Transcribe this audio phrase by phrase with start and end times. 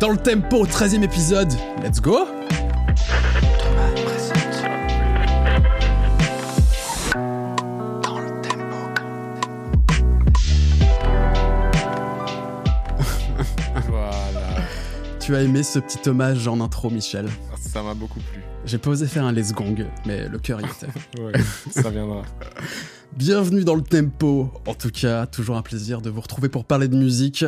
[0.00, 1.52] dans le tempo, 13e épisode.
[1.82, 2.26] Let's go
[13.88, 14.40] Voilà.
[15.20, 17.28] Tu as aimé ce petit hommage en intro, Michel
[17.60, 18.40] Ça m'a beaucoup plu.
[18.64, 21.20] J'ai pas osé faire un let's gong, mais le cœur y était.
[21.22, 21.32] Ouais,
[21.70, 22.22] ça viendra.
[23.12, 24.50] Bienvenue dans le tempo.
[24.66, 27.44] En tout cas, toujours un plaisir de vous retrouver pour parler de musique.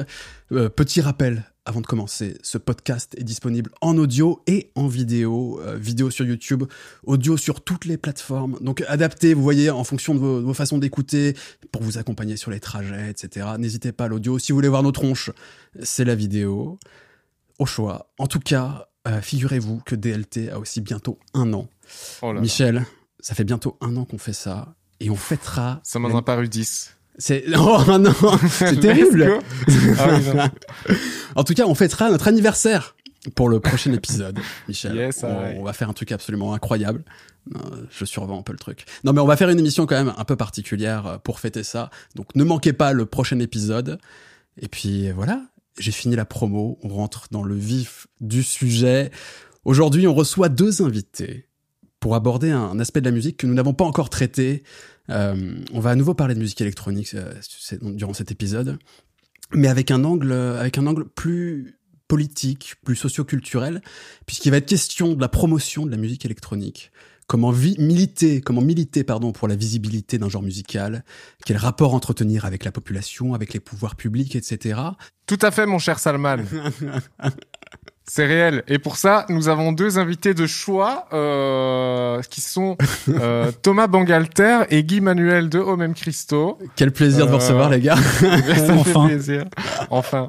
[0.53, 5.61] Euh, petit rappel avant de commencer, ce podcast est disponible en audio et en vidéo.
[5.61, 6.65] Euh, vidéo sur YouTube,
[7.05, 8.59] audio sur toutes les plateformes.
[8.61, 11.37] Donc adapté, vous voyez, en fonction de vos, de vos façons d'écouter,
[11.71, 13.47] pour vous accompagner sur les trajets, etc.
[13.59, 14.39] N'hésitez pas à l'audio.
[14.39, 15.31] Si vous voulez voir nos tronches,
[15.83, 16.79] c'est la vidéo.
[17.59, 18.11] Au choix.
[18.19, 21.69] En tout cas, euh, figurez-vous que DLT a aussi bientôt un an.
[22.23, 22.41] Oh là là.
[22.41, 22.87] Michel,
[23.21, 24.75] ça fait bientôt un an qu'on fait ça.
[25.01, 25.81] Et on fêtera.
[25.85, 26.97] Ça m'en a paru 10.
[27.19, 28.13] C'est oh non,
[28.49, 29.39] c'est terrible.
[29.99, 30.97] Ah oui, non.
[31.35, 32.95] En tout cas, on fêtera notre anniversaire
[33.35, 34.39] pour le prochain épisode,
[34.69, 34.97] Michel.
[34.97, 37.05] Yes, on, on va faire un truc absolument incroyable.
[37.91, 38.85] Je survends un peu le truc.
[39.05, 41.65] Non, mais on va faire une émission quand même un peu particulière euh, pour fêter
[41.65, 41.91] ça.
[42.15, 43.99] Donc ne manquez pas le prochain épisode.
[44.61, 45.43] Et puis voilà,
[45.79, 46.79] j'ai fini la promo.
[46.83, 49.11] On rentre dans le vif du sujet.
[49.65, 51.49] Aujourd'hui, on reçoit deux invités
[52.01, 54.65] pour aborder un aspect de la musique que nous n'avons pas encore traité.
[55.11, 57.33] Euh, on va à nouveau parler de musique électronique euh,
[57.83, 58.79] durant cet épisode,
[59.53, 63.81] mais avec un angle, euh, avec un angle plus politique, plus socio-culturel,
[64.27, 66.93] puisqu'il va être question de la promotion de la musique électronique.
[67.27, 71.05] Comment militer, comment militer pardon pour la visibilité d'un genre musical,
[71.47, 74.79] quel rapport entretenir avec la population, avec les pouvoirs publics, etc.
[75.27, 76.39] Tout à fait, mon cher Salman.
[78.15, 78.63] C'est réel.
[78.69, 82.77] Et pour ça, nous avons deux invités de choix euh, qui sont
[83.09, 86.59] euh, Thomas Bangalter et Guy Manuel de Au même Christo.
[86.77, 87.97] Quel plaisir de vous Euh, recevoir les gars.
[88.21, 89.07] Ça me fait Enfin.
[89.07, 89.45] plaisir.
[89.89, 90.27] Enfin.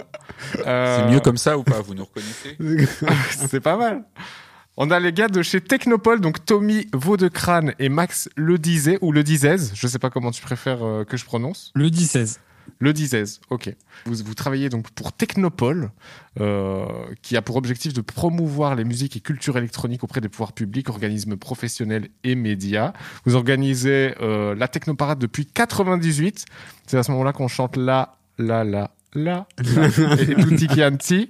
[0.66, 2.88] Euh, C'est mieux comme ça ou pas Vous nous reconnaissez
[3.50, 4.04] C'est pas mal.
[4.78, 9.12] On a les gars de chez Technopole, donc Tommy Vaudecrane et Max Le Dizet, ou
[9.12, 11.72] Le Dizez, je sais pas comment tu préfères euh, que je prononce.
[11.76, 12.38] Le 10-16.
[12.80, 13.74] Le Dizez, ok.
[14.06, 15.92] Vous, vous travaillez donc pour Technopole,
[16.40, 16.86] euh,
[17.22, 20.90] qui a pour objectif de promouvoir les musiques et cultures électroniques auprès des pouvoirs publics,
[20.90, 22.94] organismes professionnels et médias.
[23.26, 26.46] Vous organisez euh, la Technoparade depuis 98.
[26.88, 31.30] C'est à ce moment-là qu'on chante la, la, la, la, la, et Tutti Chianti.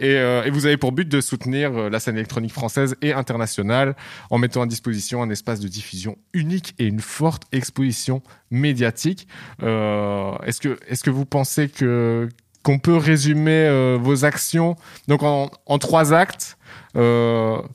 [0.00, 3.12] Et, euh, et vous avez pour but de soutenir euh, la scène électronique française et
[3.12, 3.94] internationale
[4.30, 9.28] en mettant à disposition un espace de diffusion unique et une forte exposition médiatique.
[9.62, 12.28] Euh, est-ce que est-ce que vous pensez que
[12.62, 14.76] qu'on peut résumer euh, vos actions?
[15.06, 16.56] Donc en, en trois actes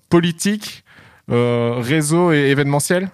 [0.09, 0.84] politique,
[1.28, 3.09] réseau et événementiel?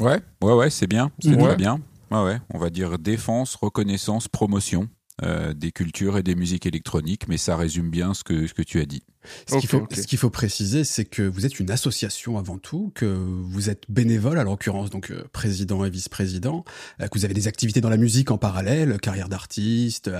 [0.00, 1.42] Ouais, ouais, ouais, c'est bien, c'est Ouais.
[1.48, 1.80] très bien.
[2.10, 4.88] Ouais, ouais, on va dire défense, reconnaissance, promotion
[5.22, 8.62] euh, des cultures et des musiques électroniques, mais ça résume bien ce que, ce que
[8.62, 9.02] tu as dit.
[9.46, 9.58] Ce
[10.06, 14.38] qu'il faut, préciser, c'est que vous êtes une association avant tout, que vous êtes bénévole,
[14.38, 16.64] à l'occurrence donc euh, président et vice-président,
[17.00, 20.10] euh, que vous avez des activités dans la musique en parallèle, carrière d'artiste,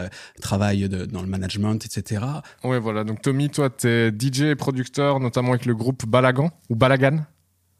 [0.42, 2.24] travail de- dans le management, etc.
[2.62, 3.04] Ouais, voilà.
[3.04, 7.24] Donc Tommy, toi, t'es DJ et producteur, notamment avec le groupe Balagan ou Balagan?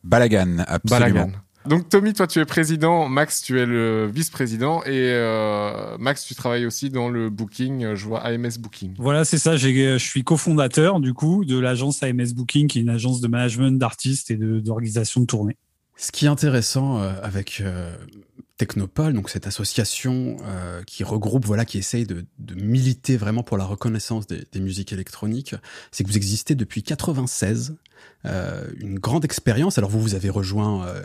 [0.05, 1.27] Balagan, absolument.
[1.27, 1.33] Balagan.
[1.67, 6.35] Donc Tommy, toi tu es président, Max tu es le vice-président et euh, Max tu
[6.35, 8.95] travailles aussi dans le booking, euh, je vois AMS Booking.
[8.99, 9.57] Voilà, c'est ça.
[9.59, 13.29] j'ai- Je suis cofondateur du coup de l'agence AMS Booking, qui est une agence de
[13.29, 15.59] management d'artistes et de- d'organisation de, tournées.
[15.97, 17.95] Ce qui est intéressant euh, avec euh,
[18.57, 23.59] Technopole, donc cette association euh, qui regroupe, voilà, qui essaye de, de militer vraiment pour
[23.59, 25.55] la reconnaissance des, des musiques électroniques,
[25.93, 27.77] c'est que vous existez depuis 96.
[28.27, 29.79] Euh, une grande expérience.
[29.79, 31.03] Alors vous, vous avez rejoint euh,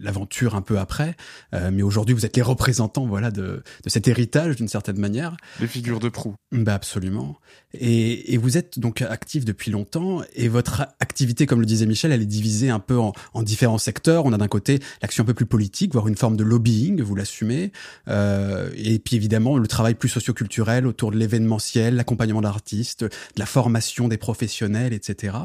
[0.00, 1.16] l'aventure un peu après,
[1.52, 5.36] euh, mais aujourd'hui vous êtes les représentants, voilà, de, de cet héritage d'une certaine manière.
[5.60, 6.36] Les figures de proue.
[6.52, 7.38] Bah absolument.
[7.74, 12.12] Et, et vous êtes donc actif depuis longtemps et votre activité, comme le disait Michel,
[12.12, 14.24] elle est divisée un peu en, en différents secteurs.
[14.24, 17.16] On a d'un côté l'action un peu plus politique, voire une forme de lobbying, vous
[17.16, 17.72] l'assumez,
[18.06, 23.46] euh, et puis évidemment le travail plus socioculturel autour de l'événementiel, l'accompagnement d'artistes, de la
[23.46, 25.36] formation des professionnels, etc.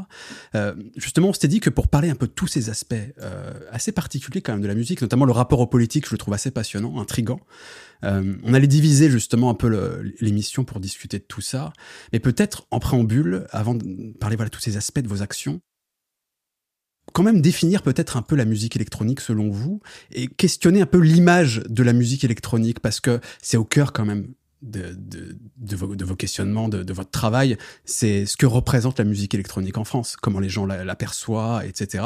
[0.56, 3.54] Euh, justement, on s'était dit que pour parler un peu de tous ces aspects euh,
[3.72, 6.34] assez particuliers quand même de la musique, notamment le rapport aux politiques, je le trouve
[6.34, 7.40] assez passionnant, intrigant.
[8.04, 11.74] Euh, on allait diviser justement un peu l'émission pour discuter de tout ça,
[12.14, 15.62] mais peut-être en préambule, avant de parler voilà tous ces aspects de vos actions,
[17.14, 21.00] quand même définir peut-être un peu la musique électronique selon vous et questionner un peu
[21.00, 25.76] l'image de la musique électronique parce que c'est au cœur quand même de, de, de,
[25.76, 29.78] vos, de vos questionnements, de, de votre travail, c'est ce que représente la musique électronique
[29.78, 32.04] en France, comment les gens la- l'aperçoivent, etc.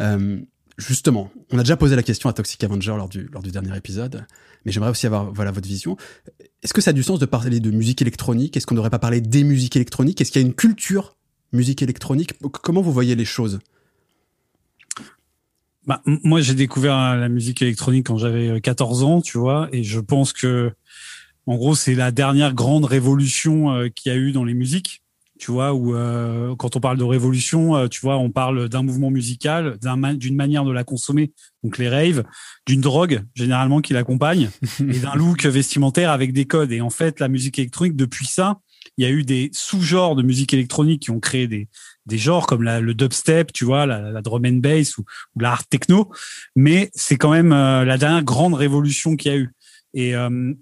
[0.00, 0.40] Euh,
[0.76, 3.76] justement, on a déjà posé la question à Toxic Avenger lors du, lors du dernier
[3.76, 4.26] épisode,
[4.64, 5.96] mais j'aimerais aussi avoir voilà votre vision.
[6.62, 8.56] Est-ce que ça a du sens de parler de musique électronique?
[8.56, 10.20] Est-ce qu'on n'aurait pas parlé des musiques électroniques?
[10.20, 11.16] Est-ce qu'il y a une culture
[11.52, 12.34] musique électronique?
[12.62, 13.60] Comment vous voyez les choses?
[15.86, 20.00] Bah, moi, j'ai découvert la musique électronique quand j'avais 14 ans, tu vois, et je
[20.00, 20.72] pense que,
[21.48, 25.02] en gros, c'est la dernière grande révolution euh, qu'il y a eu dans les musiques
[25.38, 28.82] tu vois, où euh, quand on parle de révolution, euh, tu vois, on parle d'un
[28.82, 29.78] mouvement musical,
[30.16, 32.24] d'une manière de la consommer, donc les raves,
[32.66, 34.50] d'une drogue généralement qui l'accompagne,
[34.80, 36.72] et d'un look vestimentaire avec des codes.
[36.72, 38.58] Et en fait, la musique électronique, depuis ça,
[38.96, 41.68] il y a eu des sous-genres de musique électronique qui ont créé des,
[42.06, 45.04] des genres comme la, le dubstep, tu vois, la, la drum and bass ou,
[45.36, 46.10] ou la art techno.
[46.56, 49.50] Mais c'est quand même euh, la dernière grande révolution qu'il y a eu.
[49.94, 50.14] Et,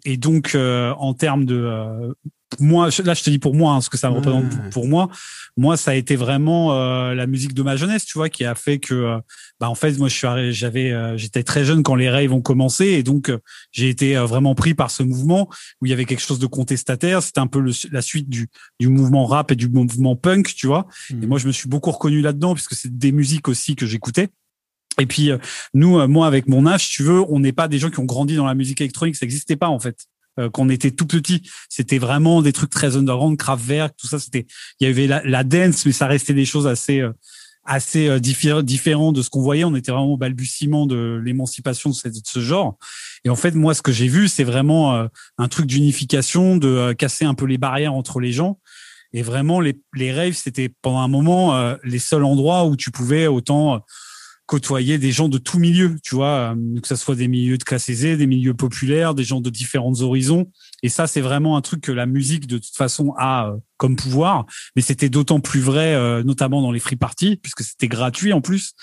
[0.05, 2.15] et donc, en termes de
[2.61, 5.09] moi, là, je te dis pour moi, hein, ce que ça représente pour moi.
[5.57, 8.55] Moi, ça a été vraiment euh, la musique de ma jeunesse, tu vois, qui a
[8.55, 9.19] fait que, euh,
[9.59, 12.41] bah, en fait, moi, je suis, j'avais, euh, j'étais très jeune quand les raves ont
[12.41, 13.33] commencé, et donc
[13.73, 15.49] j'ai été vraiment pris par ce mouvement
[15.81, 17.23] où il y avait quelque chose de contestataire.
[17.23, 18.49] C'était un peu la suite du,
[18.79, 20.87] du mouvement rap et du mouvement punk, tu vois.
[21.11, 21.27] Et mmh.
[21.27, 24.29] moi, je me suis beaucoup reconnu là-dedans puisque c'est des musiques aussi que j'écoutais.
[24.99, 25.31] Et puis
[25.75, 28.37] nous, moi avec mon âge, tu veux, on n'est pas des gens qui ont grandi
[28.37, 30.07] dans la musique électronique, ça n'existait pas en fait.
[30.39, 31.43] Euh, qu'on était tout petit.
[31.71, 34.19] C'était vraiment des trucs très underground, Kraftwerk, tout ça.
[34.19, 34.47] C'était,
[34.81, 37.13] il y avait la, dance, mais ça restait des choses assez euh,
[37.65, 39.65] assez euh, différents de ce qu'on voyait.
[39.65, 42.77] On était vraiment au balbutiement de l'émancipation de, ce genre.
[43.25, 45.09] Et en fait, moi, ce que j'ai vu, c'est vraiment
[45.39, 48.61] un truc d'unification, de casser un peu les barrières entre les gens.
[49.15, 53.27] Et vraiment, les, les raves, c'était pendant un moment les seuls endroits où tu pouvais
[53.27, 53.83] autant
[54.47, 57.65] côtoyer des gens de tout milieu, tu vois, euh, que ce soit des milieux de
[57.65, 60.51] classe aisée, des milieux populaires, des gens de différents horizons.
[60.85, 63.97] Et ça, c'est vraiment un truc que la musique, de toute façon, a euh, comme
[63.97, 64.47] pouvoir.
[64.77, 68.41] Mais c'était d'autant plus vrai, euh, notamment dans les free parties, puisque c'était gratuit en
[68.41, 68.75] plus.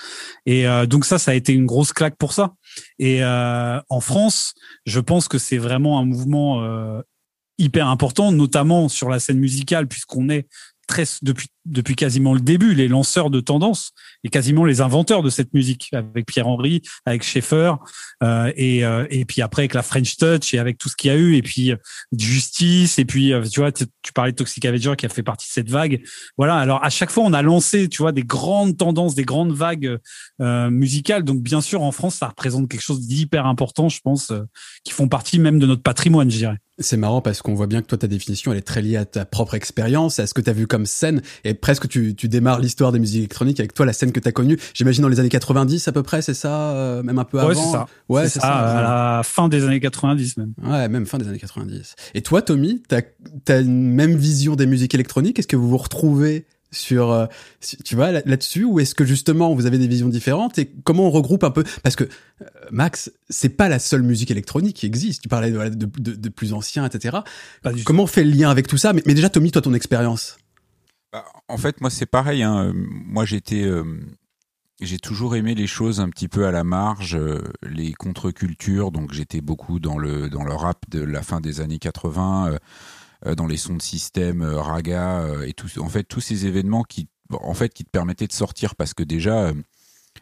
[0.46, 2.54] Et donc ça, ça a été une grosse claque pour ça.
[3.00, 4.54] Et en France,
[4.86, 7.02] je pense que c'est vraiment un mouvement
[7.58, 10.48] hyper important, notamment sur la scène musicale, puisqu'on est
[10.88, 13.92] très depuis depuis quasiment le début, les lanceurs de tendance
[14.24, 17.74] et quasiment les inventeurs de cette musique, avec Pierre Henry, avec Schaeffer,
[18.22, 21.12] euh, et, euh, et puis après avec la French Touch et avec tout ce qu'il
[21.12, 21.78] y a eu, et puis euh,
[22.18, 25.54] Justice, et puis tu vois, tu, parlais de Toxic Avenger qui a fait partie de
[25.54, 26.02] cette vague.
[26.38, 26.56] Voilà.
[26.56, 29.98] Alors à chaque fois, on a lancé, tu vois, des grandes tendances, des grandes vagues
[30.40, 31.24] musicales.
[31.24, 34.32] Donc bien sûr, en France, ça représente quelque chose d'hyper important, je pense,
[34.84, 36.58] qui font partie même de notre patrimoine, je dirais.
[36.80, 39.06] C'est marrant parce qu'on voit bien que toi, ta définition, elle est très liée à
[39.06, 41.22] ta propre expérience, à ce que tu as vu comme scène.
[41.54, 44.32] Presque, tu, tu démarres l'histoire des musiques électroniques avec toi, la scène que tu as
[44.32, 44.58] connue.
[44.74, 47.50] J'imagine dans les années 90 à peu près, c'est ça euh, Même un peu avant
[47.50, 47.88] Ouais, c'est ça.
[48.10, 48.54] Ouais, c'est ça.
[48.54, 50.54] À la fin des années 90 même.
[50.64, 51.96] Ouais, même fin des années 90.
[52.14, 55.40] Et toi, Tommy, tu as, une même vision des musiques électroniques?
[55.40, 57.26] Est-ce que vous vous retrouvez sur, euh,
[57.86, 60.58] tu vois, là-dessus, ou est-ce que justement vous avez des visions différentes?
[60.58, 61.64] Et comment on regroupe un peu?
[61.84, 65.22] Parce que euh, Max, c'est pas la seule musique électronique qui existe.
[65.22, 67.18] Tu parlais de, de, plus anciens, etc.
[67.86, 68.94] comment on fait le lien avec tout ça?
[68.94, 70.38] Mais, déjà, Tommy, toi, ton expérience
[71.14, 72.44] bah, En fait, moi, c'est pareil.
[72.44, 72.74] Hein.
[72.76, 73.84] Moi, j'étais euh,
[74.82, 77.18] j'ai toujours aimé les choses un petit peu à la marge,
[77.62, 78.92] les contre-cultures.
[78.92, 82.58] Donc j'étais beaucoup dans le dans le rap de la fin des années 80,
[83.26, 85.68] euh, dans les sons de système, euh, raga euh, et tout.
[85.80, 89.04] En fait, tous ces événements qui, en fait, qui te permettaient de sortir parce que
[89.04, 89.54] déjà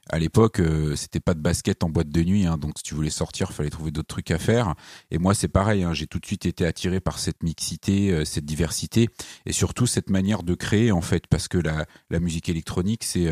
[0.09, 0.61] à l'époque,
[0.95, 3.53] c'était pas de basket en boîte de nuit, hein, donc si tu voulais sortir, il
[3.53, 4.75] fallait trouver d'autres trucs à faire.
[5.11, 8.45] Et moi, c'est pareil, hein, j'ai tout de suite été attiré par cette mixité, cette
[8.45, 9.09] diversité,
[9.45, 13.29] et surtout cette manière de créer, en fait, parce que la, la musique électronique, c'est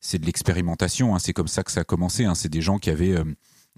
[0.00, 1.14] c'est de l'expérimentation.
[1.14, 2.24] Hein, c'est comme ça que ça a commencé.
[2.24, 3.24] Hein, c'est des gens qui avaient euh,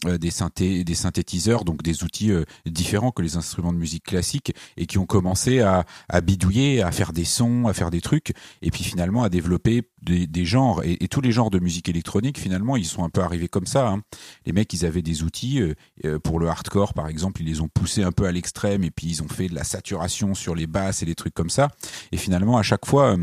[0.05, 4.55] des, synthé, des synthétiseurs, donc des outils euh, différents que les instruments de musique classique,
[4.77, 8.33] et qui ont commencé à, à, bidouiller, à faire des sons, à faire des trucs,
[8.63, 10.83] et puis finalement à développer des, des genres.
[10.85, 13.89] Et, tous les genres de musique électronique, finalement, ils sont un peu arrivés comme ça.
[13.89, 14.03] Hein.
[14.47, 15.61] Les mecs, ils avaient des outils
[16.05, 18.91] euh, pour le hardcore, par exemple, ils les ont poussés un peu à l'extrême, et
[18.91, 21.69] puis ils ont fait de la saturation sur les basses et des trucs comme ça.
[22.13, 23.17] Et finalement, à chaque fois,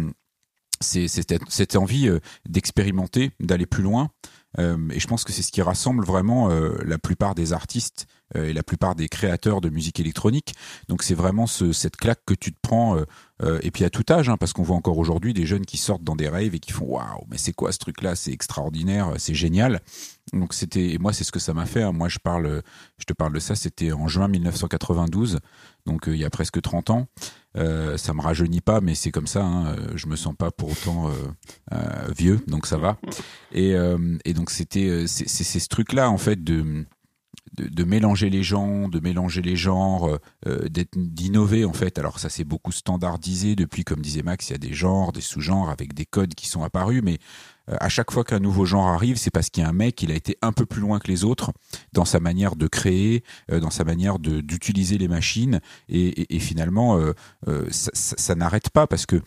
[0.80, 2.10] c'est cette envie
[2.48, 4.12] d'expérimenter, d'aller plus loin.
[4.58, 8.08] Euh, et je pense que c'est ce qui rassemble vraiment euh, la plupart des artistes
[8.36, 10.56] euh, et la plupart des créateurs de musique électronique.
[10.88, 12.98] Donc c'est vraiment ce, cette claque que tu te prends,
[13.62, 16.04] et puis à tout âge, hein, parce qu'on voit encore aujourd'hui des jeunes qui sortent
[16.04, 18.16] dans des rêves et qui font waouh, mais c'est quoi ce truc-là?
[18.16, 19.80] C'est extraordinaire, c'est génial.
[20.34, 21.84] Donc c'était, et moi c'est ce que ça m'a fait.
[21.84, 21.94] Hein.
[21.94, 22.62] Moi je parle,
[22.98, 25.40] je te parle de ça, c'était en juin 1992,
[25.86, 27.08] donc il y a presque 30 ans.
[27.58, 29.44] Euh, ça me rajeunit pas, mais c'est comme ça.
[29.44, 29.76] Hein.
[29.96, 31.14] Je me sens pas pour autant euh,
[31.74, 32.98] euh, vieux, donc ça va.
[33.52, 33.74] Et,
[34.34, 36.86] donc c'était c'est ce truc là en fait de
[37.58, 40.18] de, mélanger les gens, de mélanger les genres,
[40.96, 41.98] d'innover en fait.
[41.98, 45.22] Alors ça c'est beaucoup standardisé depuis, comme disait Max, il y a des genres, des
[45.22, 47.18] sous-genres avec des codes qui sont apparus, mais
[47.80, 50.12] à chaque fois qu'un nouveau genre arrive, c'est parce qu'il y a un mec, il
[50.12, 51.52] a été un peu plus loin que les autres
[51.94, 57.00] dans sa manière de créer, dans sa manière d'utiliser les machines, et, finalement,
[57.70, 59.22] ça, ça n'arrête pas parce que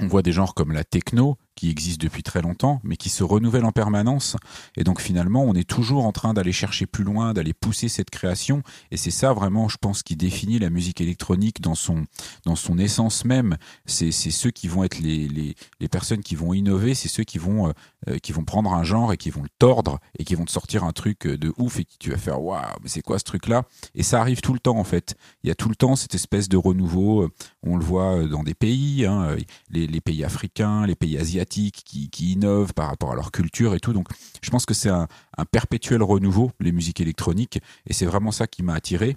[0.00, 3.24] on voit des genres comme la techno qui existe depuis très longtemps, mais qui se
[3.24, 4.36] renouvelle en permanence.
[4.76, 8.10] Et donc finalement, on est toujours en train d'aller chercher plus loin, d'aller pousser cette
[8.10, 8.62] création.
[8.90, 12.04] Et c'est ça vraiment, je pense, qui définit la musique électronique dans son,
[12.44, 13.56] dans son essence même.
[13.86, 17.38] C'est ceux qui vont être les, les, les, personnes qui vont innover, c'est ceux qui
[17.38, 17.72] vont, euh,
[18.08, 20.52] euh, qui vont prendre un genre et qui vont le tordre et qui vont te
[20.52, 23.24] sortir un truc de ouf et qui tu vas faire waouh, mais c'est quoi ce
[23.24, 23.62] truc-là?
[23.94, 25.14] Et ça arrive tout le temps en fait.
[25.42, 27.30] Il y a tout le temps cette espèce de renouveau.
[27.62, 29.36] On le voit dans des pays, hein,
[29.70, 33.92] les pays africains, les pays asiatiques qui, innovent par rapport à leur culture et tout.
[33.92, 34.08] Donc,
[34.42, 35.08] je pense que c'est un,
[35.50, 39.16] perpétuel renouveau, les musiques électroniques, et c'est vraiment ça qui m'a attiré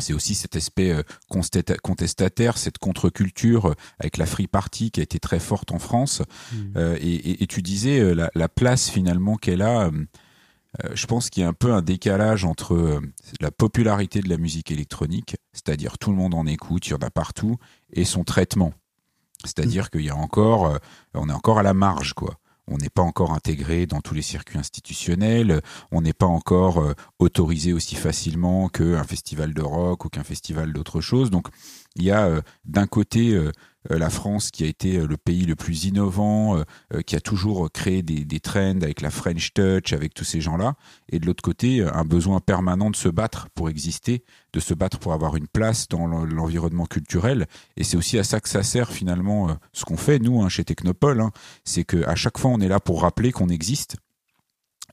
[0.00, 1.02] c'est aussi cet aspect euh,
[1.82, 6.22] contestataire, cette contre-culture euh, avec la Free Party qui a été très forte en France.
[6.52, 6.56] Mmh.
[6.76, 9.90] Euh, et, tu disais la, place finalement qu'elle a.
[10.92, 13.00] je pense qu'il y a un peu un décalage entre
[13.40, 16.98] la popularité de la musique électronique, c'est-à-dire tout le monde en écoute, il y en
[16.98, 17.56] a partout,
[17.92, 18.74] et son traitement.
[19.44, 20.78] C'est-à-dire qu'il y a encore, euh,
[21.14, 22.38] on est encore à la marge, quoi.
[22.70, 26.92] On n'est pas encore intégré dans tous les circuits institutionnels, on n'est pas encore euh,
[27.18, 31.30] autorisé aussi facilement qu'un festival de rock ou qu'un festival d'autre chose.
[31.30, 31.48] Donc
[31.96, 33.38] il y a euh, d'un côté
[33.88, 37.70] la France qui a été euh, le pays le plus innovant, euh, qui a toujours
[37.70, 40.74] créé des, des trends avec la French Touch, avec tous ces gens-là,
[41.10, 44.98] et de l'autre côté, un besoin permanent de se battre pour exister, de se battre
[44.98, 47.46] pour avoir une place dans l'environnement culturel.
[47.76, 50.64] Et c'est aussi à ça que ça sert finalement ce qu'on fait, nous, hein, chez
[50.64, 51.20] Technopole.
[51.20, 51.30] Hein.
[51.64, 53.96] c'est qu'à chaque fois, on est là pour rappeler qu'on existe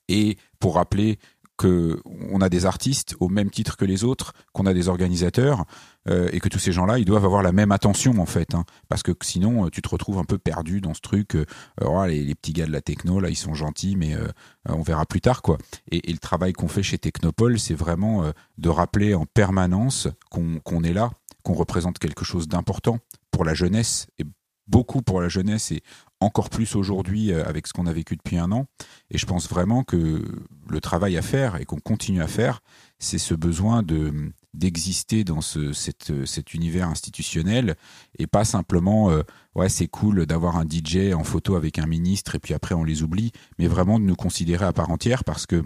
[0.08, 1.20] et pour rappeler
[1.58, 5.66] que on a des artistes au même titre que les autres, qu'on a des organisateurs
[6.10, 8.66] euh, et que tous ces gens-là, ils doivent avoir la même attention en fait, hein,
[8.90, 11.36] parce que sinon tu te retrouves un peu perdu dans ce truc.
[11.36, 11.46] Euh,
[11.82, 14.28] oh, les, petits gars de la techno là, ils sont gentils, mais euh,
[14.68, 15.58] on verra plus tard quoi.
[15.92, 20.94] Et, le travail qu'on fait chez Technopole, c'est vraiment de rappeler en permanence qu'on est
[20.94, 21.12] là,
[21.44, 23.00] qu'on représente quelque chose d'important
[23.32, 24.24] pour la jeunesse et
[24.68, 25.82] beaucoup pour la jeunesse et
[26.20, 28.66] encore plus aujourd'hui euh, avec ce qu'on a vécu depuis un an.
[29.12, 30.24] Et je pense vraiment que
[30.70, 32.62] le travail à faire et qu'on continue à faire,
[33.00, 37.76] c'est ce besoin de d'exister dans ce, cet univers institutionnel
[38.18, 39.22] et pas simplement euh,
[39.54, 42.86] ouais c'est cool d'avoir un DJ en photo avec un ministre et puis après on
[42.86, 45.62] les oublie mais vraiment de nous considérer à part entière parce que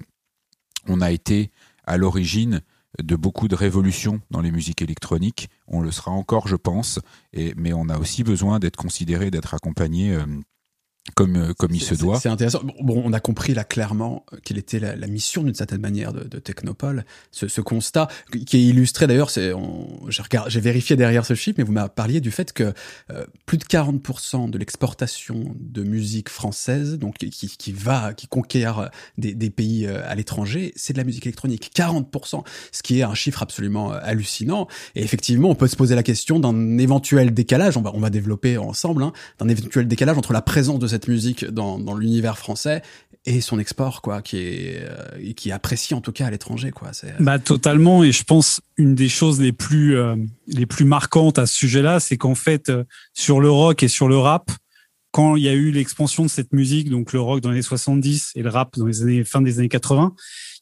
[0.87, 1.51] on a été
[1.85, 2.61] à l'origine
[3.01, 5.49] de beaucoup de révolutions dans les musiques électroniques.
[5.67, 6.99] On le sera encore, je pense,
[7.33, 10.25] et, mais on a aussi besoin d'être considéré, d'être accompagné euh,
[11.15, 12.19] comme euh, comme il se doit.
[12.19, 12.61] C'est intéressant.
[12.81, 16.23] Bon, on a compris là clairement euh, quelle était la, mission d'une certaine manière de,
[16.23, 17.05] de Technopole.
[17.31, 18.07] Ce, ce, constat
[18.45, 19.51] qui est illustré d'ailleurs, c'est
[20.47, 22.73] j'ai vérifié derrière ce chiffre, mais vous m'avez parlé du fait que
[23.11, 28.89] euh, plus de 40% de l'exportation de musique française, donc qui, qui va, qui conquiert
[29.17, 31.71] des, des pays à l'étranger, c'est de la musique électronique.
[31.75, 34.67] 40%, ce qui est un chiffre absolument hallucinant.
[34.95, 37.77] Et effectivement, on peut se poser la question d'un éventuel décalage.
[37.77, 40.98] On va on va développer ensemble hein, d'un éventuel décalage entre la présence de cette
[41.07, 42.81] musique dans, dans l'univers français
[43.25, 46.71] et son export quoi qui est euh, qui est apprécié en tout cas à l'étranger
[46.71, 46.93] quoi.
[46.93, 48.03] C'est euh, bah totalement.
[48.03, 50.15] Et je pense une des choses les plus euh,
[50.47, 52.71] les plus marquantes à ce sujet-là c'est qu'en fait
[53.13, 54.51] sur le rock et sur le rap
[55.11, 57.61] quand il y a eu l'expansion de cette musique donc le rock dans les années
[57.61, 60.13] 70 et le rap dans les années fin des années 80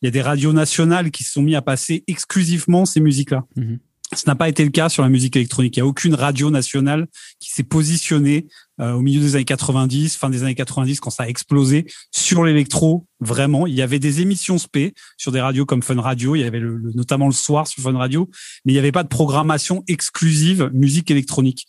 [0.02, 3.32] il y a des radios nationales qui se sont mis à passer exclusivement ces musiques
[3.32, 3.80] là mm-hmm.
[4.16, 5.76] Ce n'a pas été le cas sur la musique électronique.
[5.76, 7.08] Il n'y a aucune radio nationale
[7.40, 8.48] qui s'est positionnée
[8.80, 12.46] euh, au milieu des années 90, fin des années 90, quand ça a explosé sur
[12.46, 13.06] l'électro.
[13.20, 16.36] Vraiment, il y avait des émissions spé sur des radios comme Fun Radio.
[16.36, 18.30] Il y avait le, notamment le soir sur Fun Radio,
[18.64, 21.68] mais il n'y avait pas de programmation exclusive musique électronique.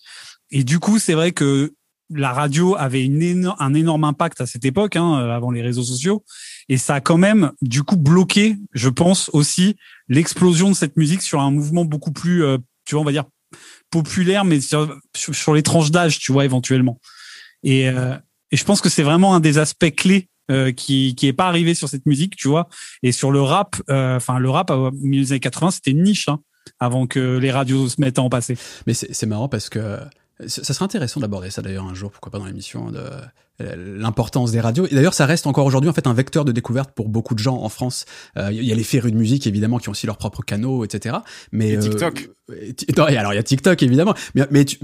[0.51, 1.75] Et du coup, c'est vrai que
[2.11, 5.83] la radio avait une un énorme impact à cette époque, hein, euh, avant les réseaux
[5.83, 6.25] sociaux,
[6.69, 9.77] et ça a quand même du coup bloqué, je pense aussi,
[10.09, 13.25] l'explosion de cette musique sur un mouvement beaucoup plus, euh, tu vois, on va dire
[13.91, 17.01] populaire, mais sur, sur, les tranches d'âge, tu vois, éventuellement.
[17.63, 18.15] Et, euh,
[18.51, 20.29] et je pense que c'est vraiment un des aspects clés
[20.77, 22.71] qui qui est pas arrivé sur cette musique, tu vois.
[23.03, 26.27] Et sur le rap, enfin le rap au milieu des années 80, c'était une niche
[26.31, 26.41] hein,
[26.81, 28.57] avant que les radios se mettent à en passer.
[28.87, 29.99] Mais c'est marrant parce que
[30.47, 33.03] ça serait intéressant d'aborder ça d'ailleurs un jour, pourquoi pas dans l'émission, de
[33.61, 34.87] l'importance des radios.
[34.87, 37.41] Et d'ailleurs, ça reste encore aujourd'hui en fait un vecteur de découverte pour beaucoup de
[37.41, 38.05] gens en France.
[38.37, 41.17] Il y a les férus de musique évidemment qui ont aussi leurs propres canaux, etc.
[41.51, 42.31] Mais et TikTok.
[42.97, 44.79] Non, alors il y a TikTok évidemment, mais, mais tu,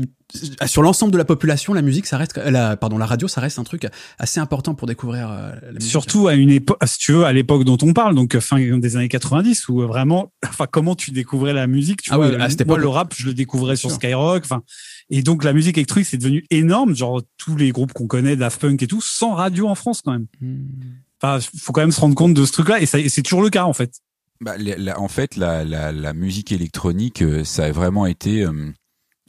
[0.67, 3.59] sur l'ensemble de la population, la musique, ça reste, la, pardon, la radio, ça reste
[3.59, 3.87] un truc
[4.19, 5.91] assez important pour découvrir la musique.
[5.91, 8.97] Surtout à une époque, si tu veux, à l'époque dont on parle, donc fin des
[8.97, 12.65] années 90, où vraiment, enfin, comment tu découvrais la musique, tu ah vois, oui, à
[12.67, 14.63] moi, le rap, je le découvrais sur Skyrock, enfin,
[15.11, 18.61] et donc la musique électronique, c'est devenu énorme, genre tous les groupes qu'on connaît, Daft
[18.61, 20.27] Punk et tout, sans radio en France quand même.
[20.41, 20.67] Hmm.
[21.23, 23.65] Enfin, faut quand même se rendre compte de ce truc-là, et, c'est toujours le cas
[23.65, 23.93] en fait.
[24.41, 28.73] Bah, la, en fait, la, la, la, musique électronique, euh, ça a vraiment été euh,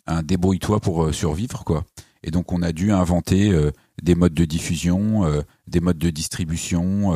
[0.07, 1.83] un débrouille-toi pour euh, survivre, quoi.
[2.23, 3.53] Et donc, on a dû inventer
[4.01, 7.13] des modes de diffusion, des modes de distribution,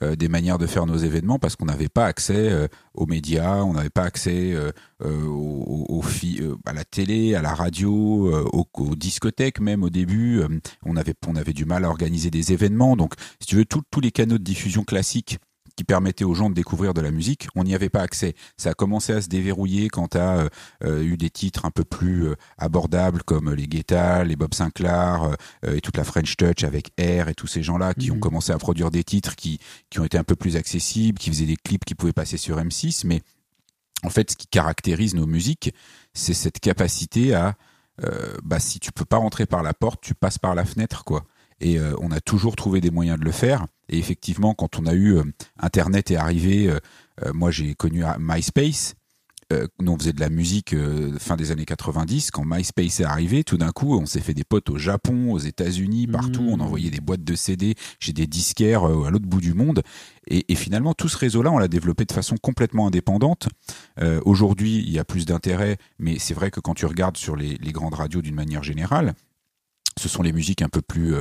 [0.00, 3.90] des manières de faire nos événements, parce qu'on n'avait pas accès aux médias, on n'avait
[3.90, 4.56] pas accès
[5.04, 6.04] aux, aux,
[6.64, 7.92] à la télé, à la radio,
[8.52, 10.42] aux, aux, discothèques même au début.
[10.84, 12.94] on avait on avait du mal à organiser des événements.
[12.94, 15.40] Donc, si tu veux, tous les canaux de diffusion classiques
[15.76, 18.34] qui permettait aux gens de découvrir de la musique, on n'y avait pas accès.
[18.56, 20.48] Ça a commencé à se déverrouiller quand tu as
[20.84, 25.36] euh, eu des titres un peu plus euh, abordables comme les Guetta, les Bob Sinclair
[25.64, 28.20] euh, et toute la French Touch avec Air et tous ces gens-là qui ont mhm.
[28.20, 29.58] commencé à produire des titres qui,
[29.90, 32.58] qui ont été un peu plus accessibles, qui faisaient des clips qui pouvaient passer sur
[32.58, 33.06] M6.
[33.06, 33.22] Mais
[34.04, 35.74] en fait, ce qui caractérise nos musiques,
[36.12, 37.54] c'est cette capacité à,
[38.42, 41.24] bah, si tu peux pas rentrer par la porte, tu passes par la fenêtre, quoi.
[41.64, 43.66] Et on a toujours trouvé des moyens de le faire.
[43.92, 45.22] Et effectivement, quand on a eu euh,
[45.58, 46.78] Internet est arrivé, euh,
[47.24, 48.94] euh, moi j'ai connu MySpace.
[49.80, 50.74] Nous, on faisait de la musique
[51.18, 52.30] fin des années 90.
[52.30, 55.38] Quand MySpace est arrivé, tout d'un coup, on s'est fait des potes au Japon, aux
[55.38, 56.46] États-Unis, partout.
[56.48, 56.60] On mmh.
[56.62, 59.82] envoyait des boîtes de CD chez des disquaires à l'autre bout du monde.
[60.26, 63.50] Et, finalement, tout ce réseau-là, on l'a développé de façon complètement indépendante.
[64.24, 67.58] Aujourd'hui, il y a plus d'intérêt, mais c'est vrai que quand tu regardes sur les,
[67.58, 69.12] les grandes radios d'une manière générale,
[69.98, 71.14] ce sont les musiques un peu plus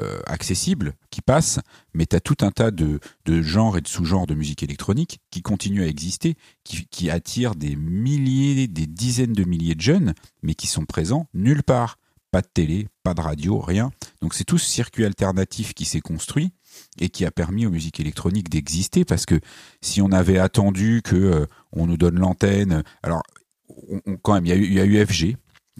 [0.00, 1.60] euh, accessibles qui passent,
[1.92, 5.20] mais tu as tout un tas de, de genres et de sous-genres de musique électronique
[5.30, 10.54] qui continuent à exister, qui, attirent des milliers, des dizaines de milliers de jeunes, mais
[10.54, 11.98] qui sont présents nulle part.
[12.30, 13.90] Pas de télé, pas de radio, rien.
[14.22, 16.52] Donc c'est tout ce circuit alternatif qui s'est construit
[16.98, 19.38] et qui a permis aux musiques électroniques d'exister parce que
[19.82, 23.22] si on avait attendu que euh, on nous donne l'antenne, alors
[24.22, 25.04] quand même il y a eu, y a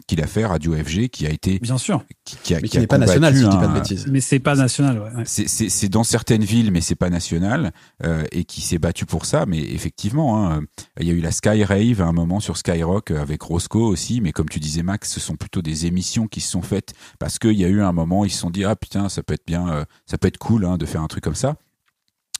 [0.06, 2.04] qu'il a fait Radio FG qui a été bien sûr.
[2.24, 4.06] qui, a, mais qui, n'est pas national si je dis pas de bêtises.
[4.08, 5.24] Mais c'est pas national ouais.
[5.26, 7.72] c'est dans certaines villes mais c'est pas national
[8.04, 9.44] euh, et qui s'est battu pour ça.
[9.46, 10.62] Mais effectivement hein,
[10.98, 14.20] il y a eu la Sky Rave à un moment sur Skyrock avec Roscoe aussi.
[14.20, 17.38] Mais comme tu disais Max ce sont plutôt des émissions qui se sont faites parce
[17.38, 19.46] qu'il y a eu un moment ils se sont dit ah putain ça peut être
[19.46, 21.56] bien euh, ça peut être cool hein, de faire un truc comme ça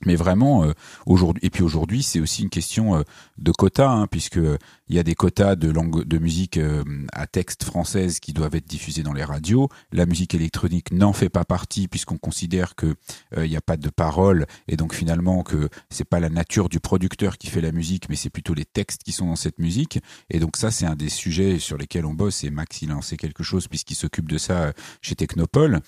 [0.06, 0.72] mais vraiment euh,
[1.06, 3.02] aujourd'hui et puis aujourd'hui c'est aussi une question euh,
[3.38, 4.40] de quotas hein, puisque
[4.88, 8.54] il y a des quotas de langue de musique euh, à texte française qui doivent
[8.54, 9.68] être diffusés dans les radios.
[9.90, 12.94] La musique électronique n'en fait pas partie puisqu'on considère que
[13.36, 16.80] il n'y a pas de paroles et donc finalement que c'est pas la nature du
[16.80, 20.00] producteur qui fait la musique mais c'est plutôt les textes qui sont dans cette musique.
[20.30, 22.94] Et donc ça c'est un des sujets sur lesquels on bosse et Max il a
[22.94, 25.80] lancé quelque chose puisqu'il s'occupe de ça chez Technopole.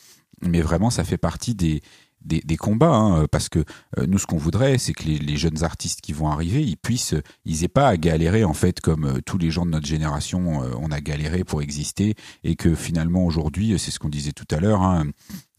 [0.43, 1.83] Mais vraiment ça fait partie des
[2.25, 3.61] des, combats, hein, parce que
[3.99, 7.15] euh, nous, ce qu'on voudrait, c'est que les, jeunes artistes qui vont arriver, ils puissent,
[7.45, 10.63] ils aient pas à galérer en fait comme euh, tous les gens de notre génération,
[10.63, 14.47] euh, on a galéré pour exister, et que finalement aujourd'hui, c'est ce qu'on disait tout
[14.51, 15.07] à l'heure, hein,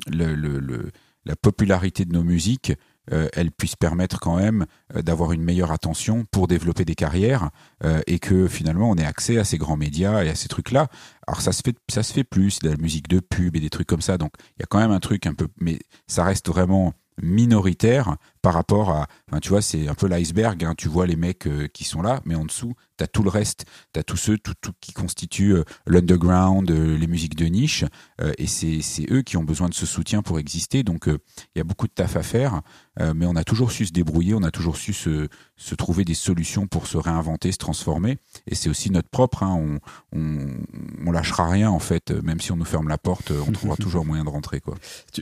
[0.08, 0.92] le,
[1.26, 2.74] la popularité de nos musiques
[3.12, 4.66] euh, elle puisse permettre quand même
[4.96, 7.50] euh, d'avoir une meilleure attention pour développer des carrières
[7.84, 10.88] euh, et que finalement on ait accès à ces grands médias et à ces trucs-là.
[11.28, 13.70] Alors ça se fait, ça se fait plus, de la musique de pub et des
[13.70, 14.18] trucs comme ça.
[14.18, 18.18] Donc il y a quand même un truc un peu, mais ça reste vraiment minoritaire
[18.46, 20.64] par rapport à, enfin, tu vois, c'est un peu l'iceberg.
[20.64, 23.32] Hein, tu vois les mecs euh, qui sont là, mais en dessous, t'as tout le
[23.32, 23.66] reste.
[23.92, 27.86] T'as tous ceux, tout, tout qui constituent euh, l'underground, euh, les musiques de niche,
[28.38, 30.84] et c'est eux qui ont besoin de ce soutien pour exister.
[30.84, 32.62] Donc, il y a beaucoup de taf à faire,
[33.00, 35.28] mais on a toujours su se débrouiller, on a toujours su se,
[35.58, 38.18] se trouver des solutions pour se réinventer, se transformer.
[38.48, 39.44] Et c'est aussi notre propre.
[39.44, 39.80] Hein,
[40.14, 40.48] on, on,
[41.06, 44.06] on, lâchera rien en fait, même si on nous ferme la porte, on trouvera toujours
[44.06, 44.62] moyen de rentrer.
[44.62, 44.76] Quoi.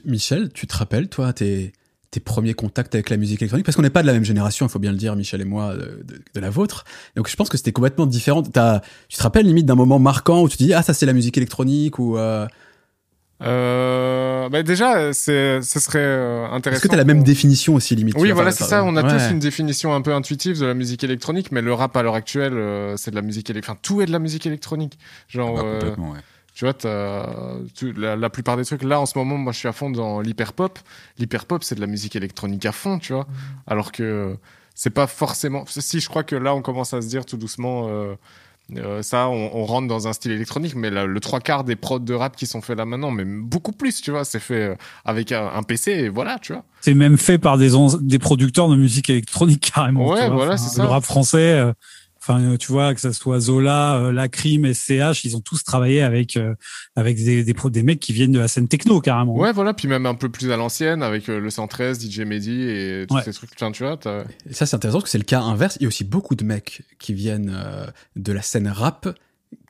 [0.06, 1.74] Michel, tu te rappelles, toi, t'es
[2.14, 4.68] tes premiers contacts avec la musique électronique Parce qu'on n'est pas de la même génération,
[4.68, 6.86] il faut bien le dire, Michel et moi, de, la vôtre.
[7.16, 8.44] Donc je pense que c'était complètement différent.
[8.56, 11.06] As, tu te rappelles limite d'un moment marquant où tu te dis ah ça c'est
[11.06, 12.48] la musique électronique ou euh...
[13.42, 16.78] Euh, bah déjà, c'est, ce serait euh, intéressant.
[16.78, 18.84] Est-ce que tu as la même définition aussi limite Oui, voilà, c'est ça.
[18.84, 21.98] On a tous une définition un peu intuitive de la musique électronique, mais le rap
[21.98, 23.78] à l'heure actuelle, euh, c'est de la musique électronique.
[23.78, 24.98] Enfin, tout est de la musique électronique.
[25.28, 26.20] Genre, ah bah, complètement, ouais.
[26.54, 26.74] Tu vois,
[27.74, 29.90] tu, la, la, plupart des trucs, là, en ce moment, moi, je suis à fond
[29.90, 30.78] dans l'hyperpop.
[31.18, 33.28] L'hyperpop, c'est de la musique électronique à fond, tu vois.
[33.66, 34.38] Alors que
[34.76, 35.66] c'est pas forcément.
[35.68, 37.88] Si, je crois que là, on commence à se dire tout doucement.
[37.90, 38.16] Euh,
[38.78, 41.76] Euh, ça, on, on rentre dans un style électronique, mais la- le trois quarts des
[41.76, 44.70] prods de rap qui sont faits là maintenant, mais beaucoup plus, tu vois, c'est fait
[44.70, 46.64] euh, avec un, un PC et voilà, tu vois.
[46.80, 50.08] C'est même fait par des, des producteurs de musique électronique carrément.
[50.08, 50.36] Ouais, vois.
[50.36, 50.82] voilà, c'est ça.
[50.82, 51.74] Le rap français, euh,
[52.26, 56.02] enfin, euh, tu vois, que ça soit Zola, euh, Lacrim, SCH, ils ont tous travaillé
[56.02, 56.56] avec euh,
[56.96, 59.36] avec des, des, pro- des mecs qui viennent de la scène techno carrément.
[59.36, 62.62] Ouais, voilà, puis même un peu plus à l'ancienne avec euh, le 113, DJ Mehdi
[62.64, 63.24] et tous Ouais.
[63.24, 64.00] ces trucs, enfin, tu vois.
[64.50, 65.78] Et ça, c'est intéressant parce que c'est le cas inverse.
[65.80, 69.08] Il y a aussi beaucoup de mecs qui viennent euh, de la scène rap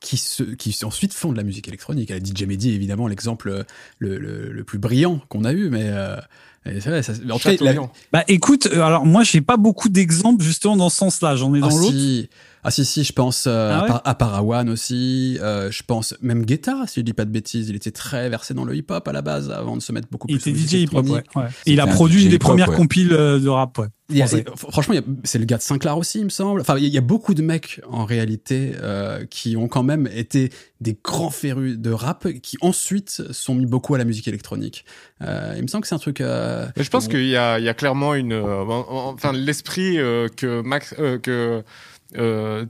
[0.00, 2.08] qui, se, qui ensuite font de la musique électronique.
[2.10, 3.64] La DJ Mehdi est évidemment l'exemple
[3.98, 6.16] le, le, le plus brillant qu'on a eu, mais euh,
[6.66, 7.74] et c'est vrai, ça, en cas, la-.
[8.12, 11.36] Bah écoute, euh, alors moi j'ai pas beaucoup d'exemples justement dans ce sens-là.
[11.36, 11.90] J'en ai dans ah, l'autre.
[11.90, 12.30] si,
[12.64, 15.38] ah si, si, je pense euh, Ah ouais à, Par- à Parawan aussi.
[15.42, 18.54] euh, je pense même Guetta, si je dis pas de bêtises, il était très versé
[18.54, 20.50] dans le hip-hop à la base avant de se mettre beaucoup Il plus.
[20.50, 21.10] était aux musiques DJ hip-hop, ouais.
[21.12, 21.48] électroniques.
[21.48, 21.52] ouais.
[21.66, 22.76] Et il a produit des premières ouais.
[22.76, 23.86] compiles euh, de rap, ouais.
[24.10, 26.28] Il y a- franchement, il y a- c'est le gars de Sinclair aussi, il me
[26.30, 26.60] semble.
[26.60, 30.08] Enfin, il y a- il beaucoup de mecs en réalité euh, qui ont quand même
[30.14, 30.50] été
[30.82, 34.84] des grands férus de rap, qui ensuite sont mis beaucoup à la musique électronique.
[35.22, 36.20] Euh, il me semble que c'est un truc.
[36.20, 39.12] euh, Mais je pense qu'il y a, il y a clairement une, euh, en- en-
[39.14, 41.62] enfin l'esprit euh, que Max, euh, que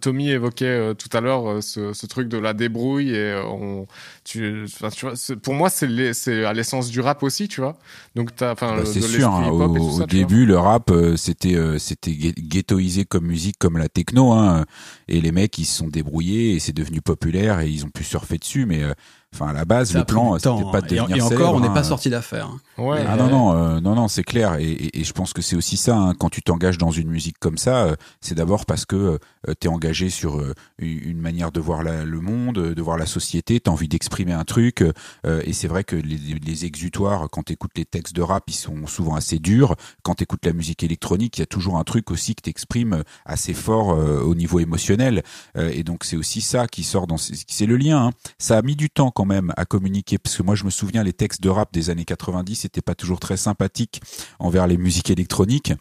[0.00, 3.86] Tommy évoquait euh, tout à l'heure, euh, ce, truc de la débrouille et euh, on,
[4.24, 7.76] tu, tu vois, pour moi c'est à l'essence du rap aussi, tu vois.
[8.14, 9.28] Donc t'as, enfin, Bah, c'est de sûr.
[9.28, 10.06] hein, au et tout ça, au vois.
[10.06, 14.32] début, le rap, euh, c'était euh, c'était ghe- ghettoisé comme musique, comme la techno.
[14.32, 14.64] Hein,
[15.08, 18.02] et les mecs, ils se sont débrouillés et c'est devenu populaire et ils ont pu
[18.04, 18.64] surfer dessus.
[18.66, 18.92] Mais euh,
[19.34, 20.88] enfin, à la base, ça le plan, du c'était pas de hein.
[20.90, 21.74] Et, devenir et encore, célèbre, on n'est hein.
[21.74, 22.46] pas sorti d'affaire.
[22.46, 22.60] hein.
[22.82, 23.04] Ouais.
[23.06, 25.54] Ah non non euh, non non c'est clair et, et, et je pense que c'est
[25.54, 28.84] aussi ça hein, quand tu t'engages dans une musique comme ça euh, c'est d'abord parce
[28.84, 32.82] que euh, tu es engagé sur euh, une manière de voir la- le monde de
[32.82, 34.82] voir la société tu as envie d'exprimer un truc
[35.26, 38.44] euh, et c'est vrai que les, les exutoires quand tu écoutes les textes de rap
[38.48, 39.74] ils sont souvent assez durs.
[40.02, 42.50] Quand tu écoutes la musique électronique il y a toujours un truc aussi que tu
[42.50, 45.22] exprimes assez fort euh, au niveau émotionnel.
[45.56, 48.10] Euh, et donc c'est aussi ça qui sort dans ces- c'est le lien hein.
[48.38, 51.02] ça a mis du temps quand même à communiquer parce que moi je me souviens
[51.02, 54.00] les textes de rap des années 90 n'étaient pas toujours très sympathiques
[54.38, 55.72] envers les musiques électroniques.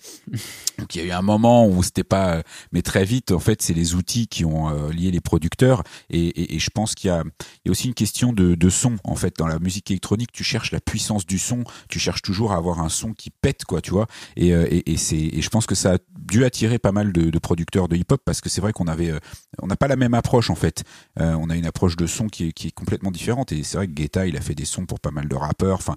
[0.80, 2.42] Donc il y a eu un moment où c'était pas
[2.72, 5.84] mais très vite en fait c'est les outils qui ont euh, lié les producteurs.
[6.10, 8.70] Et, et, et je pense qu'il y il y a aussi une question de, de
[8.70, 9.36] son en fait.
[9.38, 11.64] Dans la musique électronique tu cherches la puissance du son.
[11.90, 14.08] Tu cherches toujours à avoir un son qui pète quoi tu vois.
[14.38, 17.12] Et, euh, et, et c'est et je pense que ça a dû attirer pas mal
[17.12, 19.20] de, de producteurs de hip hop parce que c'est vrai qu'on avait euh,
[19.62, 20.84] on n'a pas la même approche en fait.
[21.20, 23.52] Euh, on a une approche de son qui est, qui est complètement différente.
[23.52, 25.78] Et c'est vrai que Guetta il a fait des sons pour pas mal de rappeurs.
[25.78, 25.96] Enfin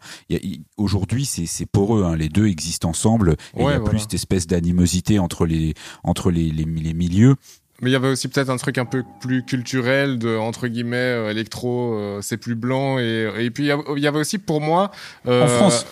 [0.76, 3.36] aujourd'hui c'est c'est poreux hein, les deux existent ensemble.
[3.56, 3.84] Et il y a voilà.
[3.84, 7.36] plus cette espèce d'animosité entre les entre les, les, les milieux
[7.82, 10.96] Mais il y avait aussi peut-être un truc un peu plus culturel de entre guillemets
[10.96, 14.90] euh, électro, euh, c'est plus blanc et et puis il y avait- aussi pour moi
[15.26, 15.86] euh, En France.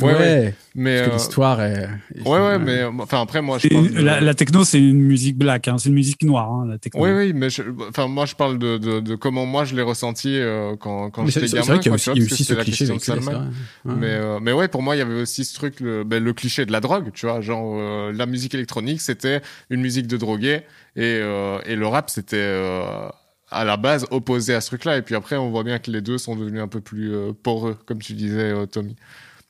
[0.00, 0.54] Ouais, ouais.
[0.74, 1.88] mais parce que euh, l'histoire est.
[2.26, 5.36] ouais ouais mais enfin après moi je parle de- la, la techno, c'est une musique
[5.38, 7.00] black, hein, c'est une musique noire, hein, la techno.
[7.04, 9.82] Oui, oui, mais je- enfin, moi, je parle de, de, de comment moi je l'ai
[9.82, 11.66] ressenti euh, quand, quand Mais c'est j'étais c'est gamin.
[11.74, 13.46] vrai qu'il y a aussi, vois, y a aussi ce cliché question de c'est Salman.
[13.84, 13.94] Ouais.
[13.96, 16.32] Mais, euh, mais ouais, pour moi, il y avait aussi ce truc, le, ben, le
[16.32, 17.40] cliché de la drogue, tu vois.
[17.40, 20.62] Genre, euh, la musique électronique, c'était une musique de drogué,
[21.00, 23.08] et, euh, et le rap, c'était euh,
[23.50, 24.96] à la base opposé à ce truc-là.
[24.98, 27.32] Et puis après, on voit bien que les deux sont devenus un peu plus euh,
[27.42, 28.96] poreux, comme tu disais, euh, Tommy.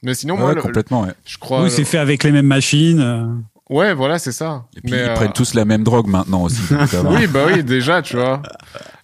[0.03, 1.13] Mais sinon, moi, Ouais, le- complètement ouais.
[1.27, 1.63] je crois.
[1.63, 3.43] Oui, c'est fait avec les mêmes machines.
[3.69, 4.65] Ouais, voilà, c'est ça.
[4.77, 6.63] et puis Mais, ils euh, prennent tous la même drogue maintenant aussi.
[7.07, 8.41] Oui, bah oui, déjà, tu vois.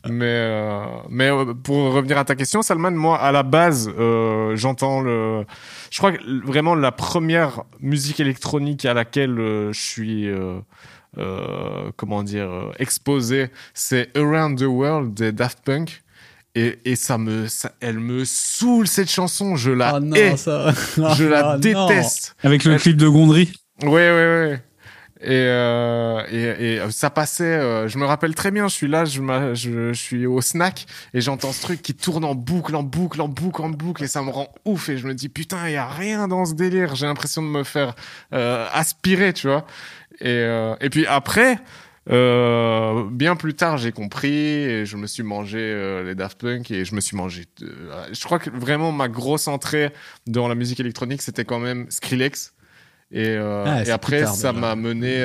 [0.09, 1.31] Mais euh, mais
[1.65, 5.45] pour revenir à ta question, Salman, moi à la base, euh, j'entends le.
[5.91, 10.29] Je crois que vraiment la première musique électronique à laquelle euh, je suis.
[11.19, 16.03] Euh, comment dire euh, exposé, c'est Around the World des Daft Punk.
[16.57, 19.57] Et, et ça me, ça, elle me saoule cette chanson.
[19.57, 20.73] Je la Ah non, hais, ça.
[21.17, 21.59] je la Ah non.
[21.59, 22.37] déteste.
[22.45, 23.53] Avec le Elle- clip de Gondry.
[23.83, 24.63] Ouais, ouais, ouais.
[25.21, 29.07] Et, euh, et, et ça passait, euh, je me rappelle très bien, je suis là,
[29.07, 29.23] je,
[29.55, 33.23] je, je suis au snack et j'entends ce truc qui tourne en boucle, en boucle,
[33.23, 35.73] en boucle, en boucle et ça me rend ouf et je me dis putain, il
[35.73, 37.95] y a rien dans ce délire, j'ai l'impression de me faire
[38.35, 39.65] euh, aspirer, tu vois.
[40.21, 41.59] Et, euh, et puis après,
[42.11, 46.71] euh, bien plus tard, j'ai compris et je me suis mangé euh, les Daft Punk
[46.71, 47.45] et je me suis mangé.
[47.63, 49.91] euh, je crois que vraiment ma grosse entrée
[50.27, 52.55] dans la musique électronique, c'était quand même Skrillex.
[53.11, 55.23] Et, euh, Ah, et après, tard, ça m'a mené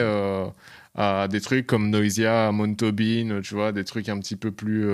[0.95, 4.87] à des trucs comme Noisia, Montobin, tu vois, des trucs un petit peu plus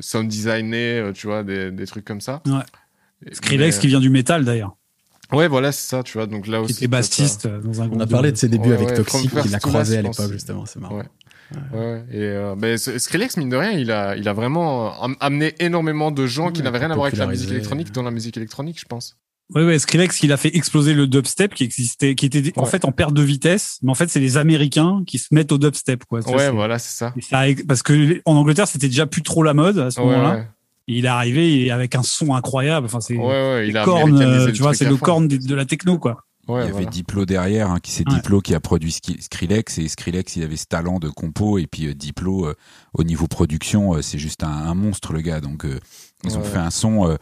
[0.00, 2.42] sound designés, tu vois, des, des trucs comme ça.
[2.46, 2.62] Ouais.
[3.32, 4.76] Skrillex mais, qui vient du métal d'ailleurs,
[5.32, 6.26] Ouais, voilà, c'est ça, tu vois.
[6.26, 6.72] Donc là qui aussi.
[6.74, 7.98] était bassiste euh, dans un groupe.
[8.00, 9.68] On a parlé de ses débuts Ouais, avec ouais, Toxic, From qu'il a First to
[9.68, 10.98] croisé à l'époque, justement, c'est marrant.
[10.98, 11.04] Ouais.
[11.72, 15.16] Ouais, et euh, ben, ce- Skrillex, mine de rien, il a, il a vraiment am-
[15.20, 18.10] amené énormément de gens qui n'avaient rien à voir avec la musique électronique dans la
[18.10, 19.16] musique électronique, je pense.
[19.54, 22.68] Ouais, ouais, Skrillex, il a fait exploser le dubstep qui existait, qui était en Ouais.
[22.70, 25.56] fait en perte de vitesse, mais en fait, c'est les Américains qui se mettent au
[25.56, 26.20] dubstep, quoi.
[26.20, 27.14] Ça, Ouais, voilà, c'est ça.
[27.30, 30.44] ça parce que en Angleterre, c'était déjà plus trop la mode à ce Ouais, moment-là.
[30.88, 32.86] Il est arrivé avec un son incroyable.
[32.86, 36.24] Enfin, c'est Ouais, ouais, il tu vois, c'est le corne de, la techno, quoi.
[36.48, 36.86] Ouais, il y avait voilà.
[36.88, 38.14] Diplo derrière, hein, qui c'est Ouais.
[38.14, 41.88] Diplo qui a produit Skrillex et Skrillex il avait ce talent de compo et puis
[41.88, 42.54] euh, Diplo euh,
[42.94, 45.78] au niveau production euh, c'est juste un, un monstre le gars donc euh,
[46.24, 46.46] ils ont Ouais.
[46.48, 47.16] fait un son euh,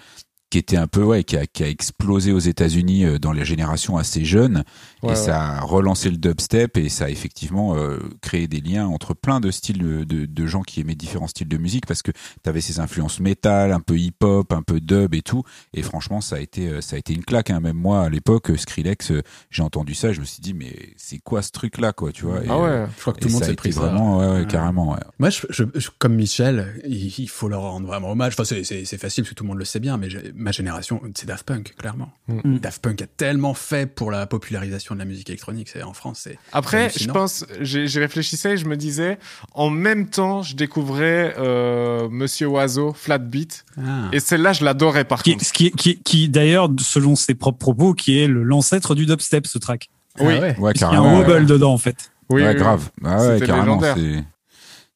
[0.49, 3.45] qui était un peu ouais qui a, qui a explosé aux États-Unis euh, dans les
[3.45, 4.63] générations assez jeunes
[5.07, 5.17] et ouais.
[5.17, 9.41] ça a relancé le dubstep et ça a effectivement euh, créé des liens entre plein
[9.41, 12.49] de styles de, de, de gens qui aimaient différents styles de musique parce que tu
[12.49, 15.43] avais ces influences métal, un peu hip-hop, un peu dub et tout
[15.75, 17.61] et franchement ça a été euh, ça a été une claque hein.
[17.61, 19.13] même moi à l'époque euh, Skrillex
[19.51, 22.25] j'ai entendu ça je me suis dit mais c'est quoi ce truc là quoi tu
[22.27, 22.43] vois?
[22.45, 22.87] Et, Ah ouais.
[22.97, 23.81] Je crois que et tout le monde s'est pris ça.
[23.81, 24.47] vraiment ouais, ouais, Ouais.
[24.47, 25.01] carrément ouais.
[25.19, 28.35] Moi, je, je- je- comme Michel, il, il faut leur rendre vraiment hommage.
[28.35, 30.51] Enfin, c'est- c'est c'est facile parce que tout le monde le sait bien, mais ma
[30.53, 32.11] génération, c'est Daft Punk, clairement.
[32.29, 32.59] Mm.
[32.59, 35.69] Daft Punk a tellement fait pour la popularisation de la musique électronique.
[35.73, 39.19] C'est en France, c'est Après, je pense, j'ai j'ai réfléchissais et je me disais,
[39.55, 44.09] en même temps, je découvrais euh, Monsieur Oiseau, Flatbeat, ah.
[44.13, 45.45] et celle-là, je l'adorais par Qui, contre.
[45.47, 49.59] ce qui, qui, qui d'ailleurs, selon ses propres propos, qui est l'ancêtre du dubstep, ce
[49.59, 49.89] track.
[50.19, 50.35] Oui.
[50.37, 50.59] Ah ouais.
[50.59, 51.27] ouais Il y a un ouais.
[51.27, 52.11] wobble dedans, en fait.
[52.29, 52.61] Oui, Ouais, oui, oui.
[52.61, 54.25] grave ah ouais carrément c'est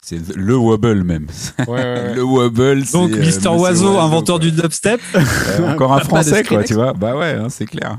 [0.02, 1.26] c'est le wobble même
[1.60, 2.14] Ouais, ouais, ouais.
[2.16, 4.44] le wobble c'est, Donc, euh, Mister Oiseau, inventeur quoi.
[4.46, 5.00] du dubstep.
[5.14, 7.98] Ouais, encore un français quoi tu vois bah ouais hein, c'est clair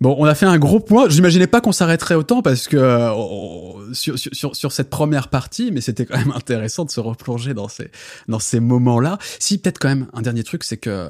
[0.00, 1.08] Bon, on a fait un gros point.
[1.08, 5.80] J'imaginais pas qu'on s'arrêterait autant parce que euh, sur, sur, sur cette première partie, mais
[5.80, 7.90] c'était quand même intéressant de se replonger dans ces
[8.26, 9.18] dans ces moments-là.
[9.38, 11.08] Si peut-être quand même un dernier truc, c'est que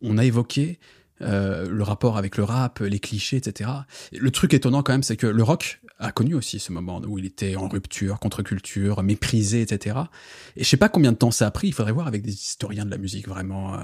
[0.00, 0.78] on a évoqué
[1.22, 3.70] euh, le rapport avec le rap, les clichés, etc.
[4.12, 7.18] Le truc étonnant quand même, c'est que le rock a connu aussi ce moment où
[7.18, 9.96] il était en rupture, contre-culture, méprisé, etc.
[10.56, 11.68] Et je sais pas combien de temps ça a pris.
[11.68, 13.78] Il faudrait voir avec des historiens de la musique vraiment, euh,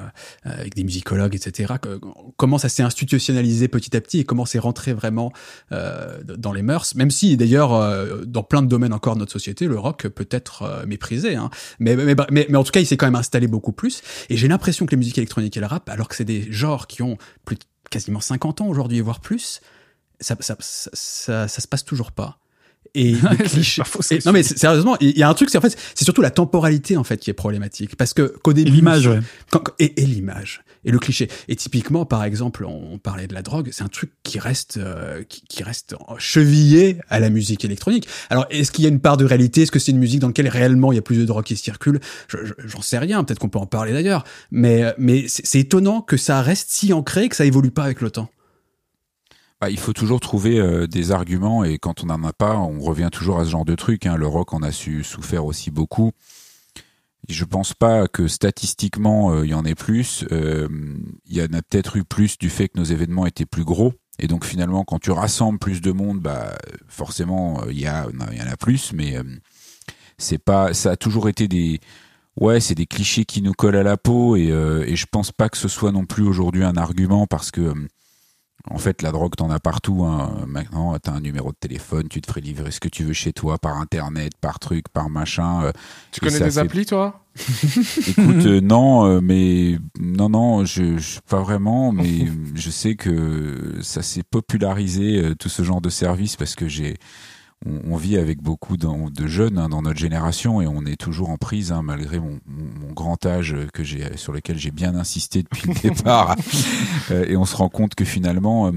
[0.47, 1.75] euh, avec des musicologues, etc.
[1.81, 2.01] que-
[2.37, 5.33] comment ça s'est institutionnalisé petit à petit et comment c'est rentré vraiment
[5.73, 6.95] euh, dans les mœurs.
[6.97, 10.29] Même si d'ailleurs euh, dans plein de domaines encore de notre société, le rock peut
[10.31, 11.37] être euh, méprisé.
[11.37, 11.51] Hein.
[11.79, 14.03] Mais, mais, mais, mais en tout cas, il s'est quand même installé beaucoup plus.
[14.29, 16.87] Et j'ai l'impression que les musiques électroniques et le rap, alors que c'est des genres
[16.87, 19.61] qui ont plus de quasiment 50 ans aujourd'hui, voire plus,
[20.21, 22.39] ça, ça, ça, ça, ça se passe toujours pas.
[22.95, 23.83] Et les clichés.
[23.83, 25.77] pas faux, c'est et- non mais sérieusement, il y a un truc, c'est en fait,
[25.95, 29.21] c'est surtout la temporalité en fait qui est problématique, parce que qu'au début, l'image, ouais.
[29.79, 31.29] et, et l'image et le cliché.
[31.49, 35.23] Et typiquement, par exemple, on, parlait de la drogue, c'est un truc qui reste, euh,
[35.29, 38.09] qui, qui reste chevillé à la musique électronique.
[38.31, 39.63] Alors, est-ce qu'il y a une part de réalité?
[39.63, 41.57] Est-ce que c'est une musique dans laquelle réellement il y a plus de drogue qui
[41.57, 42.01] circule?
[42.29, 43.25] Je- je- J'en sais rien.
[43.25, 44.25] Peut-être qu'on peut en parler d'ailleurs.
[44.51, 48.01] Mais, mais c'est c'est étonnant que ça reste si ancré que ça évolue pas avec
[48.01, 48.31] le temps.
[49.61, 52.79] Bah, il faut toujours trouver euh, des arguments et quand on n'en a pas, on
[52.79, 54.07] revient toujours à ce genre de truc.
[54.07, 54.17] Hein.
[54.17, 56.13] Le rock en a su souffert aussi beaucoup.
[57.29, 60.25] Je pense pas que statistiquement euh, il y en ait plus.
[60.31, 60.69] Euh,
[61.27, 63.93] Il y en a peut-être eu plus du fait que nos événements étaient plus gros.
[64.21, 66.57] Et donc finalement, quand tu rassembles plus de monde, bah
[66.89, 68.93] forcément il y, en a plus.
[68.93, 69.17] Mais
[70.19, 71.81] c'est pas, ça a toujours été des
[72.41, 75.33] Ouais, c'est des clichés qui nous collent à la peau et, euh, et je pense
[75.33, 77.75] pas que ce soit non plus aujourd'hui un argument parce que
[78.71, 80.05] en fait la drogue t'en as partout.
[80.05, 80.45] Hein.
[80.47, 83.33] Maintenant, t'as un numéro de téléphone, tu te ferais livrer ce que tu veux chez
[83.33, 85.63] toi par internet, par truc, par machin.
[85.65, 85.73] euh.
[86.13, 87.25] Tu connais des fait- applis, toi?
[88.09, 93.77] Écoute, euh, non, euh, mais non, non, je, je pas vraiment, mais je sais que
[93.81, 96.97] ça s'est popularisé euh, tout ce genre de service parce que j'ai
[97.67, 101.31] on, on vit avec beaucoup de jeunes hein, dans notre génération et on est toujours
[101.31, 104.95] en prise hein, malgré mon, mon- grand âge euh, que j'ai sur lequel j'ai bien
[104.95, 106.37] insisté depuis le départ.
[107.11, 108.73] Euh, et on se rend compte que finalement euh,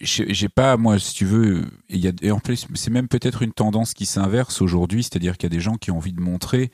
[0.00, 3.08] j'ai pas moi si tu veux et il y a et en plus c'est même
[3.08, 6.14] peut-être une tendance qui s'inverse aujourd'hui c'est-à-dire qu'il y a des gens qui ont envie
[6.14, 6.70] de montrer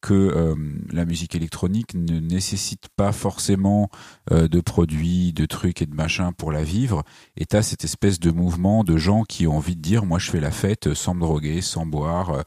[0.00, 0.54] que euh,
[0.92, 3.90] la musique électronique ne nécessite pas forcément
[4.30, 7.02] euh, de produits, de trucs et de machins pour la vivre.
[7.36, 10.30] Et t'as cette espèce de mouvement de gens qui ont envie de dire, moi je
[10.30, 12.44] fais la fête sans me droguer, sans boire,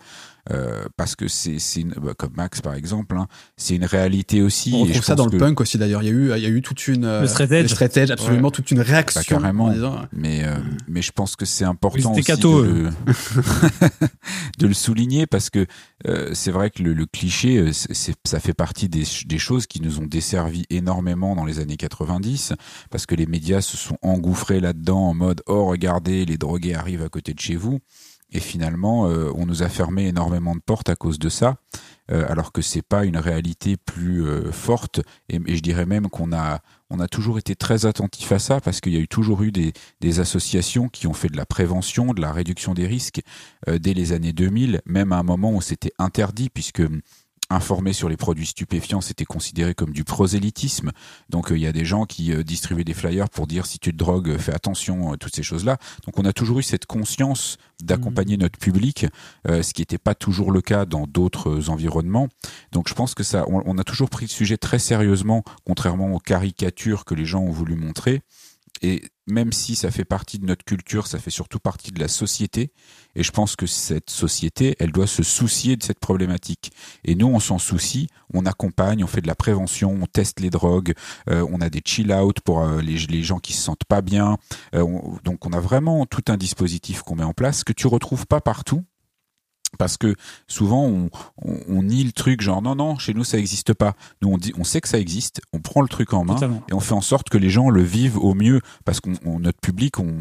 [0.52, 3.86] euh, euh, parce que c'est c'est une- bah, comme Max par exemple, hein, c'est une
[3.86, 4.72] réalité aussi.
[4.74, 6.04] On et retrouve ça dans le que- punk aussi d'ailleurs.
[6.04, 7.72] Il y a eu, il y a eu toute une euh, Le straight edge.
[7.98, 9.20] edge, absolument toute une réaction.
[9.22, 9.66] Bah, carrément.
[9.66, 10.56] en disant, Mais, euh,
[10.88, 12.90] mais je pense que c'est important aussi de, le...
[14.60, 15.66] de le souligner parce que
[16.08, 17.72] euh, c'est vrai que le, le cliché, euh,
[18.26, 22.54] ça fait partie des choses qui nous ont desservi énormément dans les années 90
[22.90, 27.04] parce que les médias se sont engouffrés là-dedans en mode oh regardez les drogués arrivent
[27.04, 27.80] à côté de chez vous
[28.32, 31.56] et finalement euh, on nous a fermé énormément de portes à cause de ça
[32.12, 35.00] euh, alors que c'est pas une réalité plus euh, forte.
[35.30, 38.82] Et, je dirais même qu'on a on a toujours été très attentif à ça parce
[38.82, 42.14] qu'il y a eu toujours eu des, des associations qui ont fait de la prévention,
[42.14, 43.22] de la réduction des risques
[43.68, 46.82] dès les années 2000, même à un moment où c'était interdit puisque
[47.50, 50.92] informer sur les produits stupéfiants, c'était considéré comme du prosélytisme.
[51.30, 53.80] Donc euh, il y a des gens qui euh, distribuaient des flyers pour dire si
[53.80, 55.78] tu te drogues, fais attention, toutes ces choses-là.
[56.06, 58.42] Donc on a toujours eu cette conscience d'accompagner mmh.
[58.42, 59.06] notre public,
[59.48, 62.28] ce qui n'était pas toujours le cas dans d'autres environnements.
[62.72, 66.20] Donc je pense que ça, on, a toujours pris le sujet très sérieusement, contrairement aux
[66.20, 68.22] caricatures que les gens ont voulu montrer.
[68.82, 72.08] Et même si ça fait partie de notre culture, ça fait surtout partie de la
[72.08, 72.72] société.
[73.16, 76.72] Et je pense que cette société, elle doit se soucier de cette problématique.
[77.04, 80.50] Et nous, on s'en soucie, on accompagne, on fait de la prévention, on teste les
[80.50, 80.94] drogues,
[81.30, 84.38] euh, on a des chill-out pour euh, les, gens qui se sentent pas bien.
[84.74, 84.86] Euh,
[85.24, 88.42] donc on a vraiment tout un dispositif qu'on met en place que tu retrouves pas
[88.42, 88.84] partout
[89.78, 90.16] parce que
[90.48, 91.10] souvent on,
[91.44, 93.94] on, nie le truc genre non non chez nous ça n'existe pas.
[94.22, 96.38] Nous on dit on sait que ça existe on prend le truc en main
[96.70, 98.62] et on fait en sorte que les gens le vivent au mieux.
[98.86, 100.14] Parce qu'on notre public on,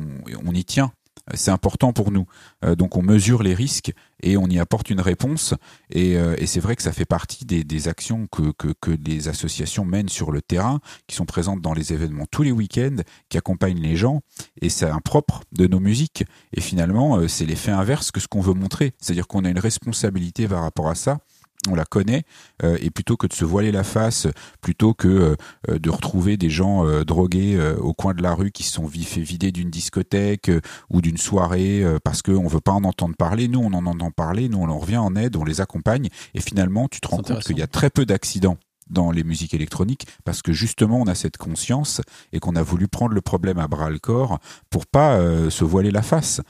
[0.45, 0.93] on y tient
[1.35, 2.27] c'est important pour nous.
[2.65, 5.55] Euh, donc on mesure les risques et on y apporte une réponse.
[5.91, 9.29] Et, euh, c'est vrai que ça fait partie des, des actions que, que, que, les
[9.29, 12.97] associations mènent sur le terrain, qui sont présentes dans les événements tous les week-ends,
[13.29, 14.23] qui accompagnent les gens.
[14.63, 16.25] Et c'est un propre de nos musiques.
[16.55, 18.95] Et finalement, euh, c'est l'effet inverse que ce qu'on veut montrer.
[18.99, 21.19] C'est-à-dire qu'on a une responsabilité par rapport à ça
[21.67, 22.25] on la connaît,
[22.63, 24.27] euh, et plutôt que de se voiler la face,
[24.61, 25.37] plutôt que
[25.69, 28.89] euh, de retrouver des gens euh, drogués au coin de la rue qui se sont
[28.89, 30.51] fait vider d'une discothèque
[30.91, 34.11] ou d'une soirée parce qu'on ne veut pas en entendre parler, nous on en entend
[34.11, 37.19] parler, nous on en revient en aide, on les accompagne, et finalement tu te rends
[37.19, 38.59] compte qu'il y a très peu d'accidents
[38.91, 42.01] dans les musiques électroniques parce que justement on a cette conscience
[42.33, 44.39] et qu'on a voulu prendre le problème à bras le corps
[44.71, 45.19] pour pas
[45.51, 46.41] se voiler la face.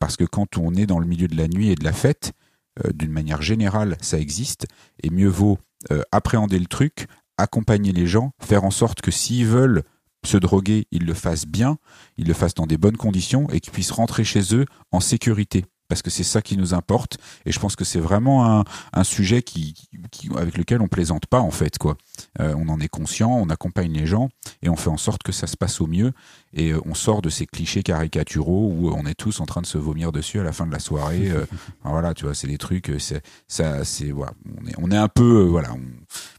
[0.00, 2.32] Parce que quand on est dans le milieu de la nuit et de la fête
[2.32, 2.43] euh,
[2.92, 4.66] d'une manière générale, ça existe,
[5.02, 5.58] et mieux vaut
[5.90, 7.06] euh, appréhender le truc,
[7.36, 9.82] accompagner les gens, faire en sorte que s'ils veulent
[10.24, 11.76] se droguer, ils le fassent bien,
[12.16, 15.66] ils le fassent dans des bonnes conditions et qu'ils puissent rentrer chez eux en sécurité
[15.94, 19.04] parce que c'est ça qui nous importe et je pense que c'est vraiment un, un
[19.04, 19.74] sujet qui,
[20.10, 21.96] qui, avec lequel on plaisante pas en fait quoi.
[22.40, 24.28] Euh, on en est conscient, on accompagne les gens
[24.62, 26.12] et on fait en sorte que ça se passe au mieux
[26.52, 29.66] et euh, on sort de ces clichés caricaturaux où on est tous en train de
[29.66, 31.30] se vomir dessus à la fin de la soirée.
[31.30, 31.46] Euh,
[31.84, 35.08] voilà, tu vois, c'est des trucs, c'est ça, c'est voilà, on est on est un
[35.08, 35.68] peu voilà.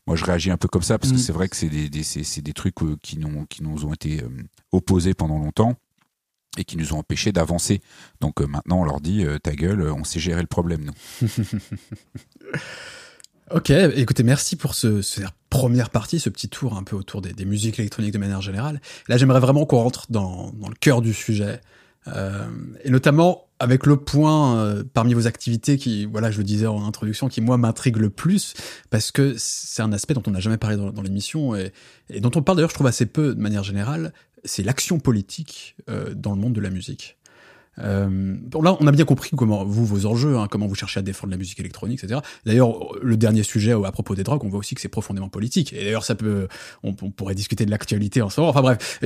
[0.05, 1.21] moi, je réagis un peu comme ça parce que mm.
[1.21, 4.21] c'est vrai que c'est des, des c'est des trucs qui nous qui nous ont été
[4.73, 5.75] opposés pendant longtemps
[6.57, 7.81] et qui nous ont empêchés d'avancer.
[8.21, 11.27] Donc euh, maintenant, on leur dit euh, ta gueule, on sait gérer le problème, nous.
[13.51, 17.45] ok, écoutez, merci pour ce, cette première partie, ce petit tour un peu autour des,
[17.45, 18.81] musiques électroniques de manière générale.
[19.07, 21.61] Là, j'aimerais vraiment qu'on rentre dans, le cœur du sujet,
[22.07, 22.45] euh,
[22.83, 26.85] et notamment avec le point euh, parmi vos activités qui, voilà, je le disais en
[26.85, 28.53] introduction, qui moi m'intrigue le plus
[28.89, 31.71] parce que c'est un aspect dont on n'a jamais parlé dans, l'émission et,
[32.19, 34.11] dont on parle d'ailleurs, je trouve assez peu de manière générale,
[34.45, 37.17] c'est l'action politique euh, dans le monde de la musique.
[37.79, 41.03] Euh, là, on a bien compris comment vous, vos enjeux, hein, comment vous cherchez à
[41.03, 42.21] défendre la musique électronique, etc.
[42.45, 45.73] D'ailleurs, le dernier sujet à propos des drogues, on voit aussi que c'est profondément politique.
[45.73, 46.47] Et d'ailleurs, ça peut,
[46.83, 48.51] on, pourrait discuter de l'actualité en ce moment.
[48.51, 48.99] Enfin bref,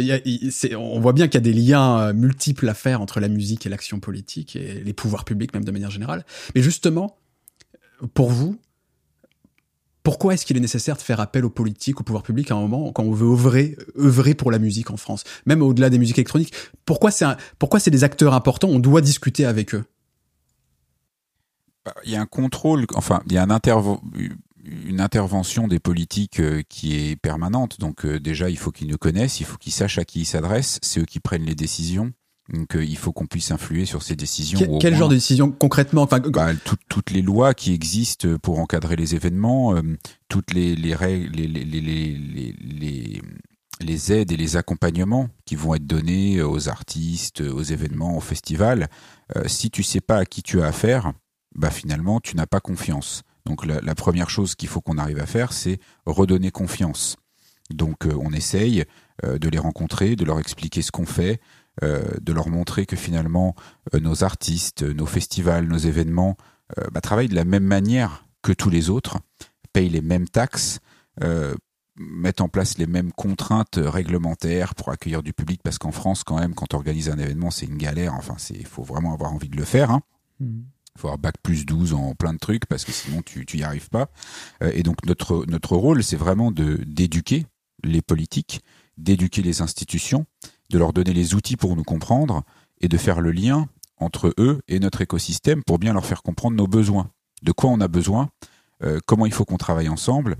[0.77, 3.65] on voit bien qu'il y a des liens euh, multiples à faire entre la musique
[3.65, 6.25] et l'action politique et les pouvoirs publics, même de manière générale.
[6.55, 7.17] Mais justement,
[8.13, 8.59] pour vous,
[10.03, 12.61] pourquoi est-ce qu'il est nécessaire de faire appel aux politiques, au pouvoir public à un
[12.61, 16.17] moment quand on veut œuvrer, œuvrer pour la musique en France, même au-delà des musiques
[16.17, 16.53] électroniques?
[16.85, 18.69] Pourquoi c'est des acteurs importants?
[18.69, 19.85] On doit discuter avec eux.
[21.85, 23.59] Bah, il y a un contrôle, enfin, il y a un
[24.65, 27.79] une intervention des politiques euh, qui est permanente.
[27.79, 30.25] Donc euh, déjà, il faut qu'ils nous connaissent, il faut qu'ils sachent à qui ils
[30.25, 30.79] s'adressent.
[30.81, 32.11] C'est eux qui prennent les décisions.
[32.51, 34.79] Donc il faut qu'on puisse influer sur ces décisions.
[34.79, 36.51] Quel, genre de décisions concrètement enfin, bah,
[36.87, 39.81] Toutes les lois qui existent pour encadrer les événements, euh,
[40.29, 43.21] toutes les, les règles, les, les, les,
[43.81, 48.87] les, aides et les accompagnements qui vont être donnés aux artistes, aux événements, aux festivals.
[49.35, 51.13] Euh, si tu sais pas à qui tu as affaire,
[51.55, 53.21] bah finalement tu n'as pas confiance.
[53.45, 57.15] Donc la, la première chose qu'il faut qu'on arrive à faire, c'est redonner confiance.
[57.69, 58.85] Donc euh, on essaye
[59.21, 61.41] de les rencontrer, de leur expliquer ce qu'on fait,
[61.81, 63.55] de leur montrer que finalement
[63.93, 66.37] euh, nos artistes, nos festivals, nos événements
[66.77, 69.19] euh, bah, travaillent de la même manière que tous les autres,
[69.73, 70.79] payent les mêmes taxes,
[71.97, 76.39] mettent en place les mêmes contraintes réglementaires pour accueillir du public parce qu'en France quand
[76.39, 79.33] même quand on organise un événement c'est une galère enfin c'est il faut vraiment avoir
[79.33, 80.01] envie de le faire hein.
[80.39, 80.61] Mmh.
[80.95, 83.57] Il faut avoir bac plus 12 en plein de trucs parce que sinon tu tu
[83.57, 84.09] y arrives pas
[84.61, 87.45] et donc notre notre rôle c'est vraiment de d'éduquer
[87.83, 88.61] les politiques
[88.97, 90.25] d'éduquer les institutions
[90.69, 92.43] de leur donner les outils pour nous comprendre
[92.81, 96.55] et de faire le lien entre eux et notre écosystème pour bien leur faire comprendre
[96.55, 97.09] nos besoins,
[97.43, 98.29] de quoi on a besoin,
[98.83, 100.37] euh, comment il faut qu'on travaille ensemble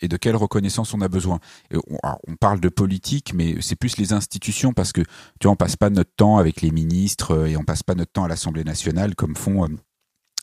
[0.00, 1.38] et de quelle reconnaissance on a besoin.
[1.72, 5.76] on, parle de politique, mais c'est plus les institutions parce que tu vois, on passe
[5.76, 8.64] pas notre temps avec les ministres euh, et on passe pas notre temps à l'Assemblée
[8.64, 9.68] nationale comme font euh,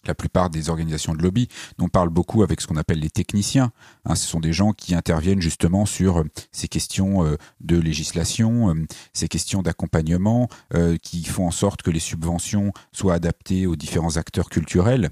[0.06, 1.48] la plupart des organisations de lobby.
[1.80, 3.72] On parle beaucoup avec ce qu'on appelle les techniciens.
[4.06, 8.70] Hein, ce sont des gens qui interviennent justement sur euh, ces questions euh, de législation,
[8.70, 10.48] euh, ces questions d'accompagnement,
[11.02, 15.10] qui font en sorte que les subventions soient adaptées aux différents acteurs culturels.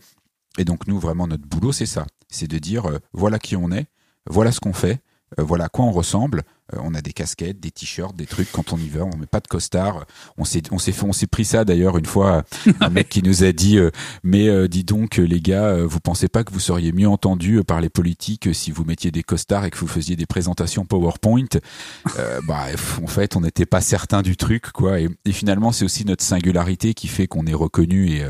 [0.57, 2.05] Et donc nous, vraiment, notre boulot, c'est ça.
[2.29, 3.87] C'est de dire, voilà qui on est,
[4.29, 5.01] voilà ce qu'on fait,
[5.37, 8.73] voilà à quoi on ressemble, euh, on a des casquettes, des t-shirts, des trucs quand
[8.73, 9.03] on y va.
[9.03, 10.05] On met pas de costard.
[10.37, 12.43] On s'est, on s'est on s'est pris ça d'ailleurs une fois.
[12.81, 13.91] Un mec qui nous a dit, euh,
[14.23, 17.81] mais euh, dis donc les gars, vous pensez pas que vous seriez mieux entendu par
[17.81, 21.45] les politiques si vous mettiez des costards et que vous faisiez des présentations PowerPoint
[22.47, 22.65] Bah,
[23.01, 24.99] en fait, on n'était pas certain du truc, quoi.
[24.99, 28.25] Et, finalement, c'est aussi notre singularité qui fait qu'on est reconnu et,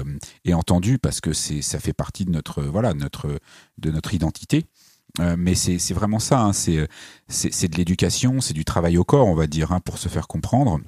[0.45, 3.39] et entendu parce que c'est, ça fait partie de notre, voilà, notre,
[3.77, 4.65] de notre identité.
[5.19, 6.53] Euh, mais c'est vraiment ça, hein.
[6.53, 6.77] c'est
[7.67, 10.79] de l'éducation, c'est du travail au corps, on va dire, hein, pour se faire comprendre.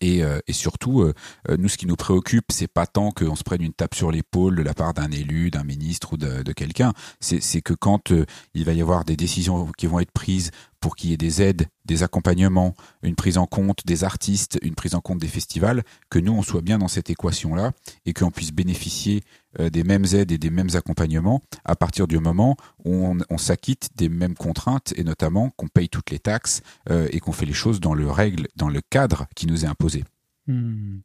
[0.00, 1.14] Et, euh, et, surtout, euh,
[1.56, 4.56] nous, ce qui nous préoccupe, c'est pas tant qu'on se prenne une tape sur l'épaule
[4.56, 6.92] de la part d'un élu, d'un ministre ou de quelqu'un.
[7.20, 8.12] C'est que quand
[8.54, 10.50] il va y avoir des décisions qui vont être prises
[10.84, 14.74] pour qu'il y ait des aides, des accompagnements, une prise en compte des artistes, une
[14.74, 17.72] prise en compte des festivals, que nous, on soit bien dans cette équation-là
[18.04, 19.22] et qu'on puisse bénéficier
[19.60, 23.92] euh, des mêmes aides et des mêmes accompagnements à partir du moment où on, s'acquitte
[23.96, 26.60] des mêmes contraintes et notamment qu'on paye toutes les taxes
[26.90, 29.68] euh, et qu'on fait les choses dans le règle, dans le cadre qui nous est
[29.68, 30.04] imposé.
[30.48, 30.98] Hmm.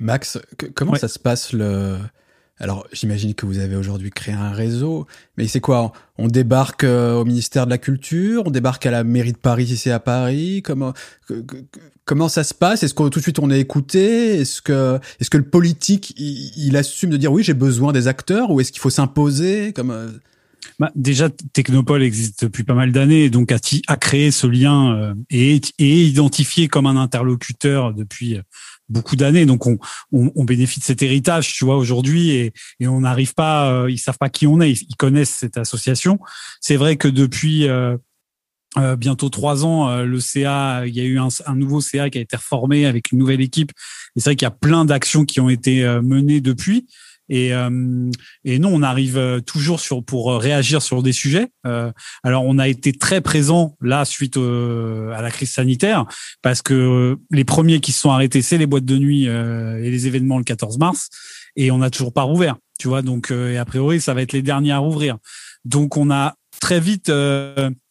[0.00, 0.38] Max,
[0.74, 1.98] comment ça se passe le,
[2.62, 5.92] alors, j'imagine que vous avez aujourd'hui créé un réseau, mais c'est quoi?
[6.16, 9.66] On débarque euh, au ministère de la Culture, on débarque à la mairie de Paris
[9.66, 10.62] si c'est à Paris.
[10.62, 10.92] Comment
[12.04, 12.84] comment ça se passe?
[12.84, 14.36] Est-ce que tout de suite on est écouté?
[14.40, 18.52] Est-ce que est-ce que le politique il, assume de dire oui j'ai besoin des acteurs
[18.52, 19.72] ou est-ce qu'il faut s'imposer?
[19.72, 20.10] Comme euh?
[20.78, 23.58] bah, déjà, Technopole existe depuis pas mal d'années, donc a,
[23.88, 28.38] a créé ce lien euh, et, et identifié comme un interlocuteur depuis
[28.92, 29.46] beaucoup d'années.
[29.46, 29.78] Donc on,
[30.12, 33.90] on, on, bénéficie de cet héritage, tu vois, aujourd'hui, et, et on n'arrive pas, euh,
[33.90, 36.20] ils savent pas qui on est, ils, connaissent cette association.
[36.60, 37.96] C'est vrai que depuis euh,
[38.78, 42.18] euh, bientôt trois ans, le CA, il y a eu un, un, nouveau CA qui
[42.18, 43.72] a été reformé avec une nouvelle équipe.
[44.16, 46.86] Et c'est vrai qu'il y a plein d'actions qui ont été menées depuis.
[47.34, 48.10] Et, euh,
[48.44, 51.48] et nous, on arrive euh, toujours sur pour réagir sur des sujets.
[51.66, 51.90] Euh,
[52.22, 56.04] alors, on a été très présent là suite à la crise sanitaire
[56.42, 60.06] parce que les premiers qui se sont arrêtés, c'est les boîtes de nuit et les
[60.06, 61.08] événements le 14 mars.
[61.56, 63.00] Et on n'a toujours pas rouvert, tu vois.
[63.00, 65.16] Donc, et a priori, ça va être les derniers à rouvrir.
[65.64, 67.10] Donc, on a très vite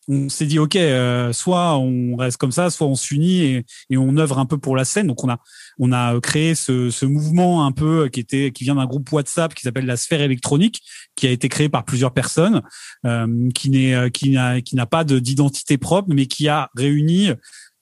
[0.07, 3.97] on s'est dit ok, euh, soit on reste comme ça, soit on s'unit et, et,
[3.97, 5.07] on œuvre un peu pour la scène.
[5.07, 5.39] Donc on a
[5.79, 9.53] on a créé ce, ce mouvement un peu qui était qui vient d'un groupe WhatsApp
[9.53, 10.81] qui s'appelle la sphère électronique,
[11.15, 12.61] qui a été créé par plusieurs personnes,
[13.05, 17.29] euh, qui n'est qui n'a qui n'a pas d'identité propre, mais qui a réuni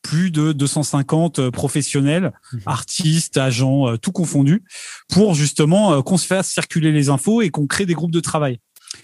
[0.01, 2.57] plus de 250 professionnels, mmh.
[2.65, 4.63] artistes, agents, euh, tout confondus,
[5.09, 8.59] pour justement qu'on se fasse circuler les infos et qu'on crée des groupes de travail.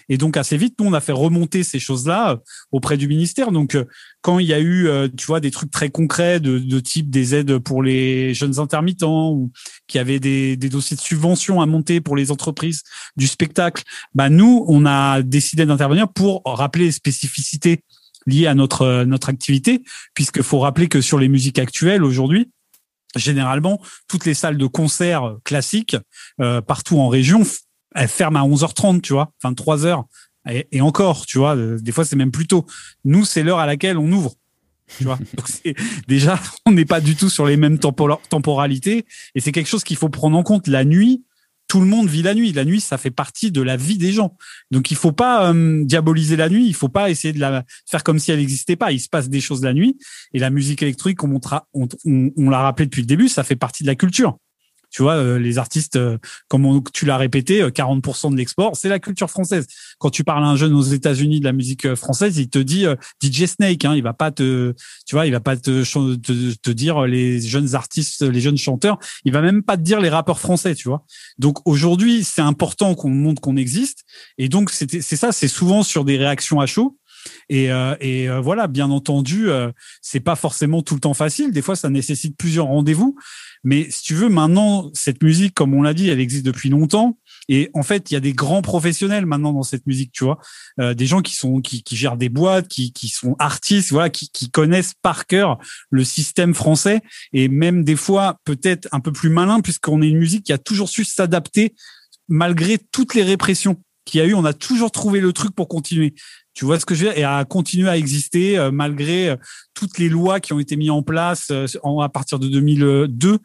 [0.08, 2.36] Et donc assez vite, nous on a fait remonter ces choses-là euh,
[2.72, 3.52] auprès du ministère.
[3.52, 3.84] Donc euh,
[4.20, 7.34] quand il y a eu, euh, tu vois, des trucs très concrets de, type des
[7.34, 9.50] aides pour les jeunes intermittents ou
[9.86, 12.82] qui avaient des, des dossiers de subvention à monter pour les entreprises
[13.16, 13.82] du spectacle,
[14.14, 17.80] bah nous on a décidé d'intervenir pour rappeler les spécificités
[18.26, 19.82] liées à notre notre activité,
[20.14, 22.50] puisqu'il faut rappeler que sur les musiques actuelles aujourd'hui,
[23.14, 25.96] généralement, toutes les salles de concert classiques
[26.66, 27.44] partout en région
[27.96, 30.04] elle ferme à 11h30, tu vois, 23h.
[30.50, 32.66] Et, et encore, tu vois, euh, des fois c'est même plus tôt.
[33.04, 34.34] Nous, c'est l'heure à laquelle on ouvre.
[34.98, 35.48] Tu vois, donc
[36.06, 39.96] déjà, on n'est pas du tout sur les mêmes temporalités, et c'est quelque chose qu'il
[39.96, 40.68] faut prendre en compte.
[40.68, 41.24] La nuit,
[41.68, 42.52] tout le monde vit la nuit.
[42.52, 44.36] La nuit, ça fait partie de la vie des gens.
[44.70, 46.66] Donc, il faut pas euh, diaboliser la nuit.
[46.66, 48.92] Il faut pas essayer de la faire comme si elle n'existait pas.
[48.92, 49.98] Il se passe des choses la nuit.
[50.32, 51.40] Et la musique électronique, on,
[52.04, 54.38] on l'a rappelé depuis le début, ça fait partie de la culture.
[54.96, 56.16] Tu vois, euh, les artistes, euh,
[56.48, 59.66] comme tu l'as répété, 40% euh, de l'export, c'est la culture française.
[59.98, 62.86] Quand tu parles à un jeune aux États-Unis de la musique française, il te dit
[63.22, 63.84] DJ Snake.
[63.84, 64.72] Hein, il va pas te,
[65.06, 68.98] tu vois, il va pas te, te, te dire les jeunes artistes, les jeunes chanteurs.
[69.26, 71.04] Il va même pas te dire les rappeurs français, tu vois.
[71.38, 74.04] Donc aujourd'hui, c'est important qu'on montre qu'on existe.
[74.38, 76.96] Et donc c'est ça, c'est souvent sur des réactions à chaud.
[77.48, 77.68] Et,
[78.00, 79.48] et voilà, bien entendu,
[80.00, 81.52] c'est pas forcément tout le temps facile.
[81.52, 83.16] Des fois, ça nécessite plusieurs rendez-vous.
[83.64, 87.18] Mais si tu veux, maintenant, cette musique, comme on l'a dit, elle existe depuis longtemps.
[87.48, 90.38] Et en fait, il y a des grands professionnels maintenant dans cette musique, tu vois,
[90.80, 94.10] euh, des gens qui sont qui, qui, gèrent des boîtes, qui, qui sont artistes, voilà,
[94.10, 95.58] qui, qui connaissent par cœur
[95.90, 97.00] le système français
[97.32, 100.58] et même des fois peut-être un peu plus malin puisqu'on est une musique qui a
[100.58, 101.74] toujours su s'adapter
[102.28, 104.34] malgré toutes les répressions qu'il y a eu.
[104.34, 106.14] On a toujours trouvé le truc pour continuer.
[106.56, 107.18] Tu vois ce que je veux dire?
[107.18, 109.36] Et à continuer à exister euh, malgré euh,
[109.74, 111.66] toutes les lois qui ont été mises en place euh,
[112.02, 113.38] à partir de 2002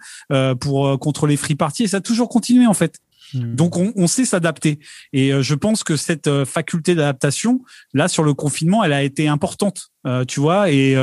[0.61, 1.83] pour contre les free parties.
[1.83, 2.95] Et ça a toujours continué en fait.
[3.33, 3.53] Hmm.
[3.55, 4.79] Donc on, on sait s'adapter.
[5.11, 7.61] Et je pense que cette faculté d'adaptation,
[7.93, 10.95] là sur le confinement, elle a été importante, euh, tu vois, et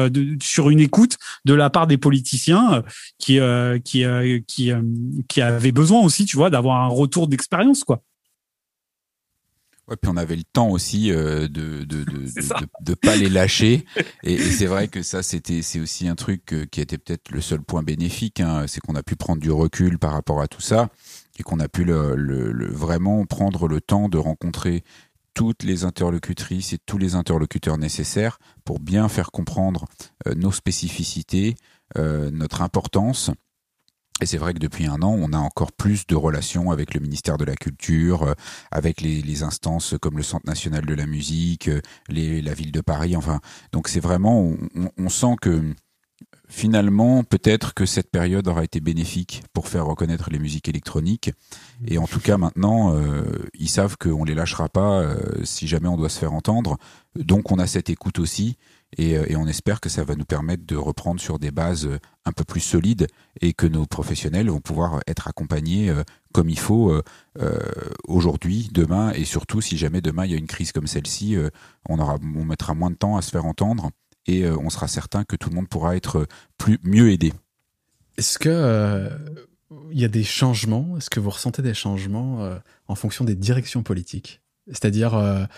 [0.42, 2.84] sur une écoute de la part des politiciens
[3.18, 3.38] qui
[3.84, 4.04] qui
[4.46, 4.72] qui
[5.28, 8.02] qui avaient besoin aussi, tu vois, d'avoir un retour d'expérience, quoi.
[9.88, 13.86] Ouais, puis on avait le temps aussi de de, de, de, de, pas les lâcher
[14.22, 17.40] et, et c'est vrai que ça c'était c'est aussi un truc qui était peut-être le
[17.40, 20.60] seul point bénéfique hein, c'est qu'on a pu prendre du recul par rapport à tout
[20.60, 20.90] ça
[21.38, 24.82] et qu'on a pu le, le, vraiment prendre le temps de rencontrer
[25.34, 29.86] toutes les interlocutrices et tous les interlocuteurs nécessaires pour bien faire comprendre
[30.26, 31.54] euh, nos spécificités,
[31.96, 33.30] euh, notre importance.
[34.20, 37.00] Et c'est vrai que depuis un an, on a encore plus de relations avec le
[37.00, 38.34] ministère de la Culture, euh,
[38.70, 41.70] avec les, les, instances comme le Centre national de la musique,
[42.08, 43.16] les, la ville de Paris.
[43.16, 43.40] Enfin,
[43.72, 45.62] donc c'est vraiment, on, on sent que
[46.48, 51.30] finalement, peut-être que cette période aura été bénéfique pour faire reconnaître les musiques électroniques.
[51.86, 53.22] Et en tout cas, maintenant, euh,
[53.54, 56.78] ils savent qu'on les lâchera pas euh, si jamais on doit se faire entendre.
[57.14, 58.56] Donc, on a cette écoute aussi.
[58.96, 61.88] Et, euh, et, on espère que ça va nous permettre de reprendre sur des bases
[62.24, 63.06] un peu plus solides
[63.40, 65.92] et que nos professionnels vont pouvoir être accompagnés
[66.32, 66.92] comme il faut
[68.06, 69.12] aujourd'hui, demain.
[69.12, 71.36] Et surtout si jamais demain il y a une crise comme celle-ci,
[71.88, 73.90] on mettra moins de temps à se faire entendre
[74.28, 76.26] et euh, on sera certain que tout le monde pourra être
[76.84, 77.32] mieux aidé.
[78.16, 79.08] Est-ce que euh,
[79.90, 80.96] il y a des changements?
[80.96, 84.42] Est-ce que vous ressentez des changements euh, en fonction des directions politiques?
[84.68, 85.48] C'est-à-dire,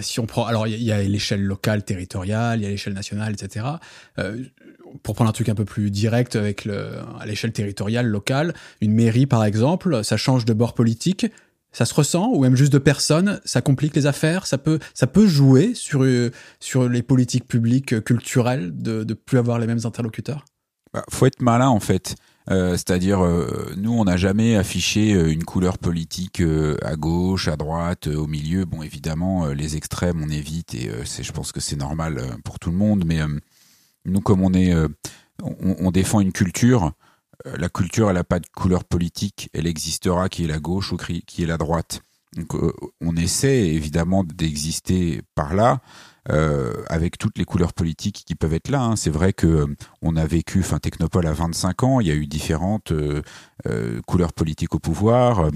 [0.00, 3.32] si on prend, alors il y a l'échelle locale, territoriale, il y a l'échelle nationale,
[3.32, 3.66] etc.
[5.02, 8.92] pour prendre un truc un peu plus direct avec le, à l'échelle territoriale, locale, une
[8.92, 11.26] mairie par exemple, ça change de bord politique,
[11.72, 15.06] ça se ressent ou même juste de personnes, ça complique les affaires, ça peut ça
[15.06, 19.66] peut jouer sur euh, sur les politiques publiques euh, culturelles de de plus avoir les
[19.66, 20.44] mêmes interlocuteurs?
[20.92, 22.16] Bah, faut être malin en fait.
[22.50, 23.20] Euh, c'est-à-dire,
[23.76, 26.42] nous, on n'a jamais affiché une couleur politique
[26.82, 28.64] à gauche, à droite, au milieu.
[28.64, 32.70] Bon, évidemment, les extrêmes, on évite et c'est, je pense que c'est normal pour tout
[32.70, 33.04] le monde.
[33.06, 33.20] Mais
[34.06, 34.74] nous, comme on est,
[35.42, 36.92] on, on, défend une culture,
[37.46, 40.92] euh, la culture, elle n'a pas de couleur politique, elle existera qui est la gauche
[40.92, 42.02] ou qui est la droite.
[42.36, 45.80] Donc, euh, on essaie évidemment d'exister par là,
[46.30, 48.82] euh, avec toutes les couleurs politiques qui peuvent être là.
[48.82, 48.96] Hein.
[48.96, 49.66] C'est vrai que
[50.02, 52.92] on a vécu, enfin Technopole à 25 ans, il y a eu différentes
[54.06, 55.50] couleurs politiques au pouvoir.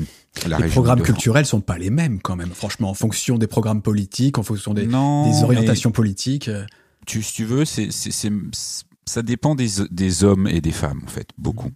[0.47, 4.39] les programmes culturels sont pas les mêmes quand même, franchement, en fonction des programmes politiques,
[4.39, 6.51] en fonction des, des orientations politiques.
[7.07, 7.91] Tu, si tu veux, c'est
[9.05, 11.71] ça dépend des, des, hommes et des femmes, en fait, beaucoup.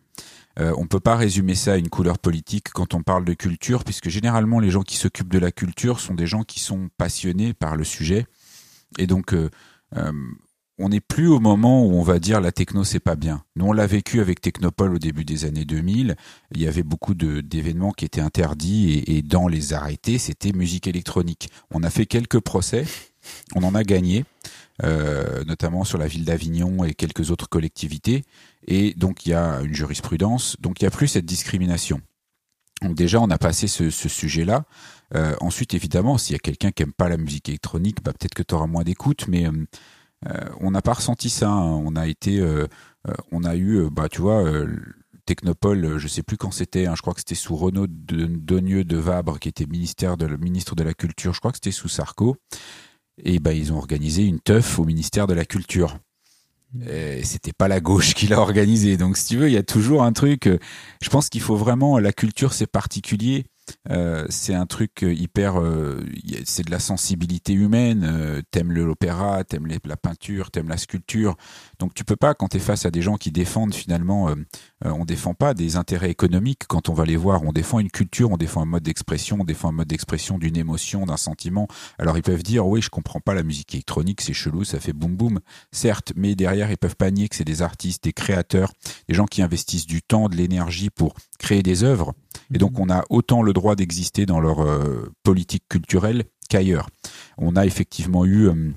[0.59, 3.85] Euh, on peut pas résumer ça à une couleur politique quand on parle de culture,
[3.85, 7.53] puisque généralement les gens qui s'occupent de la culture sont des gens qui sont passionnés
[7.53, 8.27] par le sujet.
[8.99, 9.51] Et donc, euh,
[9.97, 10.13] euh,
[10.79, 13.43] on n'est plus au moment où on va dire la techno c'est pas bien.
[13.57, 16.17] Nous on l'a vécu avec Technopole au début des années 2000.
[16.55, 21.49] Il y avait beaucoup d'événements qui étaient interdits et, dans les arrêtés c'était musique électronique.
[21.71, 22.85] On a fait quelques procès,
[23.55, 24.25] on en a gagné.
[24.85, 28.25] Euh, notamment sur la ville d'Avignon et quelques autres collectivités.
[28.67, 32.03] Et donc il y a une jurisprudence, donc il n'y a plus cette discrimination.
[32.83, 34.65] Donc déjà, on a passé ce, ce sujet-là.
[35.15, 38.35] Euh, ensuite, évidemment, s'il y a quelqu'un qui aime pas la musique électronique, bah, peut-être
[38.35, 39.67] que tu auras moins d'écoute, mais euh,
[40.29, 41.49] euh on n'a pas ressenti ça.
[41.51, 41.83] Hein.
[41.85, 42.67] On a été, euh,
[43.33, 44.45] on a eu, bah, tu vois,
[45.27, 48.97] Technopole, je sais plus quand c'était, hein, je crois que c'était sous Renaud Donieux de
[48.97, 52.37] Vabre, qui était ministère de, ministre de la Culture, je crois que c'était sous Sarko
[53.25, 55.99] et ben ils ont organisé une teuf au ministère de la Culture.
[57.23, 58.99] C'était pas la gauche qui l'a organisé.
[58.99, 60.49] Donc, si tu veux, il y a toujours un truc.
[61.01, 61.99] Je pense qu'il faut vraiment.
[61.99, 63.47] La culture, c'est particulier.
[63.91, 66.05] Euh, c'est un truc euh, hyper, euh,
[66.45, 68.05] c'est de la sensibilité humaine.
[68.05, 71.37] Euh, t'aimes l'opéra, t'aimes la peinture, t'aimes la sculpture.
[71.79, 74.35] Donc tu peux pas, quand t'es face à des gens qui défendent finalement,
[74.85, 77.43] on défend pas des intérêts économiques quand on va les voir.
[77.43, 80.57] On défend une culture, on défend un mode d'expression, on défend un mode d'expression d'une
[80.57, 81.69] émotion, d'un sentiment.
[81.99, 84.93] Alors ils peuvent dire, oui, je comprends pas la musique électronique, c'est chelou, ça fait
[84.93, 85.41] boum boum.
[85.73, 88.73] Certes, mais derrière ils peuvent pas nier que c'est des artistes, des créateurs,
[89.09, 92.15] des gens qui investissent du temps, de l'énergie pour créer des œuvres.
[92.55, 96.89] Et donc on a autant le droit d'exister dans leur euh, politique culturelle qu'ailleurs.
[97.39, 98.71] On a effectivement eu euh,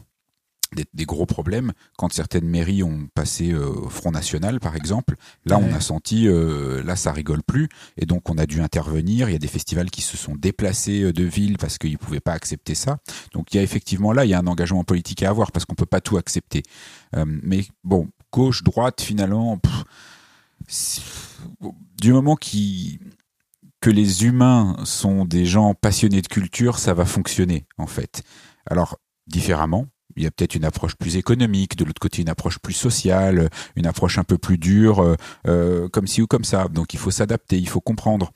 [0.94, 5.16] des, gros problèmes quand certaines mairies ont passé euh, au Front National, par exemple.
[5.46, 9.30] Là, on a senti, là, ça rigole plus, et donc on a dû intervenir.
[9.30, 12.34] Il y a des festivals qui se sont déplacés de ville parce qu'ils pouvaient pas
[12.34, 12.98] accepter ça.
[13.34, 15.66] Donc il y a effectivement là, il y a un engagement politique à avoir parce
[15.66, 16.64] qu'on peut pas tout accepter.
[17.16, 19.60] mais bon, gauche, droite, finalement,
[22.02, 23.00] du moment qui
[23.82, 28.24] que les humains sont des gens passionnés de culture, ça va fonctionner en fait.
[28.66, 32.60] Alors différemment, il y a peut-être une approche plus économique, de l'autre côté une approche
[32.60, 35.16] plus sociale, une approche un peu plus dure, euh,
[35.48, 36.68] euh, comme ci ou comme ça.
[36.68, 38.32] Donc il faut s'adapter, il faut comprendre.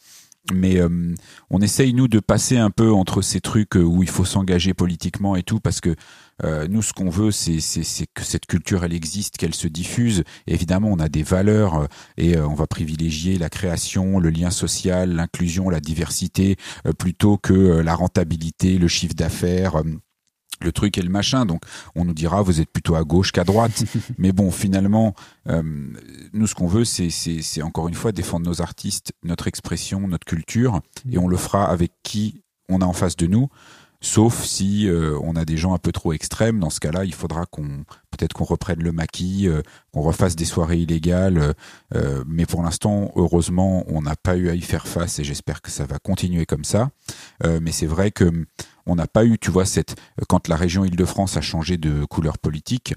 [0.53, 1.15] mais euh,
[1.49, 5.35] on essaye nous de passer un peu entre ces trucs où il faut s'engager politiquement
[5.35, 5.95] et tout parce que
[6.43, 7.59] euh, nous ce qu'on veut c'est
[8.13, 12.38] que cette culture elle existe qu'elle se diffuse évidemment on a des valeurs euh, et
[12.39, 16.55] on va privilégier la création le lien social l'inclusion la diversité
[16.97, 19.84] plutôt que la rentabilité le chiffre d'affaires
[20.63, 21.45] le truc et le machin.
[21.45, 21.61] Donc,
[21.95, 23.84] on nous dira, vous êtes plutôt à gauche qu'à droite.
[24.17, 25.13] Mais bon, finalement,
[25.49, 25.61] euh,
[26.34, 30.25] nous, ce qu'on veut, c'est, c'est, encore une fois défendre nos artistes, notre expression, notre
[30.25, 30.81] culture,
[31.11, 33.49] et on le fera avec qui on a en face de nous.
[34.05, 36.59] Sauf si euh, on a des gens un peu trop extrêmes.
[36.59, 39.61] Dans ce cas-là, il faudra qu'on peut-être qu'on reprenne le maquis, euh,
[39.93, 41.55] qu'on refasse des soirées illégales.
[42.27, 45.71] mais pour l'instant, heureusement, on n'a pas eu à y faire face et j'espère que
[45.71, 46.89] ça va continuer comme ça.
[47.43, 48.45] mais c'est vrai que
[48.85, 49.95] on n'a pas eu, tu vois, cette
[50.27, 52.93] quand la région Île-de-France a changé de couleur politique,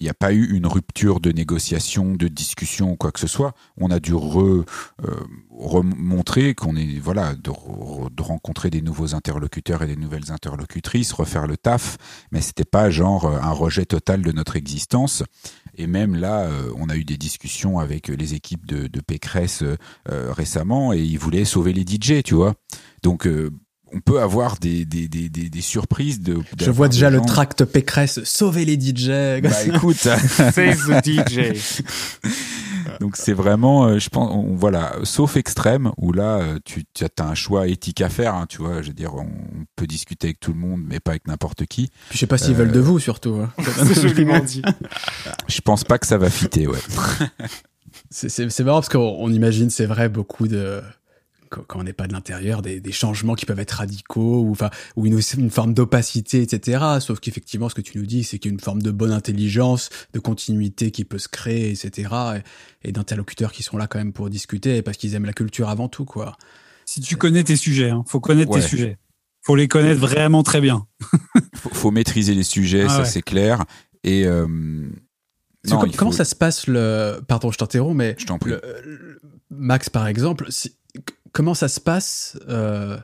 [0.00, 3.52] il n'y a pas eu une rupture de négociation, de discussion quoi que ce soit.
[3.76, 4.64] On a dû re, euh,
[5.50, 7.50] remontrer qu'on est voilà de,
[8.10, 11.98] de, rencontrer des nouveaux interlocuteurs et des nouvelles interlocutrices, refaire le taf,
[12.32, 15.22] mais c'était pas genre euh, un rejet total de notre existence.
[15.76, 19.62] Et même là, euh, on a eu des discussions avec les équipes de, de Pécresse
[20.06, 22.54] récemment et ils voulaient sauver les DJ, tu vois.
[23.02, 23.28] Donc
[23.92, 26.38] on peut avoir des, des, des, des, surprises de.
[26.60, 29.42] Je vois déjà le tract Pécresse sauver les DJ.
[29.42, 31.82] Bah écoute, save the DJ.
[33.00, 37.24] Donc c'est vraiment, euh, je pense, voilà, sauf extrême où là euh, tu, tu as
[37.24, 38.82] un choix éthique à faire, hein, tu vois.
[38.82, 39.28] Je veux dire, on
[39.76, 41.88] peut discuter avec tout le monde, mais pas avec n'importe qui.
[42.08, 43.36] Puis je sais pas s'ils veulent de euh, vous surtout.
[43.36, 43.50] Hein.
[43.94, 44.62] joliment dit.
[45.48, 46.78] Je pense pas que ça va fitter, ouais.
[48.10, 50.82] c'est marrant parce qu'on imagine, c'est vrai, beaucoup de
[51.50, 54.70] quand on n'est pas de l'intérieur, des, des, changements qui peuvent être radicaux ou enfin
[54.96, 56.84] ou une, une forme d'opacité, etc.
[57.00, 59.12] Sauf qu'effectivement, ce que tu nous dis, c'est qu'il y a une forme de bonne
[59.12, 62.42] intelligence, de continuité qui peut se créer, etc.
[62.84, 65.88] Et, d'interlocuteurs qui sont là quand même pour discuter parce qu'ils aiment la culture avant
[65.88, 66.36] tout, quoi.
[66.86, 68.96] Si tu connais tes sujets, hein, faut connaître tes sujets.
[69.42, 70.86] Faut les connaître vraiment très bien.
[71.54, 73.64] faut, faut maîtriser les sujets, ah ça c'est clair.
[74.04, 74.46] Et euh,
[75.68, 78.52] non, comment ça se passe le Pardon, je t'interromps, mais je t'en prie.
[79.50, 80.76] Max, par exemple, si
[81.32, 82.96] comment ça se passe euh,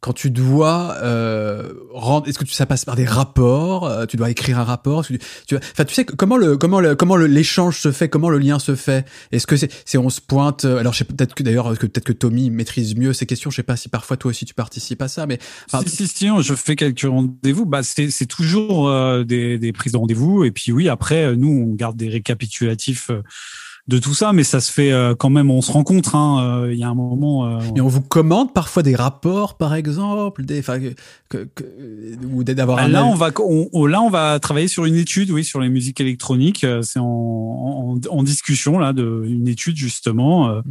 [0.00, 4.30] quand tu dois euh, rendre Est-ce que ça passe par des rapports euh, Tu dois
[4.30, 7.90] écrire un rapport tu, tu, Enfin, tu sais comment le comment le comment l'échange se
[7.90, 9.06] fait Comment le lien se fait?
[9.32, 12.04] Est-ce que c'est c'est on se pointe Alors, je sais peut-être que d'ailleurs que peut-être
[12.04, 13.50] que Tommy maîtrise mieux ces questions.
[13.50, 16.28] Je sais pas si parfois toi aussi tu participes à ça, mais si, si, si
[16.42, 17.66] je fais quelques rendez-vous.
[17.66, 18.88] Bah, c'est c'est toujours
[19.24, 20.44] des des prises de rendez-vous.
[20.44, 23.10] Et puis oui, après nous on garde des récapitulatifs
[23.88, 25.50] de tout ça, mais ça se fait euh, quand même.
[25.50, 26.14] On se rencontre.
[26.14, 27.46] Hein, euh, il y a un moment.
[27.46, 30.62] Euh, Et on vous commande parfois des rapports, par exemple, des,
[31.30, 31.48] que,
[32.30, 32.76] ou d'avoir.
[32.76, 33.30] Bah, là, on va,
[33.72, 36.66] on, là, on va travailler sur une étude, oui, sur les musiques électroniques.
[36.82, 40.48] C'est en, en, discussion là, de une étude justement.
[40.48, 40.62] Mm.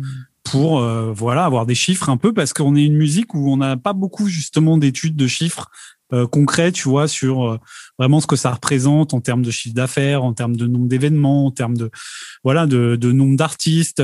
[0.43, 0.81] pour
[1.13, 3.93] voilà avoir des chiffres un peu parce qu'on est une musique où on n'a pas
[3.93, 5.71] beaucoup justement d'études de chiffres
[6.31, 7.59] concret, tu vois, sur euh,
[7.99, 11.47] vraiment ce que ça représente en termes de chiffre d'affaires, en termes de nombre d'événements,
[11.47, 11.91] en termes de
[12.43, 14.01] voilà de, de nombre d'artistes.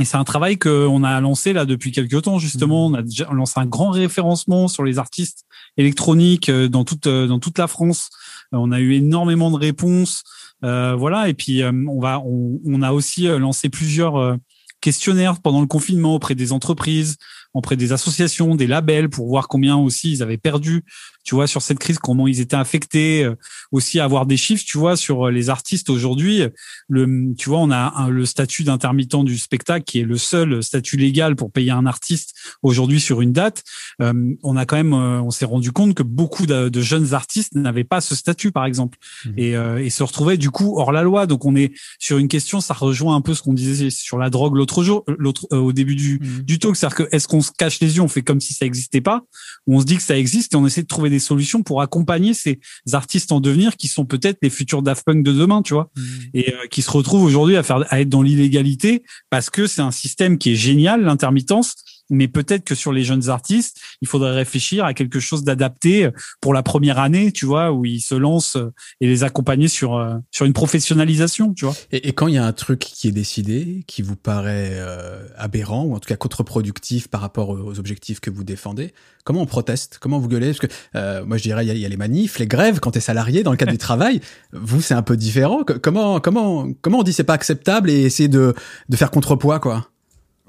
[0.00, 2.88] Et c'est un travail qu'on a lancé là depuis quelques temps justement.
[2.88, 2.92] Mmh.
[2.92, 5.44] On a déjà lancé un grand référencement sur les artistes
[5.76, 8.10] électroniques euh, dans toute dans toute la France.
[8.52, 10.22] On a eu énormément de réponses,
[10.64, 11.28] euh, voilà.
[11.28, 14.38] Et puis on va on, on, a aussi lancé plusieurs
[14.80, 17.16] questionnaires pendant le confinement auprès des entreprises,
[17.54, 20.84] auprès des associations, des labels pour voir combien aussi ils avaient perdu
[21.24, 23.34] tu vois, sur cette crise, comment ils étaient affectés, euh,
[23.72, 26.42] aussi avoir des chiffres, tu vois, sur euh, les artistes aujourd'hui.
[26.88, 30.96] Le, tu vois, on a le statut d'intermittent du spectacle qui est le seul statut
[30.96, 33.62] légal pour payer un artiste aujourd'hui sur une date.
[34.02, 37.54] Euh, on a quand même, on s'est rendu compte que beaucoup de, de jeunes artistes
[37.54, 39.30] n'avaient pas ce statut, par exemple, mmh.
[39.38, 39.50] et,
[39.86, 41.26] et, se retrouvaient du coup hors la loi.
[41.26, 44.28] Donc on est sur une question, ça rejoint un peu ce qu'on disait sur la
[44.28, 46.42] drogue l'autre jour, l'autre au début du, mmh.
[46.42, 48.66] du talk, c'est-à-dire que est-ce qu'on se cache les yeux, on fait comme si ça
[48.66, 49.22] existait pas,
[49.66, 51.80] ou on se dit que ça existe et on essaie de trouver des solutions pour
[51.80, 52.58] accompagner ces
[52.92, 56.02] artistes en devenir qui sont peut-être les futurs Daft Punk de demain, tu vois, mmh.
[56.34, 59.82] et euh, qui se retrouvent aujourd'hui à faire à être dans l'illégalité parce que c'est
[59.82, 61.74] un système qui est génial, l'intermittence,
[62.10, 66.54] mais peut-être que sur les jeunes artistes, il faudrait réfléchir à quelque chose d'adapté pour
[66.54, 68.58] la première année, tu vois, où ils se lancent
[69.00, 71.74] et les accompagner sur euh, sur une professionnalisation, tu vois.
[71.92, 75.84] Et, quand il y a un truc qui est décidé, qui vous paraît euh, aberrant
[75.84, 78.92] ou en tout cas contre-productif par rapport aux objectifs que vous défendez,
[79.24, 79.98] comment on proteste?
[80.00, 80.48] Comment vous gueulez?
[80.48, 82.98] Parce que euh, moi je dirais il y, a les manifs, les grèves quand tu
[82.98, 84.20] es salarié dans le cadre du travail.
[84.52, 85.64] Vous c'est un peu différent.
[85.82, 88.54] Comment comment comment on dit c'est pas acceptable et essayer de
[88.88, 89.88] de faire contrepoids quoi?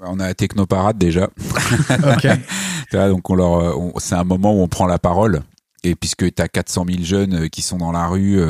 [0.00, 1.28] On a la technoparade déjà.
[2.92, 5.42] donc on leur, c'est un moment où on prend la parole
[5.82, 8.40] et puisque tu as 400 000 jeunes qui sont dans la rue,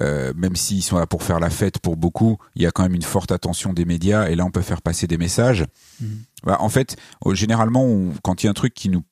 [0.00, 2.94] même s'ils sont là pour faire la fête pour beaucoup, il y a quand même
[2.94, 5.64] une forte attention des médias et là on peut faire passer des messages.
[6.00, 6.06] Mmh.
[6.44, 6.96] Bah, en fait,
[7.32, 7.86] généralement,
[8.22, 9.02] quand il y a un truc qui nous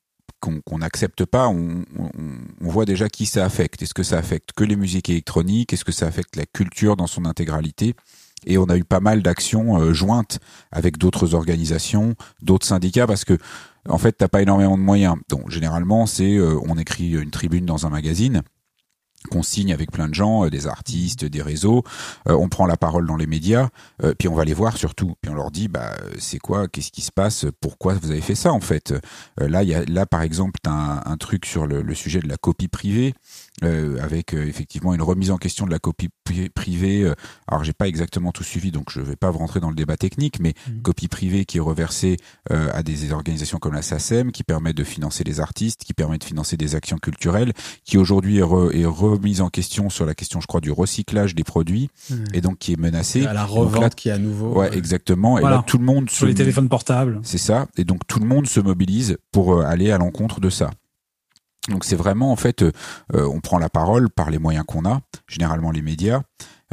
[0.66, 1.84] qu'on n'accepte pas, on,
[2.60, 3.82] voit déjà qui ça affecte.
[3.82, 5.72] Est-ce que ça affecte que les musiques électroniques?
[5.72, 7.94] Est-ce que ça affecte la culture dans son intégralité?
[8.46, 10.38] Et on a eu pas mal d'actions euh, jointes
[10.70, 13.38] avec d'autres organisations, d'autres syndicats, parce que
[13.88, 15.16] en fait, t'as pas énormément de moyens.
[15.28, 18.42] Donc généralement, c'est euh, on écrit une tribune dans un magazine
[19.30, 21.84] qu'on signe avec plein de gens, euh, des artistes, des réseaux.
[22.26, 23.68] On prend la parole dans les médias,
[24.18, 25.14] puis on va les voir surtout.
[25.20, 28.34] Puis on leur dit, bah c'est quoi, qu'est-ce qui se passe, pourquoi vous avez fait
[28.34, 28.94] ça en fait?
[29.38, 32.68] là, y a là par exemple un, un truc sur le, sujet de la copie
[32.68, 33.14] privée.
[33.62, 36.08] Euh, avec euh, effectivement une remise en question de la copie
[36.54, 37.02] privée.
[37.02, 37.14] Euh,
[37.46, 40.40] alors j'ai pas exactement tout suivi, donc je vais pas rentrer dans le débat technique,
[40.40, 40.82] mais mmh.
[40.82, 42.16] copie privée qui est reversée
[42.50, 46.24] à des organisations comme la SACEM, qui permet de financer les artistes, qui permet de
[46.24, 47.52] financer des actions culturelles,
[47.84, 51.88] qui aujourd'hui est, remise en question sur la question, je crois, du recyclage des produits,
[52.10, 52.14] mmh.
[52.34, 53.26] et donc qui est menacée.
[53.26, 54.58] À la revente qui est à nouveau.
[54.58, 55.38] Ouais, exactement.
[55.38, 57.20] Et là, tout le monde sur les téléphones portables.
[57.22, 57.68] C'est ça.
[57.76, 60.70] Et donc tout le monde se mobilise pour aller à l'encontre de ça.
[61.68, 62.72] Donc c'est vraiment en fait, euh,
[63.14, 66.22] euh, on prend la parole par les moyens qu'on a, généralement les médias.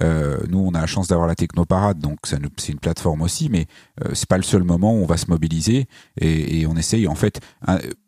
[0.02, 3.68] Euh, nous, on a la chance d'avoir la Technoparade, donc c'est une plateforme aussi, mais
[4.04, 5.88] euh, c'est pas le seul moment où on va se mobiliser
[6.20, 7.42] et, et on essaye en fait.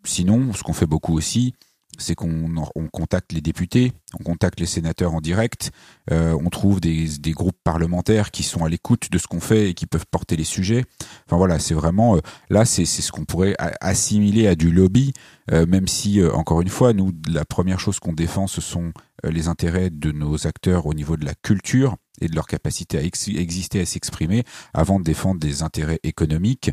[0.05, 1.53] sinon, ce qu'on fait beaucoup aussi,
[1.97, 5.71] c'est qu'on on contacte les députés, on contacte les sénateurs en direct,
[6.11, 9.69] euh, on trouve des, des, groupes parlementaires qui sont à l'écoute de ce qu'on fait
[9.69, 10.85] et qui peuvent porter les sujets.
[11.27, 12.19] Enfin voilà, c'est vraiment euh,
[12.49, 15.13] là, c'est ce qu'on pourrait assimiler à du lobby,
[15.51, 19.47] euh, même si encore une fois, nous, la première chose qu'on défend, ce sont les
[19.47, 23.81] intérêts de nos acteurs au niveau de la culture et de leur capacité à exister,
[23.81, 26.71] à s'exprimer, avant de défendre des intérêts économiques.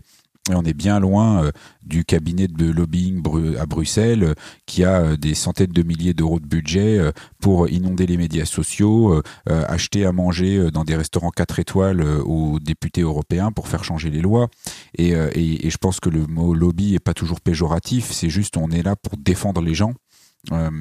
[0.55, 1.51] On est bien loin euh,
[1.83, 3.23] du cabinet de lobbying
[3.59, 4.35] à Bruxelles euh,
[4.67, 7.01] qui a euh, des centaines de milliers d'euros de budget
[7.41, 13.03] pour inonder les médias sociaux, acheter à manger dans des restaurants 4 étoiles aux députés
[13.03, 14.49] européens pour faire changer les lois.
[14.97, 18.83] Et, je pense que le mot lobby est pas toujours péjoratif, c'est juste on est
[18.83, 19.93] là pour défendre les gens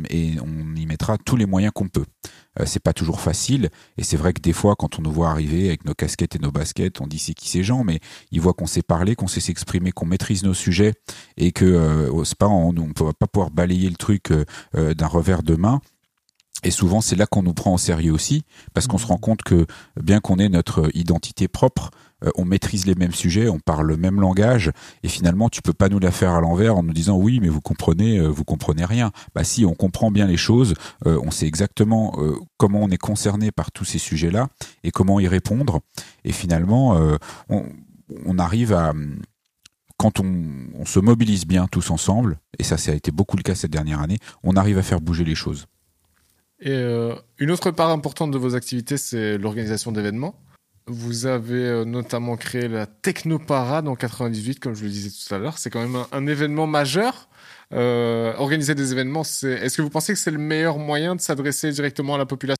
[0.09, 2.05] et on y mettra tous les moyens qu'on peut.
[2.59, 5.29] Euh, c'est pas toujours facile et c'est vrai que des fois quand on nous voit
[5.29, 7.99] arriver avec nos casquettes et nos baskets, on dit c'est qui ces gens, mais
[8.31, 10.93] ils voient qu'on sait parler, qu'on sait s'exprimer, qu'on maîtrise nos sujets
[11.37, 14.31] et que euh, c'est pas on, on peut pas pouvoir balayer le truc
[14.73, 15.81] d'un revers de main.
[16.63, 18.43] Et souvent, c'est là qu'on nous prend au sérieux aussi,
[18.73, 19.67] parce qu'on se rend compte que
[20.01, 21.91] bien qu'on ait notre identité propre,
[22.23, 24.71] euh, on maîtrise les mêmes sujets, on parle le même langage,
[25.03, 27.49] et finalement tu peux pas nous la faire à l'envers en nous disant oui mais
[27.49, 29.11] vous comprenez, euh, vous comprenez rien.
[29.35, 30.73] Bah si, on comprend bien les choses,
[31.05, 32.17] euh, on sait exactement
[32.57, 34.47] comment on est concerné par tous ces sujets-là
[34.83, 35.81] et comment y répondre,
[36.23, 36.97] et finalement
[37.49, 38.93] on, arrive à
[39.97, 43.55] quand on, se mobilise bien tous ensemble, et ça, ça a été beaucoup le cas
[43.55, 45.65] cette dernière année, on arrive à faire bouger les choses.
[46.59, 46.73] Et
[47.37, 50.35] une autre part importante de vos activités, c'est l'organisation d'événements.
[50.89, 55.37] Vous avez euh, notamment créé la Technoparade en 98, comme je le disais tout à
[55.37, 55.57] l'heure.
[55.57, 57.27] C'est quand même un, événement majeur.
[57.73, 59.51] Euh, organiser des événements, c'est.
[59.51, 62.55] Est-ce que vous pensez que c'est le meilleur moyen de s'adresser directement à la population?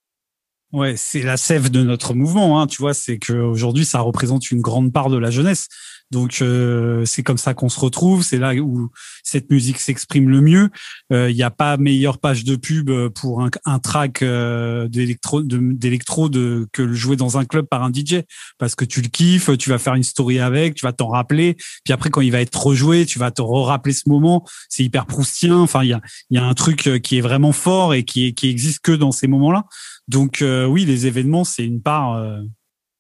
[0.74, 2.60] Ouais, c'est la sève de notre mouvement.
[2.60, 5.70] Hein, tu vois, c'est qu'aujourd'hui, ça représente une grande part de la jeunesse.
[6.12, 8.24] Donc euh, c'est comme ça qu'on se retrouve.
[8.24, 8.90] C'est là où
[9.24, 10.70] cette musique s'exprime le mieux.
[11.10, 15.42] Il euh, n'y a pas meilleure page de pub pour un, un track euh, d'électro
[15.42, 18.22] de, que le jouer dans un club par un DJ
[18.58, 21.56] parce que tu le kiffes, tu vas faire une story avec, tu vas t'en rappeler.
[21.84, 24.46] Puis après quand il va être rejoué, tu vas te rappeler ce moment.
[24.70, 25.58] C'est hyper proustien.
[25.58, 28.50] Enfin il y a y a un truc qui est vraiment fort et qui qui
[28.50, 29.66] existe que dans ces moments-là.
[30.08, 32.22] Donc oui, les événements c'est une part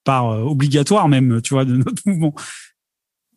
[0.03, 2.33] part obligatoire même, tu vois, de notre mouvement.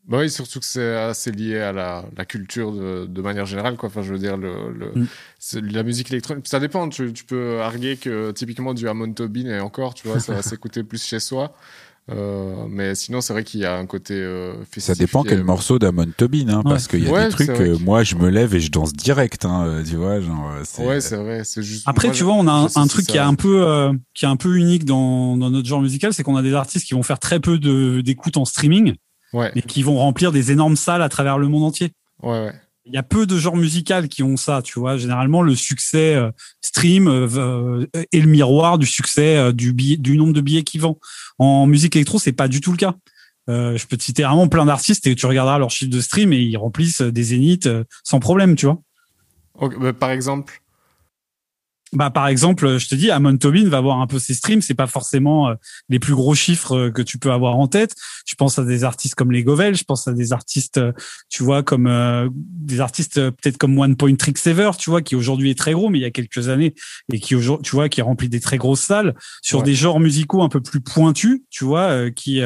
[0.09, 3.76] Bah oui, surtout que c'est assez lié à la, la culture de, de, manière générale,
[3.76, 3.88] quoi.
[3.88, 5.72] Enfin, je veux dire, le, le mm.
[5.72, 6.88] la musique électronique, ça dépend.
[6.88, 10.42] Tu, tu, peux arguer que typiquement du Hammond Tobin et encore, tu vois, ça va
[10.42, 11.55] s'écouter plus chez soi.
[12.11, 15.78] Euh, mais sinon, c'est vrai qu'il y a un côté euh, Ça dépend quel morceau
[15.78, 18.61] d'Amon Tobin, hein, parce qu'il y a des trucs, euh, moi, je me lève et
[18.61, 20.55] je danse direct, hein, euh, tu vois, genre.
[20.78, 21.42] Ouais, c'est vrai.
[21.44, 21.84] Juste.
[21.86, 24.28] Après, tu vois, on a un, un truc qui est un peu, euh, qui est
[24.28, 27.05] un peu unique dans, dans notre genre musical, c'est qu'on a des artistes qui vont
[27.05, 27.59] faire très peu
[28.03, 28.94] d'écoute en streaming
[29.32, 29.52] ouais.
[29.54, 31.92] mais qui vont remplir des énormes salles à travers le monde entier.
[32.22, 32.52] Ouais, ouais.
[32.86, 34.96] Il y a peu de genres musicaux qui ont ça, tu vois.
[34.96, 40.16] Généralement, le succès euh, stream euh, euh, est le miroir du succès du, billet, du
[40.16, 40.98] nombre de billets qu'ils vendent.
[41.38, 42.94] En musique électro, c'est pas du tout le cas.
[43.48, 46.32] Euh, je peux te citer vraiment plein d'artistes et tu regarderas leur chiffre de stream
[46.32, 47.68] et ils remplissent des zéniths
[48.02, 48.80] sans problème, tu vois.
[49.54, 50.62] Okay, bah, par exemple
[51.93, 54.74] bah par exemple, je te dis, Amon Tobin va voir un peu ses streams, c'est
[54.74, 55.55] pas forcément euh,
[55.88, 57.97] les plus gros chiffres euh, que tu peux avoir en tête.
[58.26, 60.93] Je pense à des artistes comme les Govel, je pense à des artistes, euh,
[61.28, 61.91] tu vois, comme
[62.32, 65.88] des artistes peut-être comme One Point Trick Saver, tu vois, qui aujourd'hui est très gros,
[65.88, 66.74] mais il y a quelques années
[67.12, 70.43] et qui aujourd'hui, tu vois, qui remplit des très grosses salles sur des genres musicaux
[70.43, 72.41] un peu plus pointus, tu vois, qui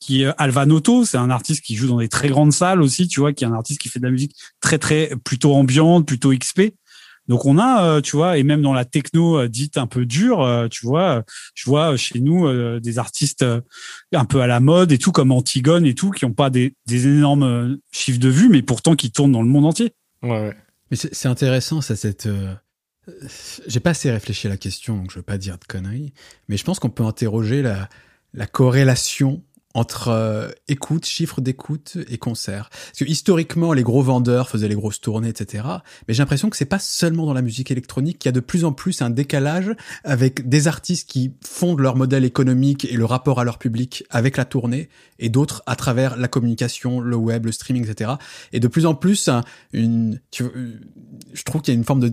[0.00, 3.32] qui Alvanoto, c'est un artiste qui joue dans des très grandes salles aussi, tu vois,
[3.32, 6.72] qui est un artiste qui fait de la musique très très plutôt ambiante, plutôt XP.
[7.28, 10.06] Donc on a, euh, tu vois, et même dans la techno euh, dite un peu
[10.06, 11.22] dure, euh, tu vois,
[11.54, 12.48] je vois chez nous
[12.80, 13.44] des artistes
[14.12, 16.74] un peu à la mode et tout, comme Antigone et tout, qui n'ont pas des,
[16.90, 19.92] énormes chiffres de vues, mais pourtant qui tournent dans le monde entier.
[20.22, 20.54] Ouais.
[20.90, 22.28] Mais c'est intéressant, ça, cette.
[23.66, 26.12] J'ai pas assez réfléchi à la question, donc je veux pas dire de conneries,
[26.48, 27.88] mais je pense qu'on peut interroger la,
[28.32, 29.42] la corrélation
[29.74, 32.70] entre euh, écoute, chiffre d'écoute et concert.
[32.70, 35.64] Parce que historiquement, les gros vendeurs faisaient les grosses tournées, etc.
[36.06, 38.40] Mais j'ai l'impression que c'est pas seulement dans la musique électronique qu'il y a de
[38.40, 39.70] plus en plus un décalage
[40.04, 44.36] avec des artistes qui fondent leur modèle économique et le rapport à leur public avec
[44.36, 48.12] la tournée, et d'autres à travers la communication, le web, le streaming, etc.
[48.52, 49.28] Et de plus en plus,
[49.72, 50.44] une, tu,
[51.32, 52.12] je trouve qu'il y a une forme de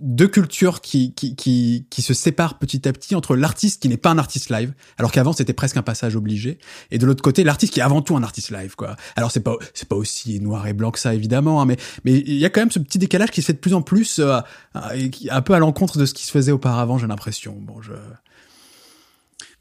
[0.00, 3.96] de culture qui, qui, qui, qui se sépare petit à petit entre l'artiste qui n'est
[3.96, 6.55] pas un artiste live, alors qu'avant c'était presque un passage obligé
[6.90, 8.96] et de l'autre côté l'artiste qui est avant tout un artiste live quoi.
[9.16, 12.12] Alors c'est pas c'est pas aussi noir et blanc que ça évidemment, hein, mais mais
[12.14, 14.18] il y a quand même ce petit décalage qui se fait de plus en plus
[14.18, 14.40] euh,
[14.74, 17.56] un peu à l'encontre de ce qui se faisait auparavant, j'ai l'impression.
[17.58, 17.92] Bon, je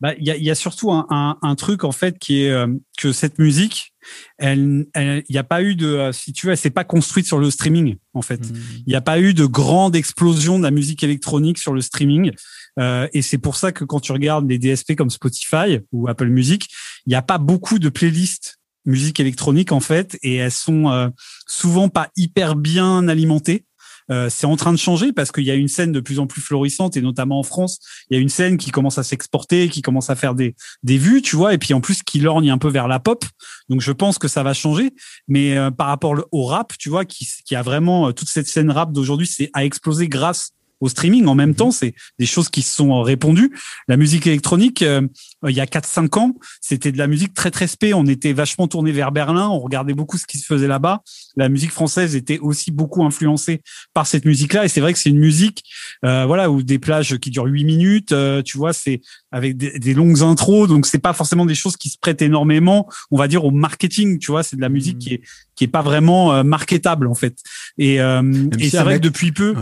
[0.02, 2.52] bah, il y, a, y a surtout un, un, un, truc en fait qui est
[2.52, 2.68] euh,
[2.98, 3.94] que cette musique,
[4.38, 7.26] elle, il n'y a pas eu de, euh, si tu veux, elle s'est pas construite
[7.26, 8.42] sur le streaming en fait.
[8.42, 8.56] Mmh.
[8.86, 12.32] Il n'y a pas eu de grande explosion de la musique électronique sur le streaming.
[12.80, 16.28] Euh, et c'est pour ça que quand tu regardes les DSP comme Spotify ou Apple
[16.28, 16.70] Music,
[17.06, 21.10] il n'y a pas beaucoup de playlists musique électronique en fait, et elles sont euh,
[21.48, 23.66] souvent pas hyper bien alimentées.
[24.12, 26.28] Euh, c'est en train de changer parce qu'il y a une scène de plus en
[26.28, 29.68] plus florissante et notamment en France, il y a une scène qui commence à s'exporter,
[29.68, 32.52] qui commence à faire des des vues, tu vois, et puis en plus qui lorgne
[32.52, 33.26] un peu vers la pop.
[33.68, 34.92] Donc je pense que ça va changer,
[35.28, 38.70] mais euh, par rapport au rap, tu vois, qui qui a vraiment toute cette scène
[38.70, 40.52] rap d'aujourd'hui, c'est à exploser grâce
[40.82, 41.26] au streaming.
[41.28, 41.56] En même mhm.
[41.56, 43.52] temps, c'est des choses qui se sont répondues.
[43.88, 45.02] La musique électronique, euh,
[45.48, 47.94] il y a 4-5 ans, c'était de la musique très très spé.
[47.94, 51.02] On était vachement tourné vers Berlin, on regardait beaucoup ce qui se faisait là-bas.
[51.36, 53.62] La musique française était aussi beaucoup influencée
[53.94, 54.66] par cette musique-là.
[54.66, 55.64] Et c'est vrai que c'est une musique,
[56.04, 59.02] euh, voilà, où des plages qui durent 8 minutes, euh, tu vois, c'est
[59.32, 63.18] avec des, longues intros, donc c'est pas forcément des choses qui se prêtent énormément, on
[63.18, 65.02] va dire, au marketing, tu vois, c'est de la musique mhm.
[65.02, 65.22] qui est
[65.56, 67.38] qui est pas vraiment marketable en fait.
[67.78, 69.56] Et, et c'est vrai que depuis peu.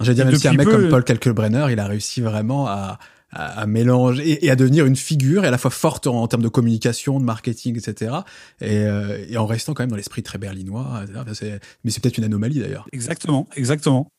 [0.00, 2.98] J'allais dire, même si un mec comme Paul Kalkbrenner, il a réussi vraiment à,
[3.30, 6.48] à, mélanger et, à devenir une figure et à la fois forte en, termes de
[6.48, 8.16] communication, de marketing, etc.
[8.60, 11.04] Et, euh, et en restant quand même dans l'esprit très berlinois.
[11.84, 12.86] mais c'est peut-être une anomalie d'ailleurs.
[12.92, 14.10] Exactement, exactement.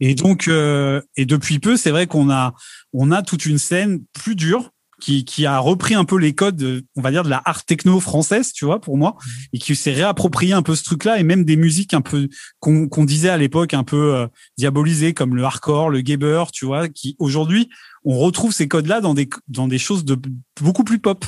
[0.00, 2.54] Et donc, euh, et depuis peu, c'est vrai qu'on a,
[2.92, 4.70] on a toute une scène plus dure
[5.00, 7.98] qui, qui a repris un peu les codes, on va dire, de la art techno
[7.98, 9.30] française, tu vois, pour moi, mmh.
[9.54, 12.28] et qui s'est réapproprié un peu ce truc-là, et même des musiques un peu
[12.60, 14.26] qu'on disait à l'époque un peu euh,
[14.58, 17.68] diabolisées, comme le hardcore, le gabber, tu vois, qui aujourd'hui,
[18.04, 20.16] on retrouve ces codes-là dans des dans des choses de
[20.60, 21.24] beaucoup plus pop.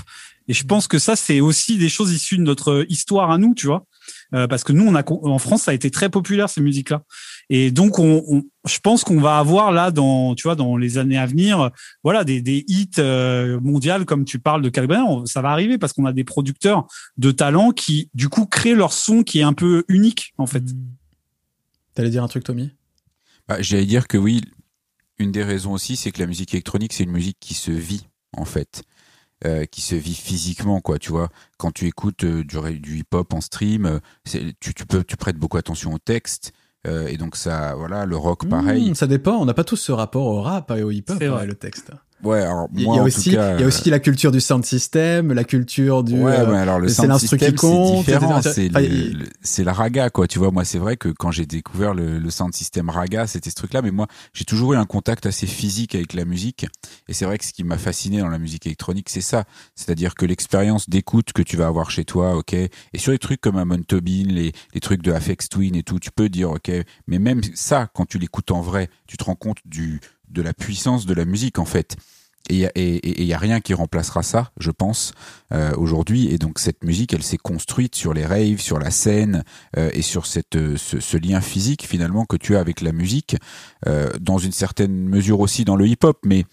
[0.48, 0.66] Et je mmh.
[0.66, 3.86] pense que ça, c'est aussi des choses issues de notre histoire à nous, tu vois.
[4.34, 7.02] Euh, parce que nous, on a en France, ça a été très populaire ces musiques-là.
[7.50, 11.18] Et donc, on, je pense qu'on va avoir là, dans, tu vois, dans les années
[11.18, 11.70] à venir,
[12.02, 15.22] voilà, des, des hits euh, mondiales comme tu parles de Calvin.
[15.26, 16.86] Ça va arriver parce qu'on a des producteurs
[17.18, 20.60] de talent qui, du coup, créent leur son qui est un peu unique, en fait.
[20.60, 20.76] Mmh.
[21.94, 22.70] T'allais dire un truc, Tommy?
[23.48, 24.40] Bah, J'allais dire que oui.
[25.18, 28.08] Une des raisons aussi, c'est que la musique électronique, c'est une musique qui se vit,
[28.32, 28.82] en fait.
[29.44, 31.28] Euh, qui se vit physiquement quoi tu vois.
[31.58, 33.98] Quand tu écoutes euh, du, du hip hop en stream euh,
[34.60, 36.52] tu, tu peux tu prêtes beaucoup attention au texte
[36.84, 38.90] et donc ça voilà le rock pareil.
[38.90, 39.36] mmh, ça dépend.
[39.36, 41.92] On n'a pas tous ce rapport au rap et au hip hop le texte
[42.22, 45.32] Ouais, alors il y a aussi, il y a aussi la culture du sound system,
[45.32, 46.20] la culture du.
[46.20, 48.40] Ouais, euh, alors le sound system c'est différent,
[49.42, 50.28] c'est la raga quoi.
[50.28, 53.50] Tu vois, moi c'est vrai que quand j'ai découvert le, le, sound system raga, c'était
[53.50, 56.66] ce truc-là, mais moi j'ai toujours eu un contact assez physique avec la musique,
[57.08, 59.44] et c'est vrai que ce qui m'a fasciné dans la musique électronique, c'est ça,
[59.74, 63.40] c'est-à-dire que l'expérience d'écoute que tu vas avoir chez toi, ok, et sur les trucs
[63.40, 66.70] comme Amon Tobin, les les trucs de Afex Twin et tout, tu peux dire ok,
[67.08, 70.00] mais même ça, quand tu l'écoutes en vrai, tu te rends compte du
[70.32, 71.96] de la puissance de la musique en fait.
[72.48, 75.12] Et il y a rien qui remplacera ça, je pense,
[75.52, 76.28] euh, aujourd'hui.
[76.32, 79.44] Et donc cette musique, elle s'est construite sur les raves, sur la scène
[79.76, 83.36] euh, et sur cette, euh, ce, lien physique finalement que tu as avec la musique,
[84.20, 86.18] dans une certaine mesure aussi dans le hip-hop.
[86.24, 86.44] Mais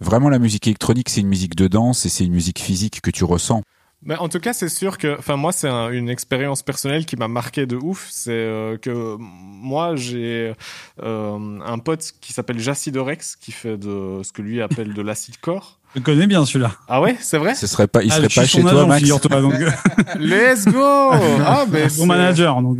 [0.00, 3.10] vraiment, la musique électronique, c'est une musique de danse et c'est une musique physique que
[3.10, 3.62] tu ressens.
[4.02, 7.28] Mais en tout cas, c'est sûr que, enfin, moi, c'est une expérience personnelle qui m'a
[7.28, 8.08] marqué de ouf.
[8.10, 10.54] C'est euh, que moi, j'ai
[11.02, 15.36] euh, un pote qui s'appelle Jacidorex, qui fait de ce que lui appelle de l'acide
[15.38, 15.78] corps.
[15.96, 16.72] Je connais bien celui-là.
[16.88, 17.54] Ah ouais, c'est vrai?
[17.54, 19.54] Ce serait pas, il Ah, serait pas chez toi, Max figure-toi, donc,
[20.18, 22.78] Let's go Ah, mais Mon c'est- manager, donc.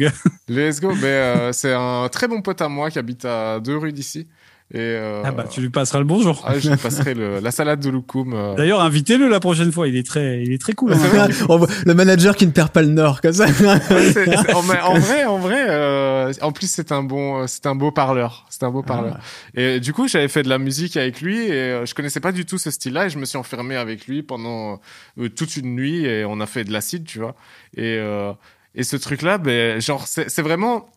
[0.49, 0.93] Let's go.
[0.95, 4.27] Mais euh, c'est un très bon pote à moi qui habite à deux rues d'ici.
[4.73, 6.45] Et euh, Ah bah, tu lui passeras le bonjour.
[6.47, 8.33] ah, je lui passerai le, la salade de loukoum.
[8.35, 8.55] euh.
[8.55, 9.89] D'ailleurs, invitez-le la prochaine fois.
[9.89, 10.93] Il est très, il est très cool.
[10.93, 11.29] hein.
[11.49, 13.47] On voit le manager qui ne perd pas le nord, comme ça.
[13.47, 17.75] Ouais, c'est- c'est- en, vrai, en vrai, euh, en plus c'est un bon, c'est un
[17.75, 19.18] beau parleur, c'est un beau parleur.
[19.57, 22.31] Et du coup, j'avais fait de la musique avec lui et euh, je connaissais pas
[22.33, 24.81] du tout ce style-là et je me suis enfermé avec lui pendant
[25.18, 27.35] euh, toute une nuit et on a fait de l'acide, tu vois.
[27.77, 28.33] Et euh,
[28.77, 30.89] et ce truc-là, ben genre c'est c'est vraiment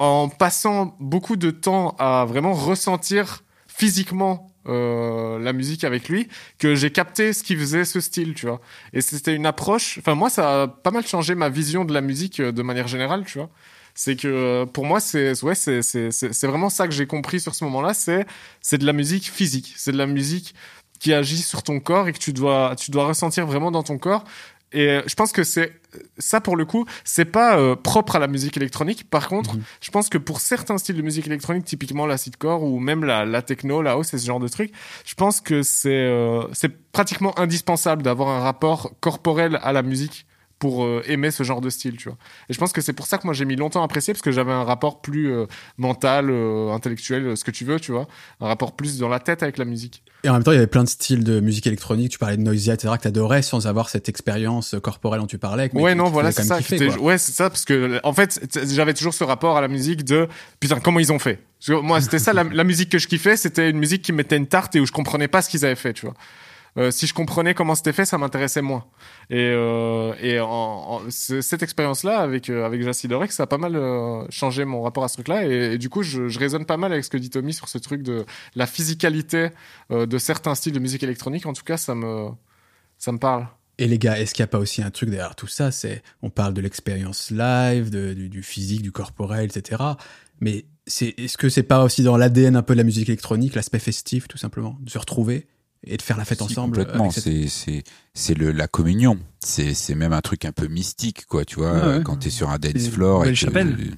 [0.00, 6.26] en passant beaucoup de temps à vraiment ressentir physiquement euh, la musique avec lui
[6.58, 8.62] que j'ai capté ce qui faisait ce style, tu vois.
[8.94, 9.98] Et c'était une approche.
[9.98, 12.88] Enfin, moi, ça a pas mal changé ma vision de la musique euh, de manière
[12.88, 13.50] générale, tu vois.
[13.94, 17.54] C'est que euh, pour moi, c'est ouais, c'est c'est vraiment ça que j'ai compris sur
[17.54, 17.92] ce moment-là.
[17.92, 18.26] C'est
[18.62, 19.74] c'est de la musique physique.
[19.76, 20.54] C'est de la musique
[20.98, 23.98] qui agit sur ton corps et que tu dois tu dois ressentir vraiment dans ton
[23.98, 24.24] corps.
[24.72, 25.72] Et euh, je pense que c'est
[26.18, 29.10] ça pour le coup, c'est pas euh, propre à la musique électronique.
[29.10, 29.62] Par contre, Mhm.
[29.80, 33.42] je pense que pour certains styles de musique électronique, typiquement l'acidcore ou même la, la
[33.42, 34.72] techno, la house et ce genre de trucs,
[35.04, 40.26] je pense que c'est euh, c'est pratiquement indispensable d'avoir un rapport corporel à la musique
[40.60, 42.18] pour euh, aimer ce genre de style, tu vois.
[42.48, 44.22] Et je pense que c'est pour ça que moi j'ai mis longtemps à apprécier parce
[44.22, 45.46] que j'avais un rapport plus euh,
[45.78, 48.06] mental, euh, intellectuel, ce que tu veux, tu vois,
[48.40, 50.04] un rapport plus dans la tête avec la musique.
[50.22, 52.12] Et en même temps, il y avait plein de styles de musique électronique.
[52.12, 55.70] Tu parlais de Noisia, etc., que t'adorais sans avoir cette expérience corporelle dont tu parlais.
[55.72, 56.58] mais ouais, non, voilà, c'est ça.
[56.58, 58.38] kiffer, ouais, c'est ça, parce que en fait,
[58.70, 60.28] j'avais toujours ce rapport à la musique de
[60.60, 61.38] putain, comment ils ont fait.
[61.58, 64.12] Parce que moi, c'était ça, la, la musique que je kiffais, c'était une musique qui
[64.12, 66.14] mettait une tarte et où je comprenais pas ce qu'ils avaient fait, tu vois.
[66.76, 68.84] Euh, si je comprenais comment c'était fait, ça m'intéressait moins.
[69.28, 70.12] Et, euh,
[71.10, 75.08] cette expérience-là avec euh, avec Jacidorex, ça a pas mal euh, changé mon rapport à
[75.08, 75.46] ce truc-là.
[75.46, 77.78] Et, du coup, je, je résonne pas mal avec ce que dit Tommy sur ce
[77.78, 79.48] truc de la physicalité
[79.90, 81.46] de certains styles de musique électronique.
[81.46, 82.28] En tout cas, ça me
[82.98, 83.48] ça me parle.
[83.78, 85.70] Et les gars, est-ce qu'il n'y a pas aussi un truc derrière tout ça?
[85.70, 89.82] C'est, on parle de l'expérience live, du, physique, du corporel, etc.
[90.38, 93.78] Mais est-ce que c'est pas aussi dans l'ADN un peu de la musique électronique, l'aspect
[93.78, 95.46] festif, tout simplement, de se retrouver
[95.86, 97.82] et de faire la fête Si, ensemble Complètement, avec cette- c'est c'est
[98.14, 99.18] c'est le la communion.
[99.44, 101.44] C'est c'est même un truc un peu mystique, quoi.
[101.44, 102.02] Tu vois, Ouais, ouais.
[102.04, 103.94] quand t'es sur un dance C'est floor et que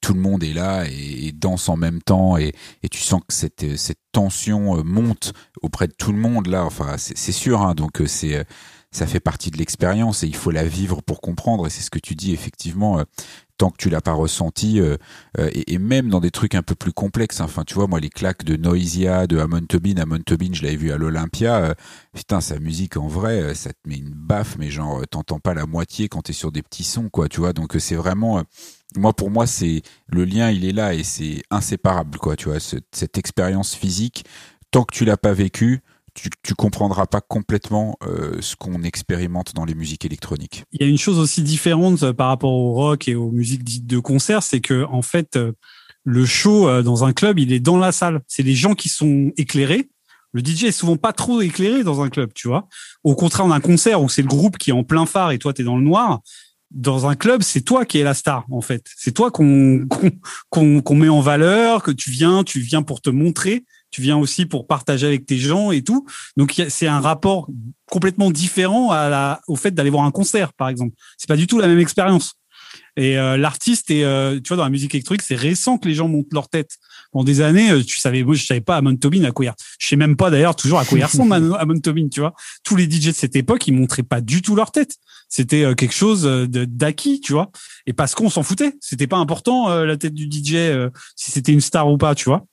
[0.00, 3.20] tout le monde est là et, et danse en même temps et, et tu sens
[3.20, 6.64] que cette cette tension euh, monte auprès de tout le monde là.
[6.64, 7.60] Enfin, c'est c'est sûr.
[7.60, 8.44] Hein, donc euh, c'est euh,
[8.92, 11.66] ça fait partie de l'expérience et il faut la vivre pour comprendre.
[11.66, 12.98] Et c'est ce que tu dis effectivement.
[13.60, 14.96] Tant que tu l'as pas ressenti, euh,
[15.38, 17.42] euh, et, même dans des trucs un peu plus complexes.
[17.42, 17.44] hein.
[17.44, 20.76] Enfin, tu vois, moi, les claques de Noisia, de Amon Tobin, Amon Tobin, je l'avais
[20.76, 21.56] vu à l'Olympia.
[21.56, 21.74] euh,
[22.14, 25.66] putain, sa musique en vrai, ça te met une baffe, mais genre, t'entends pas la
[25.66, 27.28] moitié quand t'es sur des petits sons, quoi.
[27.28, 28.42] Tu vois, donc c'est vraiment.
[28.96, 32.36] moi, pour moi, c'est le lien, il est là et c'est inséparable, quoi.
[32.36, 34.24] Tu vois, ce- cette expérience physique,
[34.70, 35.80] tant que tu l'as pas vécu,
[36.14, 40.64] tu, tu comprendras pas complètement euh, ce qu'on expérimente dans les musiques électroniques.
[40.72, 43.64] Il y a une chose aussi différente euh, par rapport au rock et aux musiques
[43.64, 45.52] dites de concert, c'est que en fait, euh,
[46.04, 48.20] le show euh, dans un club, il est dans la salle.
[48.26, 49.90] C'est les gens qui sont éclairés.
[50.32, 52.68] Le DJ est souvent pas trop éclairé dans un club, tu vois.
[53.02, 55.52] Au contraire d'un concert où c'est le groupe qui est en plein phare et toi
[55.52, 56.20] t'es dans le noir.
[56.70, 58.86] Dans un club, c'est toi qui es la star en fait.
[58.96, 59.88] C'est toi qu'on
[60.50, 64.46] qu'on met en valeur, que tu viens, tu viens pour te montrer, tu viens aussi
[64.46, 66.06] pour partager avec tes gens et tout.
[66.36, 67.48] Donc c'est un rapport
[67.86, 70.94] complètement différent à la, au fait d'aller voir un concert, par exemple.
[71.16, 72.34] C'est pas du tout la même expérience.
[72.96, 74.02] Et euh, l'artiste et
[74.42, 76.76] tu vois dans la musique électronique, c'est récent que les gens montent leur tête.
[77.12, 79.52] Pendant des années, euh, tu savais, moi je savais pas Amon Tobin à quoi il
[79.78, 82.34] Je sais même pas d'ailleurs toujours à quoi il ressemble Amon Tobin, tu vois.
[82.62, 84.96] Tous les DJ de cette époque, ils montraient pas du tout leur tête.
[85.28, 87.50] C'était euh, quelque chose euh, d'acquis, tu vois.
[87.86, 91.30] Et parce qu'on s'en foutait, c'était pas important euh, la tête du DJ euh, si
[91.30, 92.44] c'était une star ou pas, tu vois.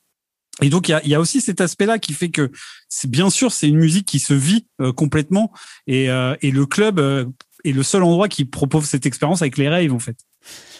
[0.61, 2.51] Et donc il y a, aussi cet aspect-là qui fait que
[2.89, 5.51] c'est bien sûr c'est une musique qui se vit euh, complètement
[5.85, 7.25] et, euh, et le club euh,
[7.63, 10.17] est le seul endroit qui propose cette expérience avec les raves en fait.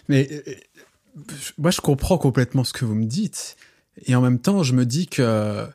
[0.09, 0.43] Mais
[1.57, 3.57] moi, je comprends complètement ce que vous me dites.
[4.05, 5.67] Et en même temps, je me dis que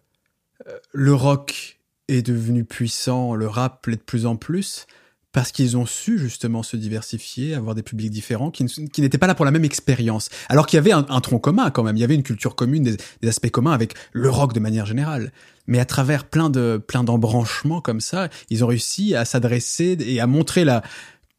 [0.92, 4.86] le rock est devenu puissant, le rap l'est de plus en plus,
[5.32, 8.64] parce qu'ils ont su justement se diversifier, avoir des publics différents, qui,
[8.98, 10.28] n'étaient pas là pour la même expérience.
[10.48, 12.54] Alors qu'il y avait un, un tronc commun quand même, il y avait une culture
[12.54, 15.32] commune, des, des aspects communs avec le rock de manière générale.
[15.66, 20.20] Mais à travers plein de plein d'embranchements comme ça, ils ont réussi à s'adresser et
[20.20, 20.82] à montrer la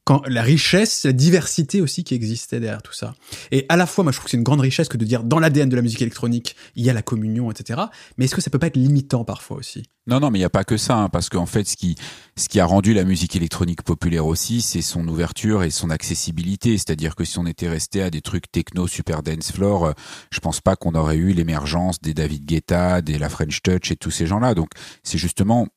[0.05, 3.15] quand la richesse, la diversité aussi qui existait derrière tout ça.
[3.51, 5.23] Et à la fois, moi, je trouve que c'est une grande richesse que de dire
[5.23, 7.81] dans l'ADN de la musique électronique, il y a la communion, etc.
[8.17, 9.83] Mais est-ce que ça peut pas être limitant parfois aussi?
[10.05, 11.95] Non, non, mais il n'y a pas que ça, hein, parce qu'en fait, ce qui,
[12.35, 16.77] ce qui a rendu la musique électronique populaire aussi, c'est son ouverture et son accessibilité.
[16.77, 19.91] C'est-à-dire que si on était resté à des trucs techno super dance floor, euh,
[20.31, 23.95] je pense pas qu'on aurait eu l'émergence des David Guetta, des La French Touch et
[23.95, 24.53] tous ces gens-là.
[24.53, 24.71] Donc,
[25.03, 25.69] c'est justement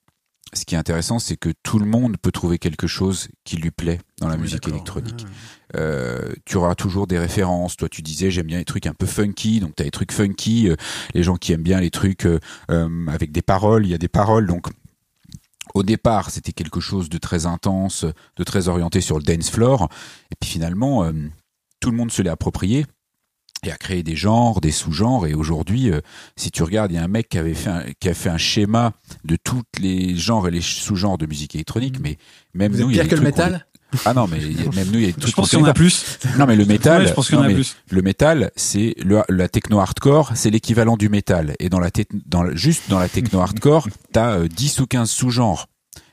[0.53, 3.71] ce qui est intéressant, c'est que tout le monde peut trouver quelque chose qui lui
[3.71, 5.27] plaît dans la musique électronique.
[5.75, 7.77] Euh, tu auras toujours des références.
[7.77, 10.13] Toi, tu disais j'aime bien les trucs un peu funky, donc tu as les trucs
[10.13, 10.69] funky.
[10.69, 10.77] Euh,
[11.15, 12.39] les gens qui aiment bien les trucs euh,
[13.09, 14.47] avec des paroles, il y a des paroles.
[14.47, 14.69] Donc,
[15.75, 19.89] au départ, c'était quelque chose de très intense, de très orienté sur le dance floor.
[20.31, 21.11] Et puis finalement,
[21.81, 22.87] tout le monde se l'est approprié
[23.65, 25.27] et a créé des genres, des sous-genres.
[25.27, 26.01] Et aujourd'hui, euh,
[26.37, 28.29] si tu regardes, il y a un mec qui avait fait un, qui a fait
[28.31, 28.93] un schéma
[29.25, 31.99] de tous les genres et les sous-genres de musique électronique.
[32.01, 32.19] Mais
[32.55, 33.67] même Vous nous, il y a que le métal
[34.05, 35.57] Ah non, mais y a- même nous, il y a des trucs Je pense qu'on
[35.59, 36.19] qu'il y en a plus.
[36.39, 37.77] Non, mais le métal, Ouais, je pense qu'il y en non, a mais plus.
[37.91, 41.55] le métal, c'est le, la techno hardcore, c'est l'équivalent du métal.
[41.59, 45.11] Et dans la, te- dans juste dans la techno hardcore, t'as euh, 10 ou 15
[45.11, 45.67] sous-genres.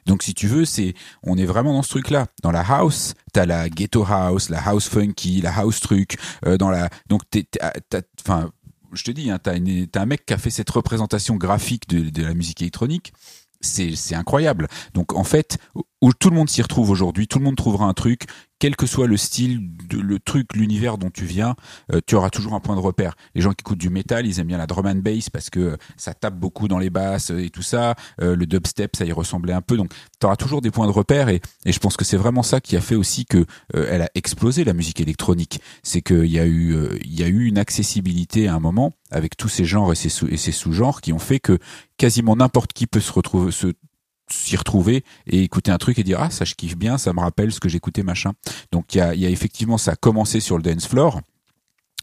[0.06, 0.94] Donc si tu veux, c'est
[1.24, 2.28] on est vraiment dans ce truc-là.
[2.42, 6.18] Dans la house, t'as la ghetto house, la house funky, la house truc.
[6.46, 7.44] euh, dans la donc t'es-
[7.90, 8.52] t'as- enfin
[8.94, 12.24] je te dis, hein, t'as un mec qui a fait cette représentation graphique de, de
[12.24, 13.12] la musique électronique.
[13.60, 14.68] C'est incroyable.
[14.94, 15.58] Donc en fait,
[16.04, 18.26] où tout le monde s'y retrouve aujourd'hui, tout le monde trouvera un truc,
[18.60, 21.56] quel que soit le style, le truc, l'univers dont tu viens,
[21.94, 23.16] euh, tu auras toujours un point de repère.
[23.36, 25.60] Les gens qui écoutent du métal, ils aiment bien la drum and bass parce que
[25.62, 27.96] euh, ça tape beaucoup dans les basses euh, et tout ça.
[28.22, 29.78] Euh, le dubstep, ça y ressemblait un peu.
[29.78, 32.44] Donc, tu auras toujours des points de repère et, et je pense que c'est vraiment
[32.44, 33.46] ça qui a fait aussi que
[33.76, 35.62] euh, elle a explosé la musique électronique.
[35.84, 38.92] C'est qu'il y a eu, euh, il y a eu une accessibilité à un moment
[39.10, 41.60] avec tous ces genres et ces sous, et ces sous-genres qui ont fait que
[41.98, 43.74] quasiment n'importe qui peut se retrouver, se
[44.34, 47.20] s'y retrouver et écouter un truc et dire ah ça je kiffe bien ça me
[47.20, 48.34] rappelle ce que j'écoutais machin.
[48.72, 51.22] Donc il y a, y a effectivement ça a commencé sur le dance floor.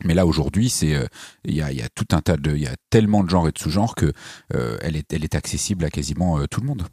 [0.05, 1.07] Mais là aujourd'hui c'est euh,
[1.45, 3.49] il y a, y a tout un tas de il y a tellement de genres
[3.49, 4.13] et de sous-genres que
[4.55, 6.85] euh, elle est elle est accessible à quasiment euh, tout le monde.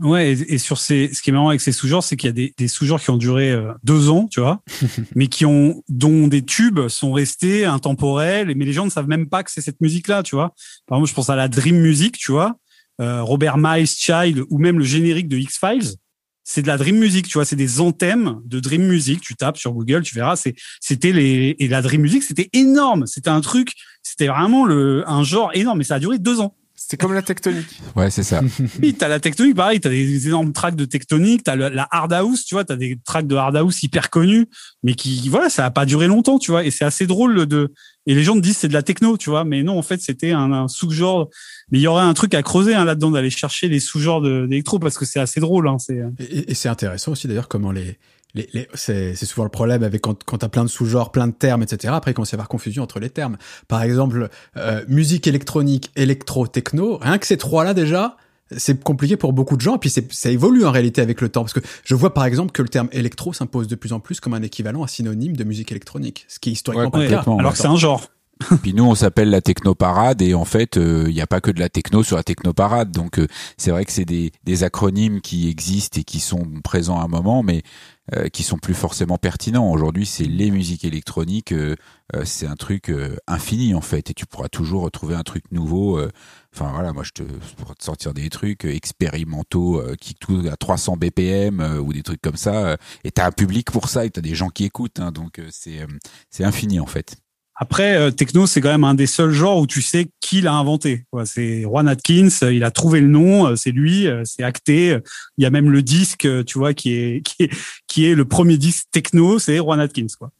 [0.00, 2.30] Ouais, et, et sur ces, ce qui est marrant avec ces sous-genres, c'est qu'il y
[2.30, 4.62] a des, des sous-genres qui ont duré deux ans, tu vois,
[5.16, 9.28] mais qui ont, dont des tubes sont restés intemporels, mais les gens ne savent même
[9.28, 10.54] pas que c'est cette musique-là, tu vois.
[10.86, 12.60] Par exemple, je pense à la Dream Music, tu vois,
[13.00, 15.94] euh, Robert Miles Child, ou même le générique de X-Files.
[16.44, 19.20] C'est de la Dream Music, tu vois, c'est des anthèmes de Dream Music.
[19.20, 23.06] Tu tapes sur Google, tu verras, c'est, c'était les, et la Dream Music, c'était énorme.
[23.06, 26.54] C'était un truc, c'était vraiment le, un genre énorme, mais ça a duré deux ans.
[26.80, 27.82] C'est comme la tectonique.
[27.96, 28.40] ouais c'est ça
[28.82, 32.44] Oui, t'as la tectonique, pareil, t'as des énormes tracks de tectonique, t'as la hard house,
[32.44, 34.46] tu vois, t'as des tracks de hard house hyper connus,
[34.82, 37.74] mais qui, voilà, ça a pas duré longtemps, tu vois, et c'est assez drôle de,
[38.10, 40.00] et les gens te disent c'est de la techno, tu vois, mais non, en fait,
[40.00, 41.28] c'était un, un sous-genre,
[41.70, 44.78] mais il y aurait un truc à creuser, hein, là-dedans, d'aller chercher les sous-genres d'électro,
[44.78, 47.98] parce que c'est assez drôle, hein, c'est, Et, et c'est intéressant aussi d'ailleurs comment les,
[48.34, 51.28] les, les- c'est, c'est souvent le problème avec quand, quand t'as plein de sous-genres, plein
[51.28, 51.92] de termes, etc.
[51.96, 53.36] Après, il commence à y avoir confusion entre les termes.
[53.68, 56.98] Par exemple, euh, musique électronique, électro, techno.
[56.98, 58.16] Rien que ces trois-là déjà,
[58.56, 59.76] c'est compliqué pour beaucoup de gens.
[59.76, 62.24] Et puis c'est, ça évolue en réalité avec le temps, parce que je vois par
[62.24, 65.36] exemple que le terme électro s'impose de plus en plus comme un équivalent, un synonyme
[65.36, 68.02] de musique électronique, ce qui est historiquement Ouais, pas alors que c'est un genre.
[68.62, 71.50] Puis nous, on s'appelle la technoparade et en fait, euh, il n'y a pas que
[71.50, 72.92] de la techno sur la technoparade.
[72.92, 73.26] Donc, euh,
[73.56, 77.08] c'est vrai que c'est des, des acronymes qui existent et qui sont présents à un
[77.08, 77.62] moment, mais
[78.14, 79.70] euh, qui sont plus forcément pertinents.
[79.70, 81.52] Aujourd'hui, c'est les musiques électroniques.
[81.52, 81.74] euh,
[82.14, 85.44] euh, c'est un truc euh, infini en fait, et tu pourras toujours retrouver un truc
[85.52, 86.00] nouveau.
[86.60, 87.22] Enfin voilà, moi je te
[87.56, 91.92] pourrais te sortir des trucs euh, expérimentaux euh, qui tournent à 300 BPM euh, ou
[91.92, 92.70] des trucs comme ça.
[92.70, 94.98] euh, et t'as un public pour ça et t'as des gens qui écoutent.
[94.98, 95.86] hein, donc euh, c'est euh,
[96.30, 97.14] c'est infini en fait.
[97.54, 100.54] Après, euh, techno, c'est quand même un des seuls genres où tu sais qui l'a
[100.54, 101.04] inventé.
[101.24, 104.98] C'est Juan Atkins, il a trouvé le nom, c'est lui, c'est acté.
[105.38, 107.50] Il y a même le disque, tu vois, qui est qui est
[107.88, 110.30] qui est le premier disque techno, c'est Juan Atkins, quoi.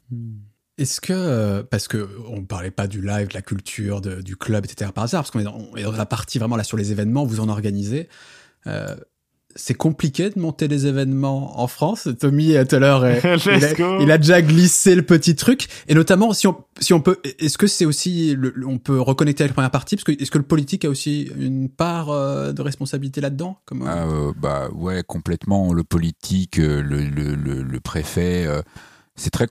[0.79, 4.37] Est-ce que, euh, parce que on parlait pas du live, de la culture, de- du
[4.37, 4.91] club, etc.
[4.95, 6.93] par hasard, parce qu'on est, dans- on est dans la partie vraiment là sur les
[6.93, 8.09] événements, vous en organisez.
[8.67, 8.95] Euh,
[9.57, 12.07] c'est compliqué de monter des événements en France?
[12.21, 13.05] Tommy tout à l'heure,
[13.47, 13.99] il, a, go.
[14.01, 15.67] il a déjà glissé le petit truc.
[15.89, 19.43] Et notamment, si on, si on peut, est-ce que c'est aussi, le- on peut reconnecter
[19.43, 22.53] avec la première partie, parce que est-ce que le politique a aussi une part euh,
[22.53, 23.59] de responsabilité là-dedans?
[23.65, 25.73] Comme, Ah, euh, bah ouais, complètement.
[25.73, 28.47] Le politique, le, le, le, le préfet.
[29.19, 29.47] Euh, c'est très,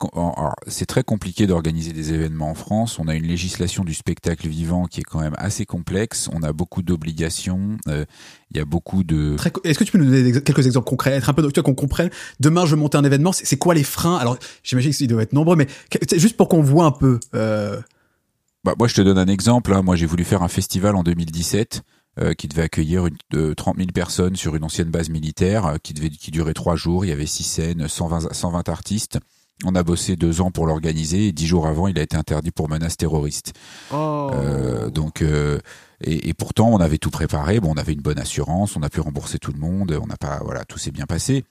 [0.68, 3.00] c'est très compliqué d'organiser des événements en France.
[3.00, 6.30] On a une législation du spectacle vivant qui est quand même assez complexe.
[6.34, 7.78] On a beaucoup d'obligations.
[7.88, 8.06] euh,
[8.52, 9.36] Il y a beaucoup de.
[9.64, 11.76] Est-ce que tu peux nous donner quelques exemples concrets, être un peu, tu vois, qu'on
[11.76, 12.10] comprenne.
[12.40, 13.32] Demain, je monte un événement.
[13.34, 14.18] C'est quoi les freins?
[14.18, 15.68] Alors, j'imagine qu'ils doivent être nombreux, mais
[16.16, 17.20] juste pour qu'on voit un peu.
[17.36, 17.80] Euh,
[18.64, 19.74] Bah, moi, je te donne un exemple.
[19.74, 19.82] hein.
[19.82, 21.82] Moi, j'ai voulu faire un festival en 2017.
[22.38, 26.10] qui devait accueillir une, de 30 000 personnes sur une ancienne base militaire qui devait
[26.10, 27.06] qui durait trois jours.
[27.06, 29.20] Il y avait six scènes, 120 120 artistes.
[29.64, 32.52] On a bossé deux ans pour l'organiser et dix jours avant, il a été interdit
[32.52, 33.54] pour menace terroriste.
[33.92, 34.30] Oh.
[34.34, 35.60] Euh, donc, euh,
[36.02, 37.60] et, et, pourtant, on avait tout préparé.
[37.60, 39.98] Bon, on avait une bonne assurance, on a pu rembourser tout le monde.
[40.00, 41.44] On n'a pas, voilà, tout s'est bien passé.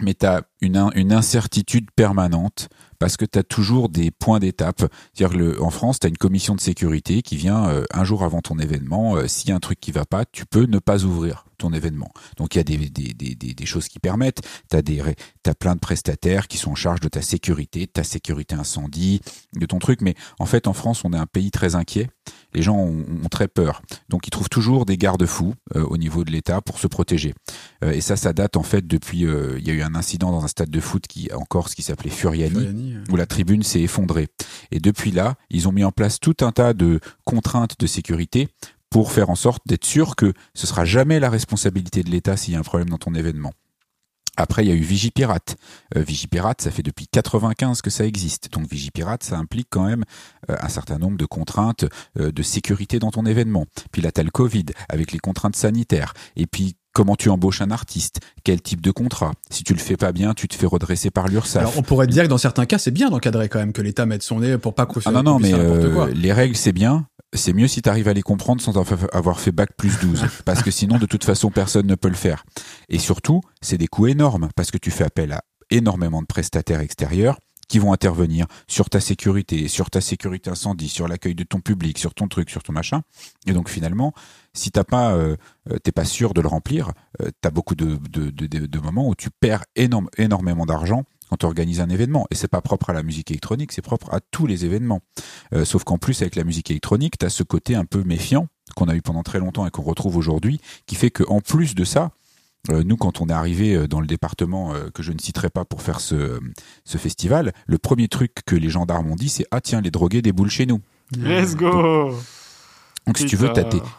[0.00, 4.82] Mais tu as une, une incertitude permanente parce que tu as toujours des points d'étape.
[5.12, 8.40] C'est-à-dire en France, tu as une commission de sécurité qui vient euh, un jour avant
[8.40, 9.16] ton événement.
[9.26, 12.10] S'il y a un truc qui va pas, tu peux ne pas ouvrir ton événement.
[12.36, 14.40] Donc il y a des, des, des, des, choses qui permettent.
[14.70, 18.04] Tu as, as plein de prestataires qui sont en charge de ta sécurité, de ta
[18.04, 19.20] sécurité incendie,
[19.54, 20.00] de ton truc.
[20.00, 22.08] Mais en fait, en France, on est un pays très inquiet.
[22.54, 23.82] Les gens ont, ont très peur.
[24.08, 27.34] Donc ils trouvent toujours des garde-fous euh, au niveau de l'État pour se protéger.
[27.84, 29.26] Euh, et ça, ça date en fait depuis...
[29.26, 31.74] Euh, il y a eu un incident dans un stade de foot qui en Corse
[31.74, 34.28] qui s'appelait Furiani, Furiani où la tribune s'est effondrée.
[34.70, 38.48] Et depuis là, ils ont mis en place tout un tas de contraintes de sécurité
[38.90, 42.54] pour faire en sorte d'être sûr que ce sera jamais la responsabilité de l'État s'il
[42.54, 43.52] y a un problème dans ton événement.
[44.36, 45.56] Après, il y a eu Vigipirate.
[45.96, 48.50] Euh, Vigipirate, ça fait depuis 95 que ça existe.
[48.52, 50.04] Donc Vigipirate, ça implique quand même
[50.50, 51.84] euh, un certain nombre de contraintes
[52.18, 53.66] euh, de sécurité dans ton événement.
[53.92, 56.14] Puis là, tu as le Covid avec les contraintes sanitaires.
[56.36, 59.32] Et puis comment tu embauches un artiste, quel type de contrat?
[59.50, 61.62] Si tu le fais pas bien, tu te fais redresser par l'URSSAF.
[61.62, 64.06] Alors on pourrait dire que dans certains cas, c'est bien d'encadrer quand même que l'État
[64.06, 67.06] mette son nez pour pas que ah non non mais euh, les règles c'est bien,
[67.32, 68.76] c'est mieux si tu arrives à les comprendre sans
[69.12, 72.14] avoir fait bac plus 12 parce que sinon de toute façon personne ne peut le
[72.14, 72.44] faire.
[72.88, 76.80] Et surtout, c'est des coûts énormes parce que tu fais appel à énormément de prestataires
[76.80, 77.38] extérieurs
[77.70, 81.98] qui vont intervenir sur ta sécurité, sur ta sécurité incendie, sur l'accueil de ton public,
[81.98, 83.02] sur ton truc, sur ton machin.
[83.46, 84.12] Et donc finalement,
[84.54, 85.36] si t'as pas, euh,
[85.70, 86.90] euh t'es pas sûr de le remplir,
[87.22, 91.38] euh, t'as beaucoup de, de, de, de, moments où tu perds énorme, énormément d'argent quand
[91.38, 92.26] tu organises un événement.
[92.30, 95.00] Et c'est pas propre à la musique électronique, c'est propre à tous les événements.
[95.54, 98.48] Euh, sauf qu'en plus, avec la musique électronique, tu as ce côté un peu méfiant
[98.76, 101.84] qu'on a eu pendant très longtemps et qu'on retrouve aujourd'hui, qui fait qu'en plus de
[101.84, 102.10] ça,
[102.68, 105.48] euh, nous, quand on est arrivé euh, dans le département euh, que je ne citerai
[105.48, 106.38] pas pour faire ce,
[106.84, 110.20] ce festival, le premier truc que les gendarmes ont dit, c'est ah tiens, les drogués
[110.20, 110.80] déboulent chez nous.
[111.16, 112.14] Let's go.
[113.10, 113.50] Donc si tu veux,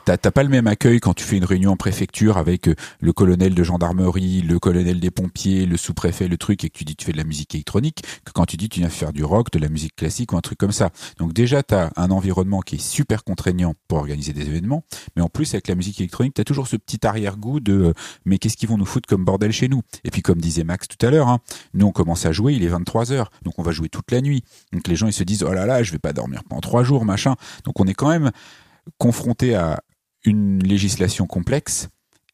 [0.05, 3.11] t'as pas le même accueil quand tu fais une réunion en préfecture avec euh, le
[3.11, 6.95] colonel de gendarmerie, le colonel des pompiers, le sous-préfet, le truc, et que tu dis
[6.95, 9.51] tu fais de la musique électronique, que quand tu dis tu viens faire du rock,
[9.51, 10.91] de la musique classique ou un truc comme ça.
[11.17, 14.85] Donc déjà, tu as un environnement qui est super contraignant pour organiser des événements,
[15.17, 17.93] mais en plus avec la musique électronique, tu as toujours ce petit arrière-goût de euh,
[18.23, 19.81] mais qu'est-ce qu'ils vont nous foutre comme bordel chez nous?
[20.05, 21.39] Et puis comme disait Max tout à l'heure, hein,
[21.73, 24.21] nous on commence à jouer, il est 23 heures, donc on va jouer toute la
[24.21, 24.45] nuit.
[24.71, 26.85] Donc les gens ils se disent oh là là, je vais pas dormir pendant trois
[26.85, 27.35] jours, machin.
[27.65, 28.31] Donc on est quand même
[28.97, 29.81] confrontés à
[30.23, 31.89] une législation complexe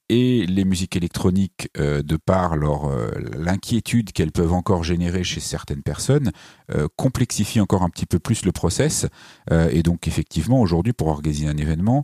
[0.10, 5.41] et les musiques électroniques, euh, de par leur euh, l'inquiétude qu'elles peuvent encore générer chez
[5.41, 6.32] certaines personnes,
[6.74, 9.07] euh, complexifient encore un petit peu plus le process.
[9.52, 12.03] et donc effectivement, aujourd'hui, pour organiser un événement,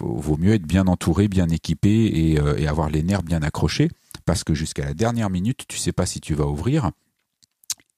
[0.00, 3.88] vaut mieux être bien entouré, bien équipé et, et avoir les nerfs bien accrochés,
[4.24, 6.90] parce que jusqu'à la dernière minute, tu sais pas si tu vas ouvrir.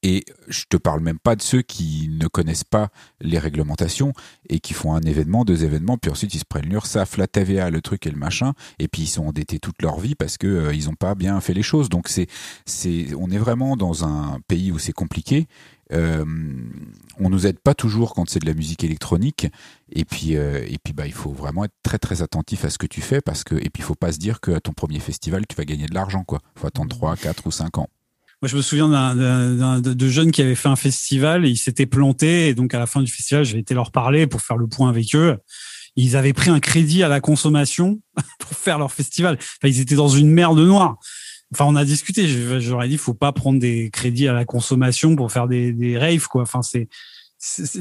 [0.09, 2.87] Et je te parle même pas de ceux qui ne connaissent pas
[3.19, 4.13] les réglementations
[4.47, 7.69] et qui font un événement, deux événements, puis ensuite ils se prennent l'URSSAF, la TVA,
[7.69, 10.47] le truc et le machin, et puis ils sont endettés toute leur vie parce que
[10.47, 11.89] euh, ils ont pas bien fait les choses.
[11.89, 12.27] Donc c'est,
[12.65, 15.45] c'est, on est vraiment dans un pays où c'est compliqué.
[15.91, 16.23] Euh,
[17.19, 19.47] on nous aide pas toujours quand c'est de la musique électronique
[19.91, 22.77] et puis euh, et puis bah il faut vraiment être très très attentif à ce
[22.77, 24.73] que tu fais parce que et puis il faut pas se dire que à ton
[24.73, 27.87] premier festival tu vas gagner de l'argent quoi faut attendre 3, 4 ou 5 ans
[28.41, 31.87] moi, je me souviens d'un de jeunes qui avaient fait un festival et ils s'étaient
[31.87, 32.49] plantés.
[32.49, 34.89] Et donc, à la fin du festival, j'ai été leur parler pour faire le point
[34.89, 35.37] avec eux.
[35.95, 37.99] Ils avaient pris un crédit à la consommation
[38.39, 39.37] pour faire leur festival.
[39.39, 40.97] Enfin, ils étaient dans une merde noire.
[41.51, 42.27] Enfin, on a discuté.
[42.59, 46.27] J'aurais dit, faut pas prendre des crédits à la consommation pour faire des, des raves,
[46.27, 46.43] quoi.
[46.43, 46.87] Enfin, c'est,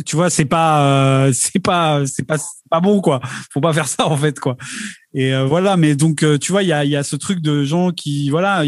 [0.05, 2.37] tu vois, c'est pas, euh, c'est pas, c'est pas,
[2.71, 3.21] pas bon, quoi.
[3.51, 4.57] Faut pas faire ça, en fait, quoi.
[5.15, 7.41] Et euh, voilà, mais donc euh, tu vois, il y a, y a ce truc
[7.41, 8.65] de gens qui, voilà,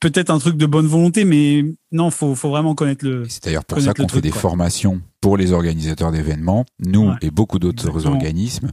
[0.00, 3.28] peut-être un truc de bonne volonté, mais non, faut, faut vraiment connaître le.
[3.28, 7.58] C'est d'ailleurs pour ça qu'on fait des formations pour les organisateurs d'événements, nous et beaucoup
[7.58, 8.70] d'autres organismes,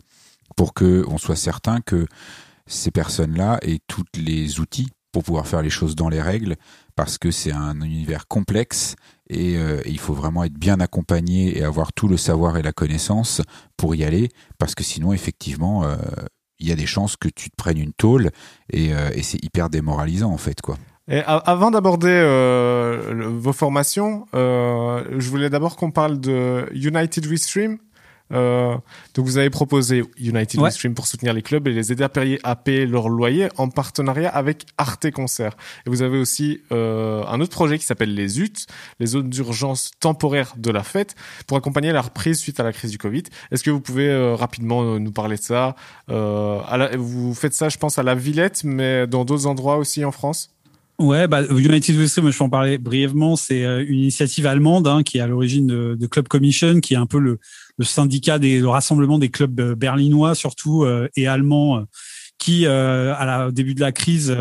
[0.55, 2.05] pour que on soit certain que
[2.65, 6.55] ces personnes-là aient tous les outils pour pouvoir faire les choses dans les règles,
[6.95, 8.95] parce que c'est un univers complexe
[9.29, 12.61] et, euh, et, il faut vraiment être bien accompagné et avoir tout le savoir et
[12.61, 13.41] la connaissance
[13.75, 15.95] pour y aller, parce que sinon, effectivement, euh,
[16.59, 18.31] il y a des chances que tu te prennes une tôle
[18.71, 20.77] et, euh, c'est hyper démoralisant en fait quoi.
[21.25, 22.21] Avant d'aborder
[23.13, 27.77] vos formations, je voulais d'abord qu'on parle de United We Stream.
[28.33, 28.75] Euh,
[29.13, 30.71] donc vous avez proposé United Ouais.
[30.71, 33.69] Stream pour soutenir les clubs et les aider à payer, à payer leur loyer en
[33.69, 35.55] partenariat avec Arte Concert.
[35.85, 38.51] Et vous avez aussi euh, un autre projet qui s'appelle les UT,
[38.99, 41.15] les zones d'urgence temporaires de la fête,
[41.47, 43.23] pour accompagner la reprise suite à la crise du Covid.
[43.51, 45.75] Est-ce que vous pouvez euh, rapidement euh, nous parler de ça?
[46.09, 49.77] Euh, à la- Vous faites ça, je pense, à la Villette, mais dans d'autres endroits
[49.77, 50.49] aussi en France?
[50.99, 53.35] Ouais, bah, United Way Stream, je peux en parler brièvement.
[53.35, 56.95] C'est euh, une initiative allemande hein, qui est à l'origine de, de Club Commission, qui
[56.95, 57.39] est un peu le,
[57.77, 61.83] le syndicat des le rassemblement des clubs euh, berlinois surtout euh, et allemands, euh,
[62.39, 64.35] qui euh, à la, au début de la crise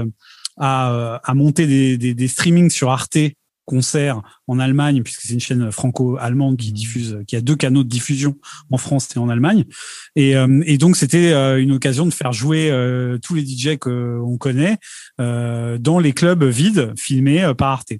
[0.56, 3.18] a, a monté des, des, des streamings sur Arte
[3.66, 7.88] concerts en Allemagne, puisque c'est une chaîne franco-allemande qui diffuse, qui a deux canaux de
[7.88, 8.36] diffusion
[8.70, 9.64] en France et en Allemagne.
[10.14, 13.76] Et, euh, et donc c'était euh, une occasion de faire jouer euh, tous les DJ
[13.76, 14.78] qu'on connaît
[15.18, 17.92] dans les clubs vides filmés par Arte.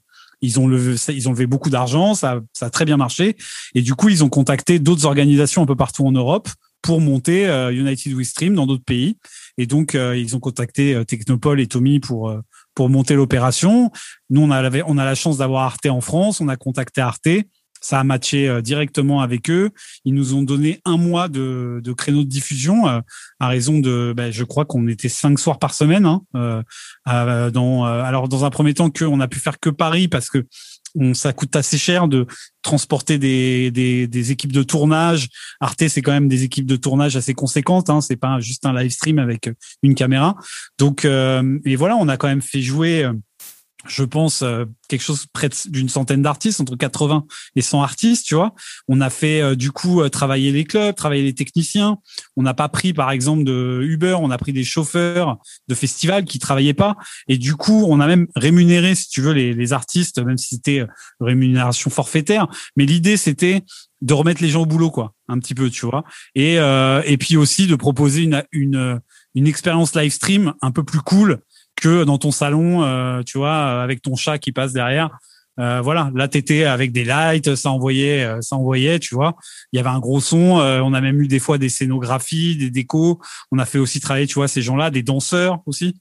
[0.43, 3.37] Ils ont levé, ils ont levé beaucoup d'argent, ça, ça a très bien marché.
[3.75, 6.49] Et du coup, ils ont contacté d'autres organisations un peu partout en Europe
[6.83, 9.17] pour monter United We Stream dans d'autres pays.
[9.59, 12.39] Et donc, ils ont contacté Technopole et Tommy pour
[12.77, 13.90] pour monter l'opération.
[14.31, 16.40] Nous, on a la, on a la chance d'avoir Arte en France.
[16.40, 17.28] On a contacté Arte.
[17.81, 19.70] Ça a matché euh, directement avec eux.
[20.05, 23.01] Ils nous ont donné un mois de, créneaux de diffusion euh,
[23.40, 26.05] à raison de, ben, je crois qu'on était cinq soirs par semaine.
[26.07, 26.62] Hein, euh,
[27.07, 30.47] alors dans un premier temps, que on a pu faire que Paris parce que
[31.12, 32.27] ça coûte assez cher de
[32.62, 35.28] transporter des, des, des équipes de tournage.
[35.60, 37.90] Arte, c'est quand même des équipes de tournage assez conséquentes.
[37.90, 39.51] Hein, c'est pas juste un live stream avec
[39.82, 40.36] une caméra.
[40.78, 43.09] Donc, euh, et voilà, on a quand même fait jouer.
[43.89, 47.27] Je pense euh, quelque chose près d'une centaine d'artistes, entre 80
[47.57, 48.55] et 100 artistes, tu vois.
[48.89, 51.99] On a fait euh, du coup euh, travailler les clubs, travailler les techniciens.
[52.37, 55.39] On n'a pas pris par exemple de Uber, on a pris des chauffeurs
[55.69, 56.97] de festivals qui travaillaient pas.
[57.29, 60.55] Et du coup, on a même rémunéré, si tu veux, les, les artistes, même si
[60.55, 60.87] c'était
[61.21, 62.47] rémunération forfaitaire.
[62.77, 63.63] Mais l'idée, c'était
[64.03, 66.05] de remettre les gens au boulot, quoi, un petit peu, tu vois.
[66.35, 69.01] Et et puis aussi de proposer une une
[69.35, 71.41] une expérience live stream un peu plus cool
[71.77, 75.11] que dans ton salon, euh, tu vois, avec ton chat qui passe derrière.
[75.59, 79.36] Euh, voilà, là t'étais avec des lights, ça envoyait, euh, ça envoyait, tu vois.
[79.73, 80.59] Il y avait un gros son.
[80.59, 83.20] euh, on a même eu des fois des scénographies, des décos.
[83.51, 85.94] On a fait aussi travailler, tu vois, ces gens-là, des danseurs aussi.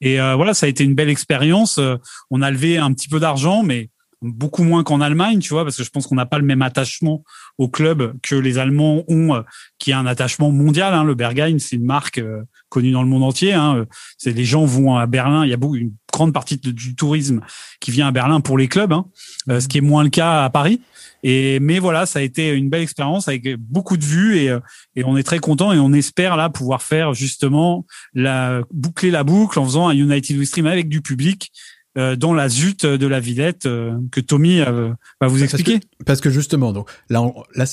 [0.00, 1.78] Et euh, voilà, ça a été une belle expérience.
[1.78, 1.96] Euh,
[2.30, 3.90] on a levé un petit peu d'argent, mais
[4.22, 6.62] beaucoup moins qu'en Allemagne, tu vois, parce que je pense qu'on n'a pas le même
[6.62, 7.22] attachement
[7.58, 9.42] au club que les Allemands ont, euh,
[9.78, 10.94] qui est un attachement mondial.
[10.94, 11.04] Hein.
[11.04, 13.52] Le Berghain, c'est une marque euh, connue dans le monde entier.
[13.52, 13.86] Hein.
[14.18, 15.44] C'est les gens vont à Berlin.
[15.44, 17.40] Il y a beaucoup, une grande partie du tourisme
[17.80, 19.06] qui vient à Berlin pour les clubs, hein.
[19.50, 20.80] Euh, ce qui est moins le cas à Paris.
[21.22, 24.60] Et mais voilà, ça a été une belle expérience avec beaucoup de vues et, euh,
[24.94, 27.84] et on est très content et on espère là pouvoir faire justement
[28.14, 32.34] la boucler la boucle en faisant un United We Stream avec du public euh, dans
[32.34, 34.90] la zut de la Villette euh, que Tommy euh,
[35.20, 35.80] va vous Parce que- expliquer.
[36.04, 37.64] Parce que justement, donc là, on- là,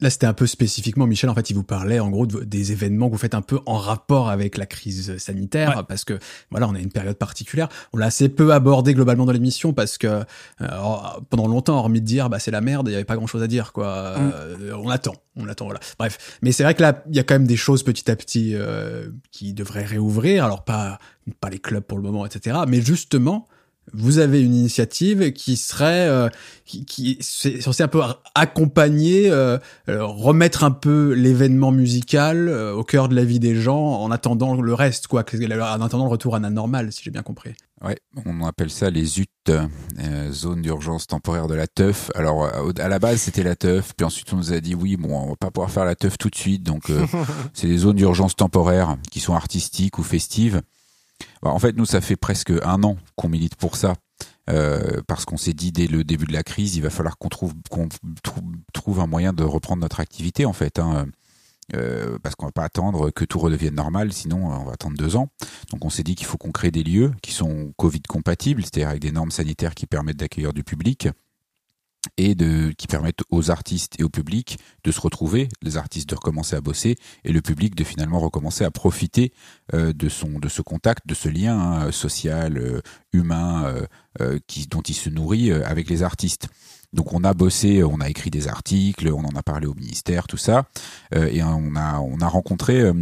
[0.00, 1.28] là, c'était un peu spécifiquement Michel.
[1.30, 3.60] En fait, il vous parlait en gros de des événements que vous faites un peu
[3.66, 5.82] en rapport avec la crise sanitaire, Ouais.
[5.88, 6.18] parce que
[6.50, 7.68] voilà, on a une période particulière.
[7.92, 10.22] On l'a assez peu abordé globalement dans l'émission parce que euh,
[11.30, 13.42] pendant longtemps, hormis de dire bah c'est la merde, il y avait pas grand chose
[13.42, 14.16] à dire quoi.
[14.18, 14.32] Mm.
[14.34, 15.80] Euh, on attend, on attend voilà.
[15.98, 18.16] Bref, mais c'est vrai que là, il y a quand même des choses petit à
[18.16, 20.44] petit euh, qui devraient réouvrir.
[20.44, 20.98] Alors pas
[21.40, 22.58] pas les clubs pour le moment, etc.
[22.68, 23.48] Mais justement.
[23.92, 26.28] Vous avez une initiative qui serait euh,
[26.64, 28.00] qui, qui c'est censé un peu
[28.34, 33.54] accompagner, euh, euh, remettre un peu l'événement musical euh, au cœur de la vie des
[33.54, 37.10] gens en attendant le reste, quoi, en attendant le retour à la normale, si j'ai
[37.10, 37.54] bien compris.
[37.82, 39.66] Ouais, on appelle ça les UT, euh,
[40.30, 42.12] zone d'urgence temporaire de la teuf.
[42.14, 44.96] Alors euh, à la base c'était la teuf, puis ensuite on nous a dit oui,
[44.96, 47.04] bon, on va pas pouvoir faire la teuf tout de suite, donc euh,
[47.54, 50.62] c'est des zones d'urgence temporaires qui sont artistiques ou festives.
[51.42, 53.94] Bah, en fait, nous ça fait presque un an qu'on milite pour ça.
[54.50, 57.28] euh, parce qu'on s'est dit dès le début de la crise, il va falloir qu'on
[57.28, 61.06] trouve un moyen de reprendre notre activité en fait, hein,
[61.74, 65.16] euh, parce qu'on va pas attendre que tout redevienne normal, sinon on va attendre deux
[65.16, 65.28] ans.
[65.70, 68.88] Donc on s'est dit qu'il faut qu'on crée des lieux qui sont Covid compatibles, c'est-à-dire
[68.88, 71.08] avec des normes sanitaires qui permettent d'accueillir du public
[72.16, 72.36] et
[72.76, 76.60] qui permettent aux artistes et au public de se retrouver, les artistes de recommencer à
[76.60, 79.32] bosser et le public de finalement recommencer à profiter
[79.72, 82.80] euh, de son de ce contact, de ce lien hein, social, euh,
[83.12, 83.74] humain
[84.20, 84.38] euh,
[84.68, 86.48] dont il se nourrit avec les artistes.
[86.92, 90.26] Donc on a bossé, on a écrit des articles, on en a parlé au ministère,
[90.26, 90.68] tout ça,
[91.14, 92.92] et on a on a rencontré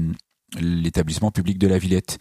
[0.59, 2.19] l'établissement public de la Villette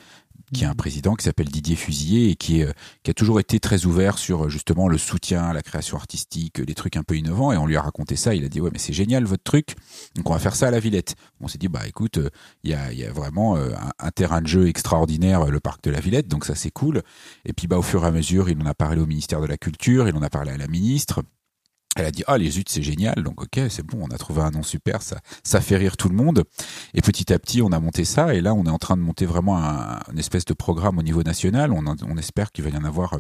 [0.54, 2.72] qui a un président qui s'appelle Didier Fusillé et qui, euh,
[3.04, 6.60] qui a toujours été très ouvert sur euh, justement le soutien à la création artistique,
[6.60, 7.52] euh, des trucs un peu innovants.
[7.52, 8.34] Et on lui a raconté ça.
[8.36, 9.76] Il a dit ouais mais c'est génial votre truc.
[10.16, 11.16] Donc on va faire ça à la Villette.
[11.42, 12.20] On s'est dit bah écoute
[12.64, 15.92] il y, a, y a vraiment un, un terrain de jeu extraordinaire le parc de
[15.92, 16.28] la Villette.
[16.28, 17.02] Donc ça c'est cool.
[17.46, 19.48] Et puis bah au fur et à mesure il en a parlé au ministère de
[19.48, 21.22] la Culture, il en a parlé à la ministre.
[21.96, 24.42] Elle a dit ah les Zut c'est génial donc ok c'est bon on a trouvé
[24.42, 26.44] un nom super ça ça fait rire tout le monde
[26.94, 29.02] et petit à petit on a monté ça et là on est en train de
[29.02, 32.70] monter vraiment un, une espèce de programme au niveau national on, on espère qu'il va
[32.70, 33.18] y en avoir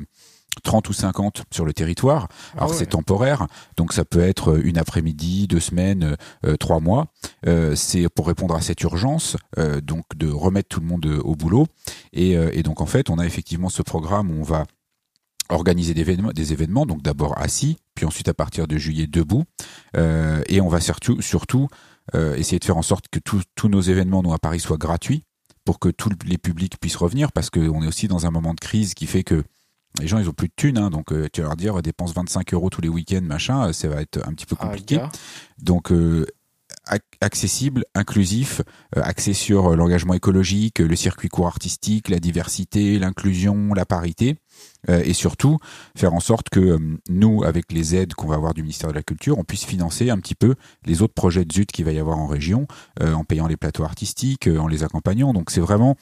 [0.64, 2.28] 30 ou 50 sur le territoire.
[2.54, 3.48] Ah Alors c'est temporaire,
[3.78, 6.16] donc ça peut être une après-midi, deux semaines,
[6.46, 7.08] euh, trois mois.
[7.48, 11.36] Euh, c'est pour répondre à cette urgence, euh, donc de remettre tout le monde au
[11.36, 11.68] boulot.
[12.14, 14.66] Et, et, donc en fait, on a effectivement ce programme où on va
[15.50, 19.44] organiser des événements, des événements donc d'abord assis, puis ensuite à partir de juillet debout,
[19.98, 21.68] euh, et on va surtout, surtout
[22.16, 25.24] euh, essayer de faire en sorte que tous nos événements nous à Paris soient gratuits
[25.66, 28.60] pour que tous les publics puissent revenir, parce qu'on est aussi dans un moment de
[28.60, 29.44] crise qui fait que
[30.00, 32.14] les gens ils ont plus de thunes, hein, donc euh, tu vas leur dire dépense
[32.14, 35.00] 25 euros tous les week-ends, machin, ça va être un petit peu ah, compliqué.
[35.62, 35.92] donc
[37.22, 38.62] accessible, inclusif,
[38.96, 44.38] axé sur l'engagement écologique, le circuit court artistique, la diversité, l'inclusion, la parité.
[44.90, 45.58] Euh, et surtout
[45.96, 48.96] faire en sorte que euh, nous, avec les aides qu'on va avoir du ministère de
[48.96, 50.56] la Culture, on puisse financer un petit peu
[50.86, 52.66] les autres projets de ZUT qu'il va y avoir en région,
[53.02, 55.34] euh, en payant les plateaux artistiques, en les accompagnant.
[55.34, 55.96] Donc c'est vraiment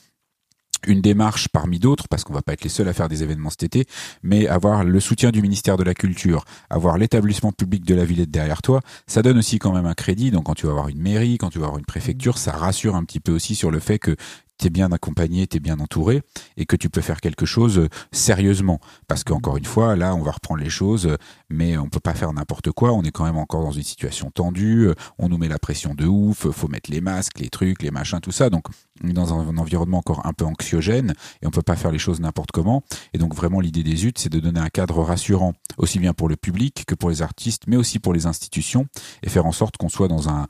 [0.86, 3.50] une démarche parmi d'autres, parce qu'on va pas être les seuls à faire des événements
[3.50, 3.86] cet été,
[4.22, 8.30] mais avoir le soutien du ministère de la Culture, avoir l'établissement public de la Villette
[8.30, 10.30] derrière toi, ça donne aussi quand même un crédit.
[10.30, 12.96] Donc quand tu vas avoir une mairie, quand tu vas avoir une préfecture, ça rassure
[12.96, 14.16] un petit peu aussi sur le fait que
[14.58, 16.22] t'es bien accompagné, t'es bien entouré
[16.56, 18.80] et que tu peux faire quelque chose euh, sérieusement.
[19.06, 21.16] Parce qu'encore une fois, là, on va reprendre les choses, euh,
[21.48, 22.92] mais on peut pas faire n'importe quoi.
[22.92, 24.88] On est quand même encore dans une situation tendue.
[24.88, 26.50] Euh, on nous met la pression de ouf.
[26.50, 28.50] Faut mettre les masques, les trucs, les machins, tout ça.
[28.50, 28.66] Donc,
[29.02, 31.98] on est dans un, environnement encore un peu anxiogène et on peut pas faire les
[31.98, 32.82] choses n'importe comment.
[33.14, 36.28] Et donc, vraiment, l'idée des UT, c'est de donner un cadre rassurant, aussi bien pour
[36.28, 38.86] le public que pour les artistes, mais aussi pour les institutions
[39.22, 40.46] et faire en sorte qu'on soit dans un,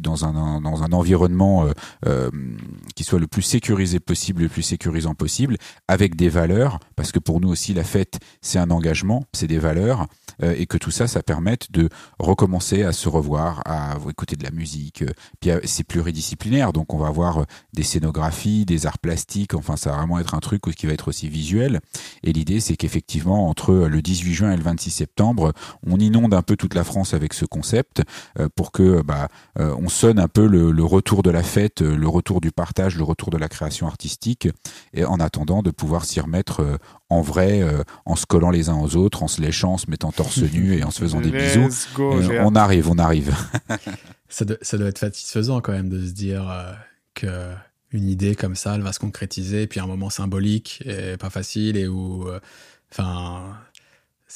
[0.00, 1.66] dans un, dans un environnement
[2.94, 5.56] qui soit le plus sécurisé possible, le plus sécurisant possible,
[5.88, 9.58] avec des valeurs, parce que pour nous aussi la fête c'est un engagement, c'est des
[9.58, 10.06] valeurs,
[10.42, 11.88] euh, et que tout ça, ça permette de
[12.18, 15.02] recommencer à se revoir, à écouter de la musique.
[15.02, 19.90] Euh, puis c'est pluridisciplinaire, donc on va avoir des scénographies, des arts plastiques, enfin ça
[19.90, 21.80] va vraiment être un truc qui va être aussi visuel.
[22.22, 25.52] Et l'idée c'est qu'effectivement entre le 18 juin et le 26 septembre,
[25.86, 28.02] on inonde un peu toute la France avec ce concept
[28.54, 32.40] pour que bah on sonne un peu le, le retour de la fête, le retour
[32.40, 34.48] du partage, le retour de la création artistique,
[34.92, 36.76] et en attendant de pouvoir s'y remettre euh,
[37.08, 39.90] en vrai, euh, en se collant les uns aux autres, en se léchant, en se
[39.90, 41.68] mettant torse nu et en se faisant des bisous.
[41.98, 43.34] on arrive, on arrive.
[44.28, 46.72] ça, doit, ça, doit, être satisfaisant quand même de se dire euh,
[47.14, 47.52] que
[47.92, 51.30] une idée comme ça, elle va se concrétiser, et puis un moment symbolique et pas
[51.30, 52.26] facile, et où,
[52.92, 53.42] enfin.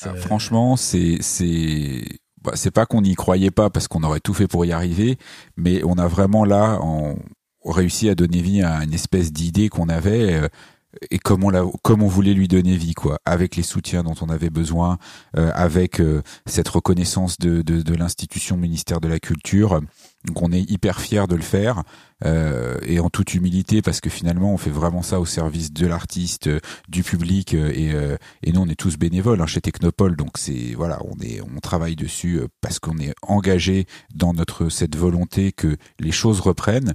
[0.03, 2.05] Ah, franchement, c'est c'est
[2.43, 5.19] bah, c'est pas qu'on n'y croyait pas parce qu'on aurait tout fait pour y arriver,
[5.57, 7.17] mais on a vraiment là, en,
[7.65, 10.49] réussi à donner vie à une espèce d'idée qu'on avait euh,
[11.13, 14.17] et comme on, l'a, comme on voulait lui donner vie, quoi, avec les soutiens dont
[14.23, 14.99] on avait besoin,
[15.37, 19.81] euh, avec euh, cette reconnaissance de, de, de, l'institution ministère de la Culture.
[20.25, 21.83] Donc on est hyper fier de le faire
[22.23, 26.51] et en toute humilité parce que finalement on fait vraiment ça au service de l'artiste,
[26.87, 27.95] du public et,
[28.43, 30.17] et nous on est tous bénévoles hein, chez Technopole.
[30.17, 34.97] Donc c'est voilà, on est on travaille dessus parce qu'on est engagé dans notre cette
[34.97, 36.93] volonté que les choses reprennent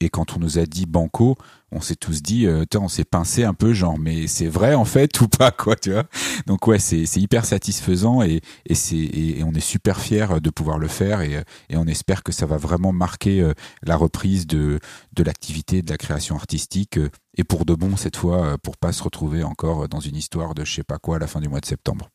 [0.00, 1.36] et quand on nous a dit banco,
[1.70, 4.84] on s'est tous dit, euh, on s'est pincé un peu, genre, mais c'est vrai en
[4.84, 6.04] fait ou pas, quoi, tu vois
[6.46, 10.78] Donc ouais, c'est hyper satisfaisant et, et c'est et, on est super fier de pouvoir
[10.78, 14.80] le faire et, et on espère que ça va vraiment marquer euh, la reprise de
[15.14, 18.76] de l'activité, de la création artistique euh, et pour de bon cette fois, euh, pour
[18.76, 21.40] pas se retrouver encore dans une histoire de je sais pas quoi à la fin
[21.40, 22.10] du mois de septembre.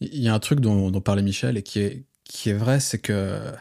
[0.00, 2.78] Il y a un truc dont, dont parlait Michel et qui est qui est vrai,
[2.78, 3.52] c'est que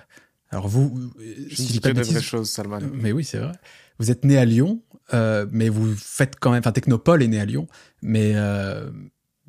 [0.52, 1.12] alors vous,
[1.50, 2.80] je si dis pas de vraies choses, Salman.
[2.94, 3.52] Mais oui, c'est vrai.
[4.00, 4.82] Vous êtes né à Lyon,
[5.14, 6.60] euh, mais vous faites quand même.
[6.60, 7.68] Enfin, Technopole est né à Lyon,
[8.02, 8.90] mais euh,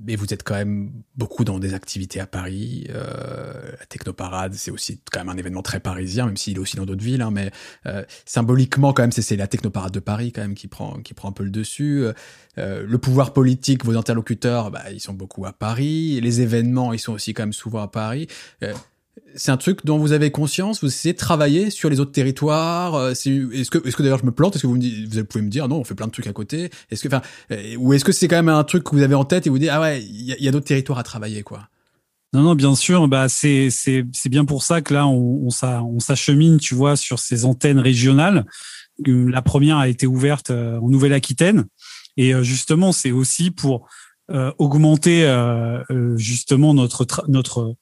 [0.04, 2.86] mais vous êtes quand même beaucoup dans des activités à Paris.
[2.90, 6.76] Euh, la Technoparade, c'est aussi quand même un événement très parisien, même s'il est aussi
[6.76, 7.22] dans d'autres villes.
[7.22, 7.50] Hein, mais
[7.86, 11.28] euh, symboliquement, quand même, c'est la Technoparade de Paris quand même qui prend qui prend
[11.28, 12.04] un peu le dessus.
[12.58, 16.20] Euh, le pouvoir politique, vos interlocuteurs, bah, ils sont beaucoup à Paris.
[16.20, 18.26] Les événements, ils sont aussi quand même souvent à Paris.
[19.26, 22.12] Euh, c'est un truc dont vous avez conscience, vous essayez de travailler sur les autre
[22.12, 22.94] territoires.
[22.94, 25.50] Euh, est-ce que, est-ce que d'ailleurs je me plante Est-ce que vous, vous pouvez me
[25.50, 27.22] dire non, on fait plein de trucs à côté Est-ce que, enfin,
[27.52, 29.50] euh, ou est-ce que c'est quand même un truc que vous avez en tête et
[29.50, 31.68] vous dites ah ouais, il y a, d'autres territoires à travailler quoi?
[32.32, 33.08] Non, non, bien sûr.
[33.08, 35.50] Bah c'est c'est c'est bien pour ça que là on
[35.98, 38.46] s'achemine, tu vois, sur ces antennes régionales.
[39.04, 41.64] La première a été ouverte euh, en Nouvelle-Aquitaine
[42.16, 43.88] et justement c'est aussi pour
[44.58, 45.26] augmenter
[46.16, 47.76] justement notre notre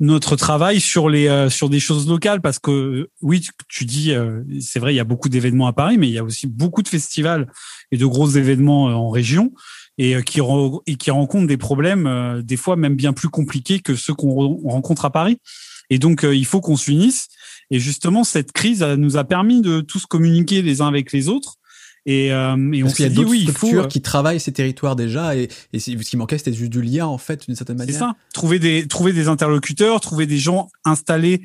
[0.00, 4.42] notre travail sur les euh, sur des choses locales parce que oui tu, dis euh,
[4.60, 6.82] c'est vrai il y a beaucoup d'événements à Paris mais il y a aussi beaucoup
[6.82, 7.46] de festivals
[7.92, 9.52] et de gros événements en région
[9.96, 10.40] et qui
[10.86, 15.04] et qui rencontrent des problèmes des fois même bien plus compliqués que ceux qu'on rencontre
[15.04, 15.38] à Paris.
[15.88, 17.28] Et donc il faut qu'on s'unisse.
[17.70, 21.58] Et justement cette crise nous a permis de tous communiquer les uns avec les autres
[22.06, 23.86] et, euh, et Parce on qu'il y a s'est dit d'autres oui, il faut euh,
[23.86, 27.06] qui travaillent ces territoires déjà et, et c'est- ce qui manquait c'était juste du lien
[27.06, 27.98] en fait d'une certaine C'est manière.
[27.98, 28.16] ça.
[28.32, 31.42] Trouver des, trouver des interlocuteurs, trouver des gens installés,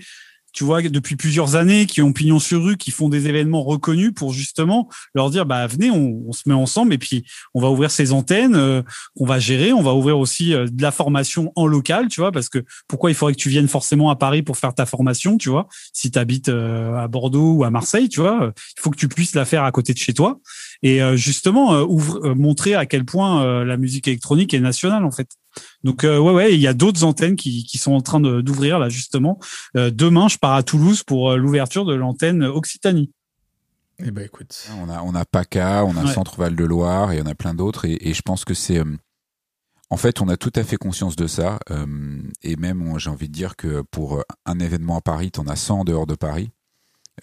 [0.53, 4.11] tu vois, depuis plusieurs années, qui ont pignon sur rue, qui font des événements reconnus
[4.15, 7.69] pour justement leur dire, bah, venez, on, on se met ensemble et puis on va
[7.69, 8.81] ouvrir ces antennes, euh,
[9.15, 9.73] qu'on va gérer.
[9.73, 13.11] On va ouvrir aussi euh, de la formation en local, tu vois, parce que pourquoi
[13.11, 16.11] il faudrait que tu viennes forcément à Paris pour faire ta formation, tu vois, si
[16.11, 19.35] tu habites à Bordeaux ou à Marseille, tu vois, euh, il faut que tu puisses
[19.35, 20.39] la faire à côté de chez toi
[20.83, 24.59] et euh, justement euh, ouvre, euh, montrer à quel point euh, la musique électronique est
[24.59, 25.29] nationale en fait.
[25.83, 28.41] Donc euh, ouais ouais, il y a d'autres antennes qui, qui sont en train de-
[28.41, 29.39] d'ouvrir là justement.
[29.75, 33.11] Euh, demain, je pars à Toulouse pour euh, l'ouverture de l'antenne Occitanie.
[34.01, 34.69] Eh ben écoute.
[34.81, 36.13] On a, on a PACA, on a Ouais.
[36.13, 37.83] Centre Val de Loire et on a plein d'autres.
[37.85, 38.79] Et, et je pense que c'est.
[38.79, 38.85] euh,
[39.89, 41.59] en fait, on a tout à fait conscience de ça.
[41.71, 41.85] euh,
[42.43, 45.57] et même, on- j'ai envie de dire que pour un événement à Paris, t'en as
[45.57, 46.51] 100 en dehors de Paris.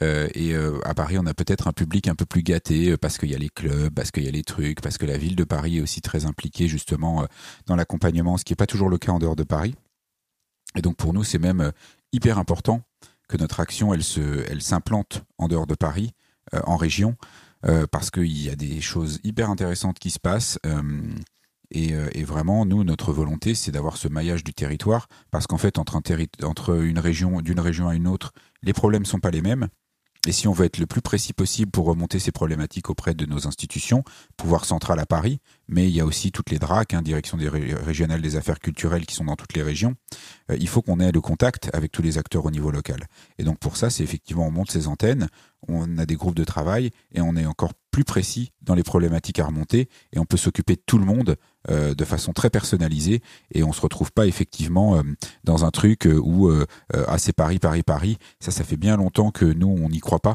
[0.03, 2.97] Euh, et euh, à Paris, on a peut-être un public un peu plus gâté euh,
[2.97, 5.17] parce qu'il y a les clubs, parce qu'il y a les trucs, parce que la
[5.17, 7.27] ville de Paris est aussi très impliquée justement
[7.67, 9.75] dans l'accompagnement, ce qui n'est pas toujours le cas en dehors de Paris.
[10.77, 11.73] Et donc pour nous, c'est même
[12.13, 12.83] hyper important
[13.29, 16.13] que notre action, elle se, elle s'implante en dehors de Paris,
[16.53, 17.17] en région,
[17.91, 20.59] parce qu'il y a des choses hyper intéressantes qui se passent.
[21.71, 25.97] et, vraiment, nous, notre volonté, c'est d'avoir ce maillage du territoire, parce qu'en fait, entre,
[25.97, 28.33] un entre une région, d'une région à une autre,
[28.63, 29.69] les problèmes sont pas les mêmes.
[30.27, 33.27] Et si on veut être le plus précis possible pour remonter ces problématiques auprès de
[33.27, 34.03] nos institutions,
[34.37, 37.49] pouvoir central à Paris, mais il y a aussi toutes les DRAC, hein, direction des
[37.49, 39.95] ré- régionales des affaires culturelles qui sont dans toutes les régions,
[40.51, 43.07] euh, il faut qu'on ait le contact avec tous les acteurs au niveau local.
[43.39, 45.29] Et donc pour ça, c'est effectivement, on monte ces antennes,
[45.69, 49.39] on a des groupes de travail et on est encore plus précis dans les problématiques
[49.39, 51.37] à remonter et on peut s'occuper de tout le monde
[51.71, 53.23] euh, de façon très personnalisée.
[53.53, 55.03] Et on se retrouve pas effectivement euh,
[55.45, 56.51] dans un truc euh, où
[57.09, 58.19] ah c'est Paris Paris Paris.
[58.41, 60.35] Ça ça fait bien longtemps que nous on n'y croit pas.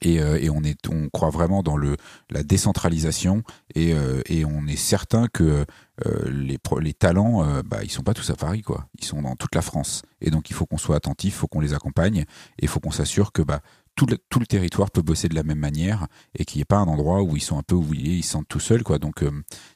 [0.00, 1.96] Et, euh, et on est on croit vraiment dans le
[2.30, 3.42] la décentralisation.
[3.74, 5.66] Et, euh, et on est certain que
[6.06, 8.86] euh, les pro- les talents bah ils sont pas tous à Paris quoi.
[8.98, 10.00] Ils sont dans toute la France.
[10.22, 12.20] Et donc il faut qu'on soit attentif faut qu'on les accompagne.
[12.58, 13.60] Et il faut qu'on s'assure que bah
[13.94, 16.06] tout le, tout le territoire peut bosser de la même manière
[16.38, 18.30] et qu'il n'y ait pas un endroit où ils sont un peu oubliés, ils se
[18.30, 18.82] sentent tout seuls.
[18.82, 18.98] Quoi.
[18.98, 19.30] Donc euh,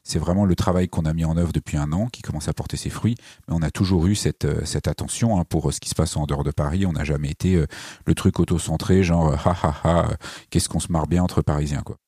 [0.04, 2.54] c'est vraiment le travail qu'on a mis en œuvre depuis un an qui commence à
[2.54, 3.16] porter ses fruits.
[3.46, 5.94] Mais on a toujours eu cette, euh, cette attention hein, pour euh, ce qui se
[5.94, 6.86] passe en dehors de Paris.
[6.86, 7.62] On n'a jamais été
[8.06, 10.08] le truc auto-centré, genre ha ha ha,
[10.50, 11.82] qu'est-ce qu'on se marre bien entre Parisiens.
[11.82, 11.98] Quoi.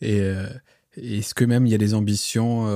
[0.00, 0.20] Et
[0.96, 2.66] est-ce que même il y a des ambitions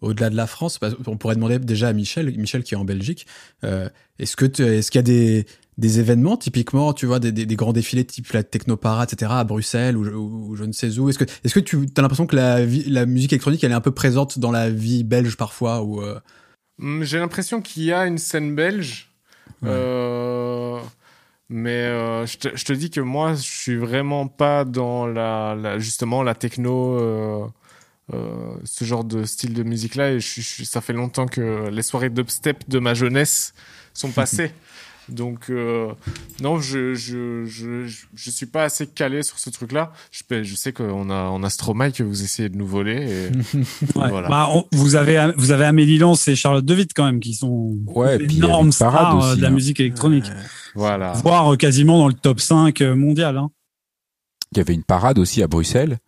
[0.00, 0.78] au-delà de la France?
[0.78, 3.26] Qu'on pourrait demander déjà à Michel, Michel qui est en Belgique,
[3.62, 5.46] est-ce que est-ce qu'il y a des
[5.78, 9.30] des événements typiquement, tu vois, des, des, des grands défilés type la Technoparade, etc.
[9.34, 11.08] à Bruxelles ou, je- ou je ne sais où.
[11.10, 13.74] Est-ce que est-ce que tu as l'impression que la vie, la musique électronique elle est
[13.74, 16.18] un peu présente dans la vie belge parfois ou euh,
[16.80, 19.10] Hum, J'ai l'impression qu'il y a une scène belge.
[19.62, 19.68] Ouais.
[19.70, 20.78] Euh,
[21.48, 25.54] mais euh, je, te, je te dis que moi, je suis vraiment pas dans la,
[25.54, 27.46] la- justement la techno, euh,
[28.64, 29.62] ce genre de style de.
[29.62, 33.52] Et je, suis- je suis- ça fait longtemps que les soirées dubstep de ma jeunesse
[33.94, 34.52] sont passées.
[35.08, 35.92] Donc euh,
[36.40, 39.92] non, je, je je je je suis pas assez calé sur ce truc-là.
[40.10, 43.30] Je, je sais qu'on a on a Stromae que vous essayez de nous voler.
[43.30, 43.56] Et...
[43.98, 44.08] Ouais.
[44.10, 44.28] Voilà.
[44.28, 47.76] Bah, on- vous avez vous avez Amélie Lance et Charlotte Dewitt quand même qui sont
[47.86, 49.52] Ouais, énormes Parade stars euh, aussi, de la hein.
[49.52, 50.26] musique électronique,
[50.74, 51.12] Voilà.
[51.12, 53.36] voire euh, quasiment dans le top 5 euh, mondial.
[53.36, 53.50] Hein.
[54.52, 55.98] Il y avait une parade aussi à Bruxelles,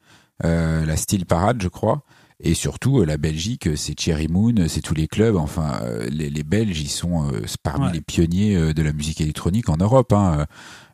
[0.45, 2.03] euh, la Style Parade, je crois.
[2.41, 5.35] Et surtout, euh, la Belgique, euh, c'est Cherry Moon, euh, c'est tous les clubs.
[5.37, 7.93] Enfin, euh, les, les Belges, ils sont euh, parmi Ouais.
[7.95, 10.13] les pionniers euh, de la musique électronique en Europe.
[10.13, 10.47] Hein.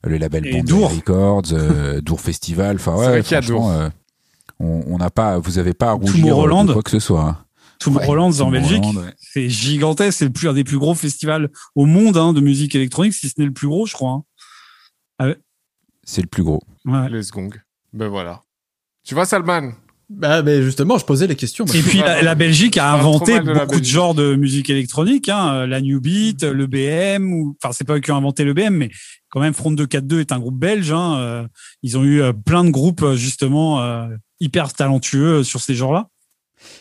[0.06, 0.90] Euh, Le label Dour.
[0.90, 2.76] Records, euh, Dour Festival.
[2.76, 3.88] Enfin, C'est ouais, franchement, euh,
[4.58, 6.24] on on n'a pas, vous avez pas à rougir
[6.64, 7.22] de quoi que ce soit.
[7.28, 7.38] hein.
[7.78, 9.12] Tomorrowland Ouais, en Belgique, ouais.
[9.18, 12.74] c'est gigantesque, c'est le plus un des plus gros festivals au monde hein, de musique
[12.74, 14.22] électronique, si ce n'est le plus gros, je crois.
[15.18, 15.34] hein.
[16.04, 16.62] C'est le plus gros.
[16.86, 17.08] Ouais.
[17.10, 17.50] Les gongs.
[17.92, 18.42] Ben voilà.
[19.04, 19.72] Tu vois, Salman
[20.10, 21.64] Bah, mais justement, je posais les questions.
[21.66, 25.54] Et puis la, la Belgique a inventé de beaucoup de genres de musique électronique, hein,
[25.54, 28.52] euh, la New Beat, le BM, ou enfin c'est pas eux qui ont inventé le
[28.52, 28.90] BM, mais
[29.30, 30.92] quand même Front 242 est un groupe belge.
[30.92, 31.46] Hein, euh,
[31.82, 34.06] ils ont eu euh, plein de groupes euh, justement euh,
[34.40, 36.08] hyper talentueux euh, sur ces genres-là.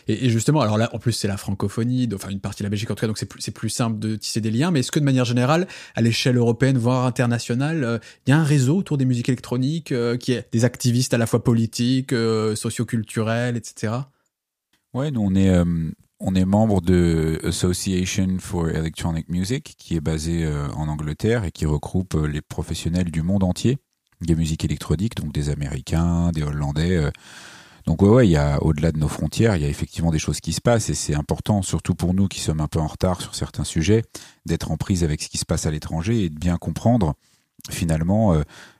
[0.08, 2.90] Et, justement, alors là, en plus, c'est la francophonie, enfin une partie de la Belgique
[2.90, 4.70] en tout cas, donc c'est plus, plus simple de tisser des liens.
[4.70, 8.38] Mais est-ce que de manière générale, à l'échelle européenne, voire internationale, euh, il y a
[8.38, 12.12] un réseau autour des musiques électroniques euh, qui est des activistes à la fois politiques,
[12.12, 13.94] euh, socioculturels, etc.
[14.92, 15.64] Ouais, nous on est, euh,
[16.20, 21.66] on est membre de Association for Electronic Music, qui est basée en Angleterre et qui
[21.66, 23.78] regroupe les professionnels du monde entier
[24.20, 27.10] des musiques électroniques, donc des Américains, des Hollandais.
[27.86, 27.90] Euh.
[27.90, 30.18] Donc ouais, ouais, il y a au-delà de nos frontières, il y a effectivement des
[30.18, 32.86] choses qui se passent et c'est important, surtout pour nous qui sommes un peu en
[32.86, 34.02] retard sur certains sujets,
[34.46, 37.14] d'être en prise avec ce qui se passe à l'étranger et de bien comprendre
[37.70, 38.34] finalement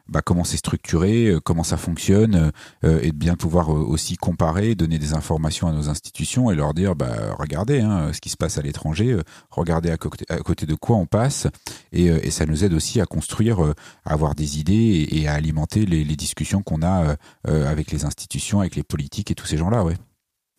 [0.09, 2.53] bah, comment c'est structuré, euh, comment ça fonctionne,
[2.85, 6.55] euh, et de bien pouvoir euh, aussi comparer, donner des informations à nos institutions et
[6.55, 9.19] leur dire, bah, regardez hein, ce qui se passe à l'étranger,
[9.51, 11.47] regardez à côté, à côté de quoi on passe,
[11.93, 13.61] et, et ça nous aide aussi à construire,
[14.05, 18.61] à avoir des idées et, à alimenter les, les discussions qu'on a avec les institutions,
[18.61, 19.95] avec les politiques et tous ces gens-là, ouais.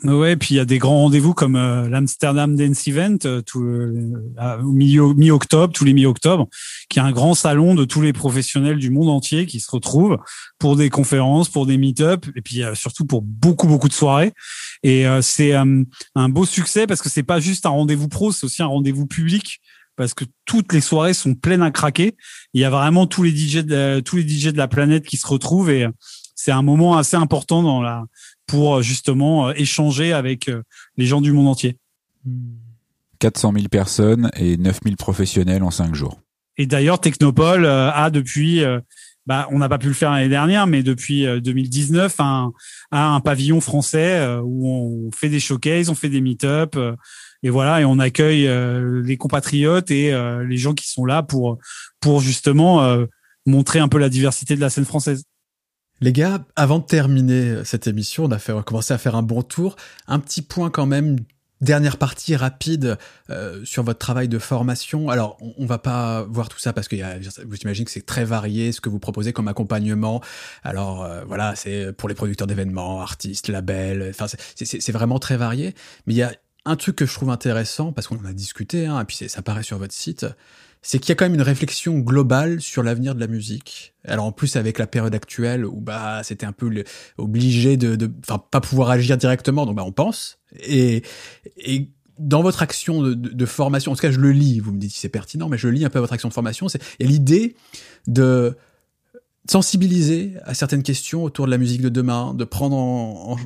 [0.03, 3.63] Ouais, puis il y a des grands rendez-vous comme euh, l'Amsterdam Dance Event euh, tout,
[3.63, 6.49] euh, au milieu mi-octobre, tous les mi-octobre,
[6.89, 10.17] qui est un grand salon de tous les professionnels du monde entier qui se retrouvent
[10.59, 14.33] pour des conférences, pour des meet-up, et puis surtout pour beaucoup beaucoup de soirées.
[14.83, 18.61] Et c'est un beau succès parce que c'est pas juste un rendez-vous pro, c'est aussi
[18.61, 19.61] un rendez-vous public
[19.95, 22.17] parce que toutes les soirées sont pleines à craquer.
[22.53, 25.15] Il y a vraiment tous les DJ de, tous les DJ de la planète qui
[25.15, 25.87] se retrouvent et
[26.35, 28.03] c'est un moment assez important dans la
[28.47, 30.63] pour euh, justement euh, échanger avec euh,
[30.97, 31.77] les gens du monde entier.
[33.19, 36.19] 400 000 personnes et 9 000 professionnels en 5 jours.
[36.57, 38.63] Et d'ailleurs, Technopole a depuis,
[39.25, 42.53] bah, on n'a pas pu le faire l'année dernière, mais depuis 2019, un,
[42.91, 46.77] a un pavillon français où on fait des showcases, on fait des meet-up,
[47.43, 48.49] et voilà, et on accueille
[49.03, 50.13] les compatriotes et
[50.47, 51.57] les gens qui sont là pour
[51.99, 52.97] pour justement
[53.45, 55.25] montrer un peu la diversité de la scène française.
[56.01, 59.41] Les gars, avant de terminer cette émission, on a fait commencé à faire un bon
[59.41, 59.75] tour.
[60.07, 61.17] Un petit point quand même
[61.61, 62.97] Dernière partie rapide
[63.29, 65.09] euh, sur votre travail de formation.
[65.09, 67.17] Alors, on, on va pas voir tout ça parce que y a,
[67.47, 70.21] vous imaginez que c'est très varié ce que vous proposez comme accompagnement.
[70.63, 74.07] Alors euh, voilà, c'est pour les producteurs d'événements, artistes, labels.
[74.09, 75.73] Enfin, c'est vraiment très varié.
[76.07, 76.33] Mais il y a
[76.65, 79.41] un truc que je trouve intéressant parce qu'on en a discuté, hein, et puis ça
[79.41, 80.25] paraît sur votre site
[80.85, 83.95] c'est qu'il y a quand même une réflexion globale sur l'avenir de la musique.
[84.07, 86.83] Alors en plus avec la période actuelle où bah c'était un peu
[87.17, 90.37] obligé de, enfin pas pouvoir agir directement, donc bah on pense.
[90.61, 91.01] Et,
[91.57, 91.89] et
[92.19, 94.99] dans votre action de, formation, en tout cas je le lis, vous me dites si
[94.99, 97.55] c'est pertinent, mais je lis un peu votre action de formation, c'est l'idée
[98.05, 98.55] de
[99.49, 103.37] sensibiliser à certaines questions autour de la musique de demain, de prendre en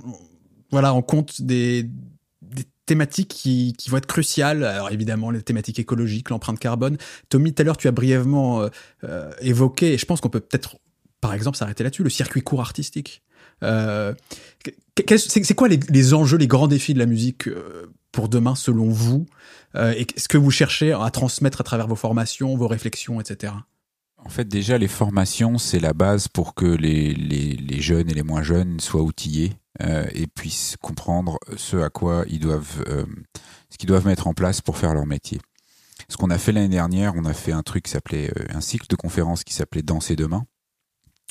[0.72, 1.90] voilà en compte des,
[2.90, 4.64] thématiques qui, vont être cruciales.
[4.64, 6.98] Alors évidemment, les thématiques écologiques, l'empreinte carbone.
[7.30, 8.70] Tommy, tout à l'heure, tu as brièvement euh,
[9.03, 10.78] euh, évoqué, et je pense qu'on peut peut-être,
[11.22, 13.22] par exemple, s'arrêter là-dessus, le circuit court artistique.
[13.61, 14.16] Euh,
[14.95, 17.48] c'est quoi les, enjeux, les grands défis de la musique
[18.11, 19.28] pour demain, selon vous
[19.76, 23.53] Et ce que vous cherchez à transmettre à travers vos formations, vos réflexions, etc.
[24.18, 28.44] En fait, déjà, les formations, c'est la base pour que les, jeunes et les moins
[28.44, 33.06] jeunes soient outillés et puissent comprendre ce à quoi ils doivent, euh,
[33.69, 35.39] ce qu'ils doivent mettre en place pour faire leur métier.
[36.10, 38.61] Ce qu'on a fait l'année dernière, on a fait un truc qui s'appelait euh, un
[38.61, 40.45] cycle de conférences qui s'appelait Danser demain.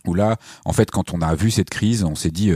[0.06, 2.52] Où là, en fait, quand on a vu cette crise, on s'est dit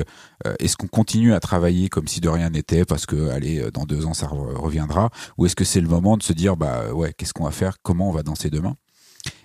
[0.60, 4.06] est-ce qu'on continue à travailler comme si de rien n'était parce que allez dans deux
[4.06, 7.34] ans ça reviendra, ou est-ce que c'est le moment de se dire bah ouais qu'est-ce
[7.34, 8.76] qu'on va faire, comment on va danser demain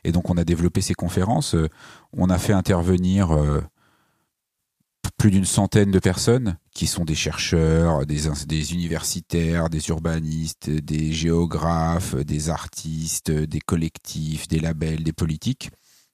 [0.04, 1.56] Et donc on a développé ces conférences,
[2.14, 3.36] on a fait intervenir
[5.12, 12.16] plus d'une centaine de personnes qui sont des chercheurs, des, universitaires, des urbanistes, des géographes,
[12.16, 15.70] des artistes, des collectifs, des labels, des politiques.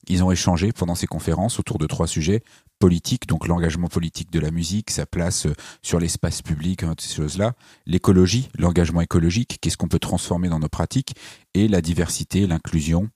[0.07, 2.44] Ils ont échangé pendant ces conférences autour de trois sujets.
[2.80, 5.48] Politique, donc l'engagement politique de la musique, sa place
[5.82, 7.53] sur l'espace public, hein, ces choses-là.
[7.86, 11.15] L'écologie, l'engagement écologique, qu'est-ce qu'on peut transformer dans nos pratiques.
[11.53, 13.10] Et la diversité, l'inclusion,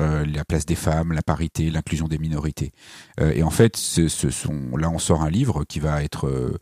[0.00, 2.72] euh, la place des femmes, la parité, l'inclusion des minorités.
[3.18, 6.56] Euh, et en fait, là, on sort un livre qui va être euh,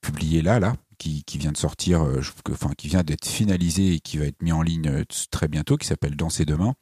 [0.00, 2.06] publié là, là, qui, vient de sortir,
[2.50, 5.86] enfin, qui vient d'être finalisé et qui va être mis en ligne très bientôt, qui
[5.86, 6.74] s'appelle Danser demain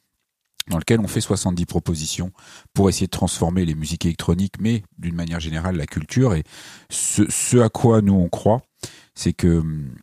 [0.69, 2.31] dans lequel on fait 70 propositions
[2.73, 6.35] pour essayer de transformer les musiques électroniques, mais d'une manière générale la culture.
[6.35, 6.43] Et
[6.91, 8.61] ce, ce à quoi nous on croit,
[9.15, 9.95] c'est que hum,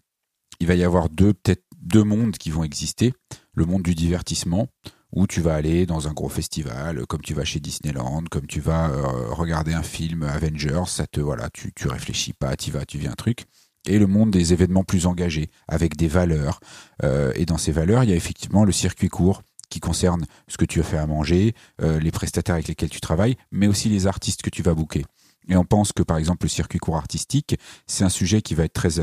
[0.58, 3.12] il va y avoir deux peut-être deux mondes qui vont exister
[3.54, 4.68] le monde du divertissement
[5.16, 8.60] où tu vas aller dans un gros festival, comme tu vas chez Disneyland, comme tu
[8.60, 12.84] vas euh, regarder un film Avengers, ça te voilà, tu tu réfléchis pas, tu vas,
[12.84, 13.46] tu viens un truc.
[13.88, 16.60] Et le monde des événements plus engagés, avec des valeurs.
[17.02, 20.58] Euh, et dans ces valeurs, il y a effectivement le circuit court qui concerne ce
[20.58, 23.88] que tu as fait à manger, euh, les prestataires avec lesquels tu travailles, mais aussi
[23.88, 25.06] les artistes que tu vas booker.
[25.48, 28.64] Et on pense que par exemple le circuit court artistique, c'est un sujet qui va
[28.64, 29.00] être très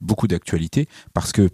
[0.00, 1.50] beaucoup d'actualité parce que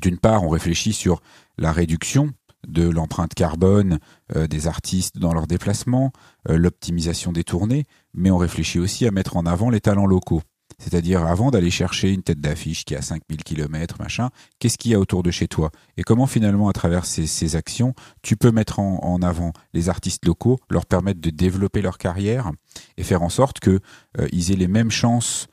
[0.00, 1.20] d'une part, on réfléchit sur
[1.56, 2.32] la réduction
[2.66, 3.98] de l'empreinte carbone
[4.34, 6.12] euh, des artistes dans leurs déplacements,
[6.48, 7.84] euh, l'optimisation des tournées,
[8.14, 10.42] mais on réfléchit aussi à mettre en avant les talents locaux.
[10.78, 14.94] C'est-à-dire, avant d'aller chercher une tête d'affiche qui a 5000 km, machin, qu'est-ce qu'il y
[14.94, 15.70] a autour de chez toi?
[15.96, 20.58] Et comment finalement, à travers ces, actions, tu peux mettre en, avant les artistes locaux,
[20.70, 22.50] leur permettre de développer leur carrière
[22.96, 23.80] et faire en sorte qu'ils
[24.18, 25.46] euh, aient les mêmes chances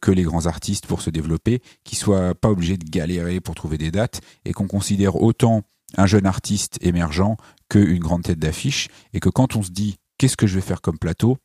[0.00, 3.76] que les grands artistes pour se développer, qu'ils soient pas obligés de galérer pour trouver
[3.76, 5.64] des dates et qu'on considère autant
[5.96, 7.36] un jeune artiste émergent
[7.68, 10.80] qu'une grande tête d'affiche et que quand on se dit qu'est-ce que je vais faire
[10.80, 11.38] comme plateau,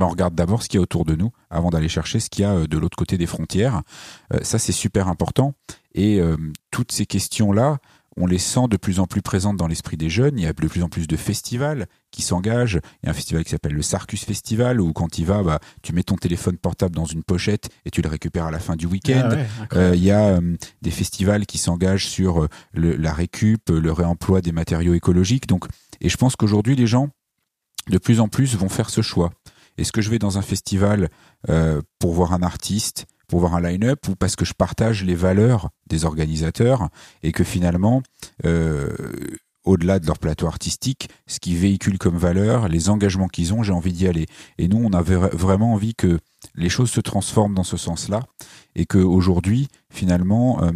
[0.00, 2.42] on regarde d'abord ce qu'il y a autour de nous avant d'aller chercher ce qu'il
[2.42, 3.82] y a euh, de l'autre côté des frontières.
[4.32, 5.54] Euh, ça, c'est super important.
[5.94, 6.36] Et euh,
[6.70, 7.78] toutes ces questions-là,
[8.16, 10.38] on les sent de plus en plus présentes dans l'esprit des jeunes.
[10.38, 12.80] Il y a de plus en plus de festivals qui s'engagent.
[13.02, 15.58] Il y a un festival qui s'appelle le Sarcus Festival où quand il va, bah,
[15.82, 18.76] tu mets ton téléphone portable dans une pochette et tu le récupères à la fin
[18.76, 19.30] du week-end.
[19.70, 20.40] Ah il y a
[20.82, 25.46] des festivals qui s'engagent sur la récup, le réemploi des matériaux écologiques.
[25.46, 25.66] Donc,
[26.00, 27.08] et je pense qu'aujourd'hui, les gens,
[27.88, 29.30] de plus en plus, vont faire ce choix.
[29.76, 31.08] Est-ce que je vais dans un festival
[31.48, 35.14] euh, pour voir un artiste, pour voir un line-up, ou parce que je partage les
[35.14, 36.88] valeurs des organisateurs
[37.22, 38.02] et que finalement,
[38.44, 38.88] euh,
[39.64, 43.72] au-delà de leur plateau artistique, ce qu'ils véhiculent comme valeur, les engagements qu'ils ont, j'ai
[43.72, 44.26] envie d'y aller.
[44.58, 46.18] Et nous, on avait vraiment envie que
[46.54, 48.20] les choses se transforment dans ce sens-là
[48.74, 50.70] et que aujourd'hui, finalement, euh,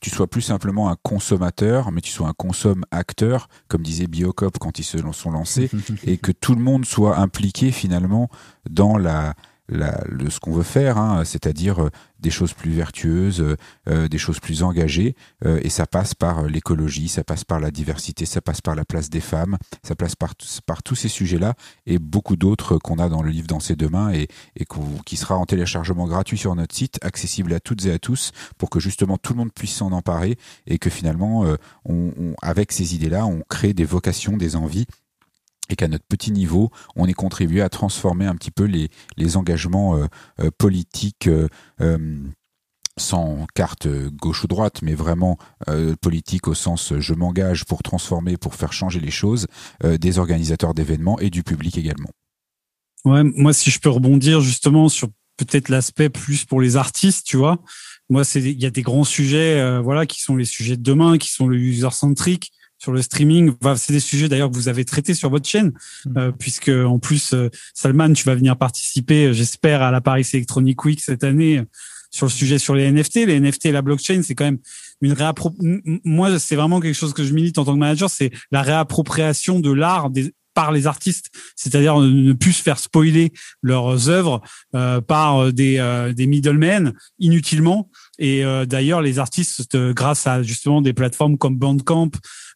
[0.00, 4.78] tu sois plus simplement un consommateur, mais tu sois un consomme-acteur, comme disait Biocop quand
[4.78, 5.70] ils se sont lancés,
[6.04, 8.28] et que tout le monde soit impliqué finalement
[8.68, 9.34] dans la,
[9.68, 13.56] le, ce qu'on veut faire, hein, c'est-à-dire euh, des choses plus vertueuses, euh,
[13.88, 15.14] euh, des choses plus engagées,
[15.44, 19.10] et ça passe par l'écologie, ça passe par la diversité, ça passe par la place
[19.10, 20.34] des femmes, ça passe par,
[20.66, 21.54] par tous ces sujets-là,
[21.86, 24.64] et beaucoup d'autres qu'on a dans le livre Dans ses deux mains, et, et
[25.04, 28.70] qui sera en téléchargement gratuit sur notre site, accessible à toutes et à tous, pour
[28.70, 30.36] que justement tout le monde puisse s'en emparer,
[30.66, 31.44] et que finalement,
[31.84, 34.86] on, avec ces idées-là, on crée des vocations, des envies,
[35.70, 39.36] et qu'à notre petit niveau, on ait contribué à transformer un petit peu les, les
[39.36, 40.06] engagements euh,
[40.40, 41.48] euh, politiques euh,
[42.96, 45.36] sans carte gauche ou droite, mais vraiment
[46.00, 49.48] politique au sens je m'engage pour transformer, pour faire changer les choses,
[49.82, 52.10] des organisateurs d'événements et du public également.
[53.04, 57.36] Ouais, moi si je peux rebondir justement sur peut-être l'aspect plus pour les artistes, tu
[57.36, 57.58] vois.
[58.08, 61.18] Moi, c'est il y a des grands sujets, voilà, qui sont les sujets de demain,
[61.18, 62.52] qui sont le user centrique
[62.84, 63.52] sur le streaming.
[63.76, 65.72] c'est des sujets d'ailleurs que vous avez traités sur votre chaîne,
[66.04, 66.18] mm.
[66.18, 70.28] euh, puisque en plus, euh, Salman, tu vas venir participer, euh, j'espère, à la Paris
[70.34, 71.62] Electronic Week cette année
[72.10, 73.26] sur le sujet sur les NFT.
[73.26, 74.58] Les NFT et la blockchain, c'est quand même
[75.00, 75.54] une réappro.
[76.04, 79.60] Moi, c'est vraiment quelque chose que je milite en tant que manager, c'est la réappropriation
[79.60, 84.40] de l'art des par les artistes, c'est-à-dire ne plus se faire spoiler leurs œuvres
[85.08, 87.90] par des, des middlemen inutilement.
[88.20, 92.12] Et d'ailleurs, les artistes, grâce à justement des plateformes comme Bandcamp,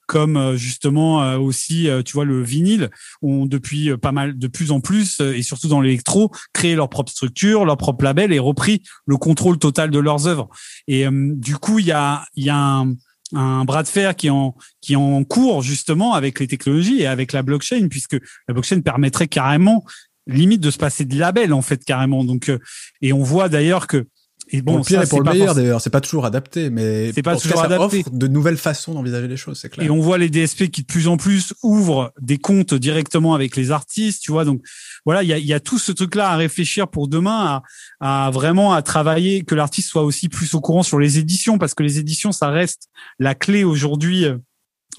[0.08, 2.90] comme euh, justement euh, aussi, euh, tu vois, le vinyle,
[3.22, 7.12] ont depuis pas mal, de plus en plus, et surtout dans l'électro, créé leur propre
[7.12, 10.48] structure, leur propre label et repris le contrôle total de leurs œuvres.
[10.88, 12.94] Et du coup, il y a, il y a un,
[13.34, 17.06] un bras de fer qui en qui est en cours justement avec les technologies et
[17.06, 18.16] avec la blockchain puisque
[18.48, 19.84] la blockchain permettrait carrément
[20.26, 22.50] limite de se passer de label en fait carrément donc
[23.02, 24.06] et on voit d'ailleurs que
[24.50, 27.12] et bon, pour le pire et pour le meilleur d'ailleurs, c'est pas toujours adapté, mais
[27.12, 28.00] c'est pas toujours adapté.
[28.00, 29.86] offre de nouvelles façons d'envisager les choses, c'est clair.
[29.86, 33.56] Et on voit les DSP qui de plus en plus ouvrent des comptes directement avec
[33.56, 34.44] les artistes, tu vois.
[34.44, 34.62] Donc
[35.04, 37.62] voilà, il y a, y a, tout ce truc-là à réfléchir pour demain,
[38.00, 41.58] à, à vraiment à travailler que l'artiste soit aussi plus au courant sur les éditions,
[41.58, 42.88] parce que les éditions, ça reste
[43.18, 44.38] la clé aujourd'hui euh,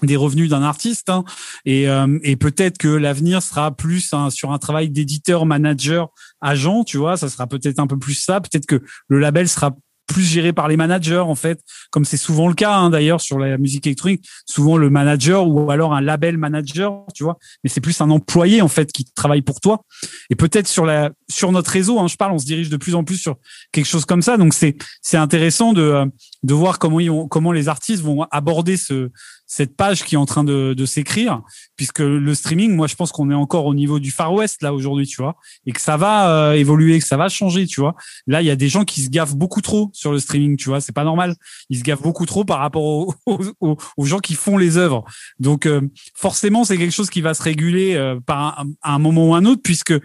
[0.03, 1.23] des revenus d'un artiste hein.
[1.65, 6.09] et, euh, et peut-être que l'avenir sera plus sur un travail d'éditeur, manager,
[6.41, 9.75] agent, tu vois, ça sera peut-être un peu plus ça, peut-être que le label sera
[10.09, 11.61] plus géré par les managers en fait,
[11.91, 15.69] comme c'est souvent le cas hein, d'ailleurs sur la musique électronique, souvent le manager ou
[15.71, 19.43] alors un label manager, tu vois, mais c'est plus un employé en fait qui travaille
[19.43, 19.83] pour toi.
[20.31, 22.95] Et peut-être sur la sur notre réseau, hein, je parle, on se dirige de plus
[22.95, 23.37] en plus sur
[23.71, 26.05] quelque chose comme ça, donc c'est c'est intéressant de euh,
[26.41, 29.11] de voir comment ils vont, comment les artistes vont aborder ce
[29.49, 31.41] cette page qui est en train de, de s'écrire,
[31.75, 34.75] puisque le streaming, moi, je pense qu'on est encore au niveau du Far West là
[34.75, 37.95] aujourd'hui, tu vois, et que ça va euh, évoluer, que ça va changer, tu vois.
[38.27, 40.69] Là, il y a des gens qui se gaffent beaucoup trop sur le streaming, tu
[40.69, 41.35] vois, c'est pas normal.
[41.71, 43.15] Ils se gaffent beaucoup trop par rapport aux,
[43.97, 45.03] aux, gens qui font les œuvres.
[45.39, 45.81] Donc, euh,
[46.13, 49.45] forcément, c'est quelque chose qui va se réguler euh, par un, un moment ou un
[49.45, 49.95] autre, puisque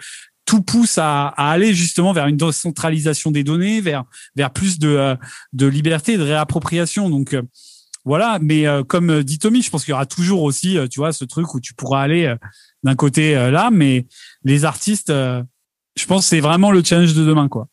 [0.46, 4.04] tout pousse à, à, aller justement vers une décentralisation des données, vers
[4.36, 5.16] vers plus de,
[5.52, 7.10] de liberté de réappropriation.
[7.10, 7.36] Donc
[8.04, 10.86] voilà, mais euh, comme euh, dit Tommy, je pense qu'il y aura toujours aussi, euh,
[10.86, 12.34] tu vois, ce truc où tu pourras aller
[12.82, 14.06] d'un côté là, mais
[14.42, 17.68] les artistes, je pense, c'est vraiment le challenge de demain, quoi.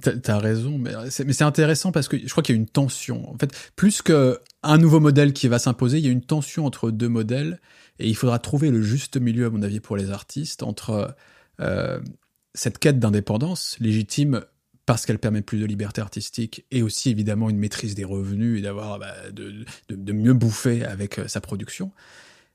[0.00, 3.30] T'as raison, mais c'est intéressant parce que je crois qu'il y a une tension.
[3.30, 6.66] En fait, plus que un nouveau modèle qui va s'imposer, il y a une tension
[6.66, 7.60] entre deux modèles
[8.00, 11.14] et il faudra trouver le juste milieu, à mon avis, pour les artistes entre
[12.54, 14.44] cette quête d'indépendance légitime
[14.86, 18.62] parce qu'elle permet plus de liberté artistique et aussi évidemment une maîtrise des revenus et
[18.62, 19.50] d'avoir bah, de,
[19.88, 21.90] de, de, mieux bouffer avec sa production.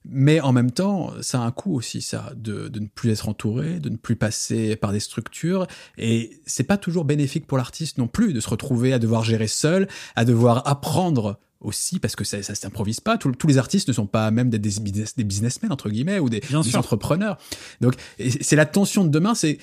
[0.06, 3.28] Mais en même temps, ça a un coût aussi, ça, de, de, ne plus être
[3.28, 5.68] entouré, de ne plus passer par des structures.
[5.98, 9.48] Et c'est pas toujours bénéfique pour l'artiste non plus de se retrouver à devoir gérer
[9.48, 13.18] seul, à devoir apprendre aussi, parce que ça, ça s'improvise pas.
[13.18, 16.40] tous les artistes ne sont pas même des, business, des businessmen, entre guillemets, ou des,
[16.40, 17.38] des entrepreneurs.
[17.82, 17.96] Donc,
[18.42, 19.58] c'est la tension de demain, c'est,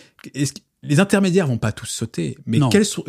[0.82, 3.05] les intermédiaires vont pas tous sauter, mais quels sont,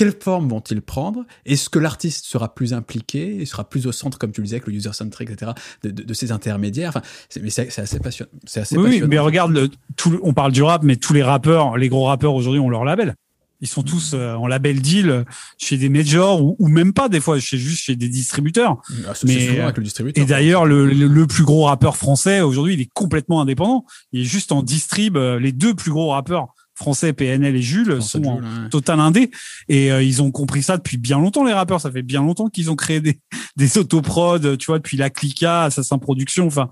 [0.00, 1.26] quelle forme vont-ils prendre?
[1.44, 4.56] Est-ce que l'artiste sera plus impliqué Il sera plus au centre, comme tu le disais,
[4.56, 6.88] avec le user-centric, etc., de, de, de, ces intermédiaires?
[6.88, 7.02] Enfin,
[7.42, 8.30] Mais c'est assez passionnant.
[8.46, 11.76] C'est assez oui, mais regarde, le, tout, on parle du rap, mais tous les rappeurs,
[11.76, 13.14] les gros rappeurs aujourd'hui ont leur label.
[13.60, 15.26] Ils sont tous euh, en label deal
[15.58, 18.80] chez des majors ou, ou, même pas des fois, chez juste chez des distributeurs.
[19.06, 20.24] Ah, mais avec le distributeur.
[20.24, 23.84] Et d'ailleurs, le, le, plus gros rappeur français aujourd'hui, il est complètement indépendant.
[24.12, 25.18] Il est juste en distrib.
[25.18, 28.40] Euh, les deux plus gros rappeurs français, PNL et Jules, sont en
[28.70, 29.30] total indé.
[29.68, 31.80] Et euh, ils ont compris ça depuis bien longtemps, les rappeurs.
[31.80, 33.20] Ça fait bien longtemps qu'ils ont créé des,
[33.56, 36.46] des autoprods, tu vois, depuis la Clica, Assassin Production.
[36.46, 36.70] Enfin,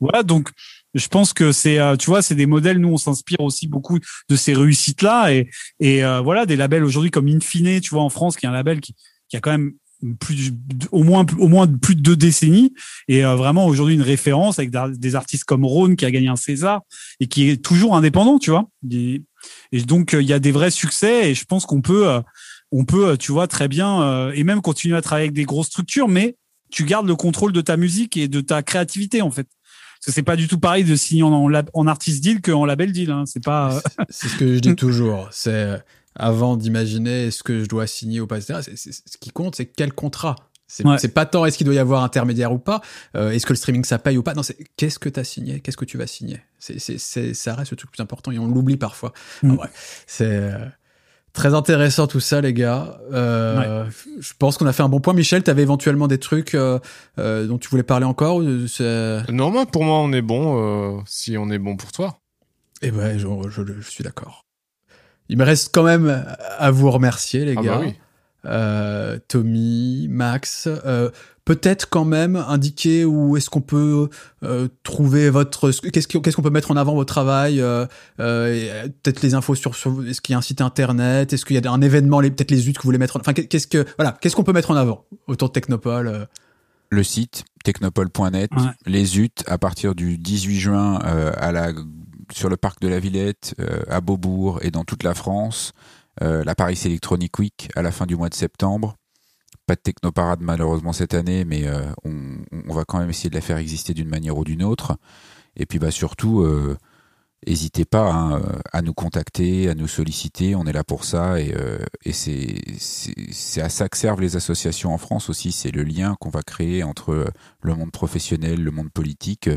[0.00, 0.22] voilà.
[0.22, 0.48] Donc,
[0.94, 2.78] je pense que c'est, euh, tu vois, c'est des modèles.
[2.78, 5.34] Nous, on s'inspire aussi beaucoup de ces réussites-là.
[5.34, 8.48] Et, et euh, voilà, des labels aujourd'hui comme Infine, tu vois, en France, qui est
[8.48, 8.96] un label qui,
[9.28, 9.74] qui a quand même
[10.18, 10.52] plus
[10.90, 12.72] au moins au moins plus de deux décennies.
[13.08, 16.36] Et euh, vraiment aujourd'hui une référence avec des artistes comme Rhône qui a gagné un
[16.36, 16.82] César
[17.20, 18.68] et qui est toujours indépendant tu vois.
[18.90, 19.22] Et,
[19.86, 22.20] donc euh, il y a des vrais succès et je pense qu'on peut euh,
[22.72, 26.08] on peut tu vois très bien et même continuer à travailler avec des grosses structures
[26.08, 26.36] mais
[26.70, 29.48] tu gardes le contrôle de ta musique et de ta créativité en fait.
[29.98, 32.92] Parce que c'est pas du tout pareil de signer en, en, artist deal qu'en label
[32.92, 33.24] deal hein.
[33.26, 35.28] c'est pas c'est ce que je dis toujours.
[35.32, 35.82] C'est
[36.16, 38.60] avant d'imaginer ce que je dois signer ou pas, etc.
[38.76, 40.36] ce qui compte, c'est quel contrat.
[40.70, 42.80] C'est pas tant est-ce qu'il doit y avoir intermédiaire ou pas,
[43.16, 44.34] euh, est-ce que le streaming ça paye ou pas.
[44.34, 46.40] Non, c'est qu'est-ce que tu as signé, qu'est-ce que tu vas signer.
[46.58, 46.98] C'est
[47.34, 49.12] ça reste le truc plus important et on l'oublie parfois.
[49.42, 49.56] Mm.
[50.06, 50.66] c'est euh,
[51.32, 53.00] très intéressant tout ça, les gars.
[53.12, 53.84] Euh,
[54.20, 55.12] je pense qu'on a fait un bon point.
[55.12, 59.98] Michel, tu avais éventuellement des trucs dont tu voulais parler encore Non, moi, pour moi,
[59.98, 61.02] on est bon.
[61.06, 62.20] si on est bon pour toi.
[62.82, 63.26] Eh ben, je,
[63.80, 64.46] je suis d'accord.
[65.30, 66.26] Il me reste quand même
[66.58, 67.76] à vous remercier, les ah gars.
[67.76, 67.94] Bah oui.
[68.46, 71.10] euh, Tommy, Max, euh,
[71.44, 74.08] peut-être quand même indiquer où est-ce qu'on peut
[74.42, 77.86] euh, trouver votre qu'est-ce qu'on peut mettre en avant votre travail euh,
[78.20, 81.56] euh, peut-être les infos sur, sur est-ce qu'il y a un site internet est-ce qu'il
[81.56, 83.20] y a un événement peut-être les UT que vous voulez mettre en...
[83.20, 86.24] enfin qu'est-ce que voilà qu'est-ce qu'on peut mettre en avant autour de Technopole euh?
[86.90, 88.50] le site technopole.net
[88.86, 91.72] les UT à partir du 18 juin à la
[92.32, 95.72] sur le parc de la Villette, euh, à Beaubourg et dans toute la France.
[96.22, 98.96] Euh, la Paris Electronic Week à la fin du mois de septembre.
[99.66, 103.40] Pas de technoparade malheureusement cette année, mais euh, on, va quand même essayer de la
[103.40, 104.96] faire exister d'une manière ou d'une autre.
[105.56, 106.46] Et puis bah surtout,
[107.46, 108.40] n'hésitez pas hein,
[108.72, 110.54] à nous contacter, à nous solliciter.
[110.54, 111.54] On est là pour ça et,
[112.04, 115.50] et c'est à ça que servent les associations en France aussi.
[115.50, 117.32] C'est le lien qu'on va créer entre
[117.62, 119.50] le monde professionnel, le monde politique.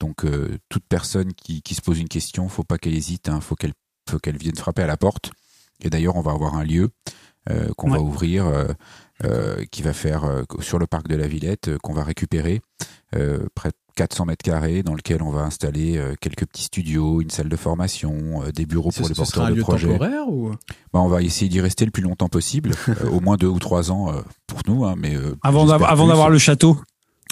[0.00, 3.40] Donc euh, toute personne qui, qui, se pose une question, faut pas qu'elle hésite, hein,
[3.40, 3.72] faut qu'elle
[4.08, 5.32] faut qu'elle vienne frapper à la porte.
[5.80, 6.90] Et d'ailleurs, on va avoir un lieu
[7.50, 8.66] euh, qu'on va ouvrir, euh,
[9.24, 12.60] euh, qui va faire euh, sur le parc de la Villette, qu'on va récupérer,
[13.54, 17.48] près de 400 mètres carrés, dans lequel on va installer quelques petits studios, une salle
[17.48, 19.88] de formation, des bureaux pour les porteurs de projets.
[19.88, 20.50] temporaire ou?
[20.92, 22.72] Bah, on va essayer d'y rester le plus longtemps possible,
[23.10, 24.12] au moins deux ou trois ans
[24.46, 26.78] pour nous, hein, mais avant d'avoir le château.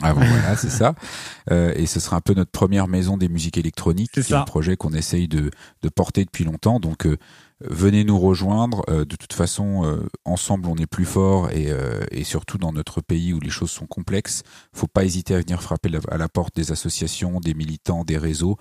[0.03, 0.95] Ah bon, voilà, c'est ça.
[1.51, 4.11] Euh, et ce sera un peu notre première maison des musiques électroniques.
[4.15, 5.51] C'est un projet qu'on essaye de,
[5.83, 6.81] de, porter depuis longtemps.
[6.81, 7.17] Donc, euh,
[7.61, 8.83] venez nous rejoindre.
[8.89, 12.73] Euh, de toute façon, euh, ensemble, on est plus fort et, euh, et, surtout dans
[12.73, 14.43] notre pays où les choses sont complexes,
[14.73, 18.57] faut pas hésiter à venir frapper à la porte des associations, des militants, des réseaux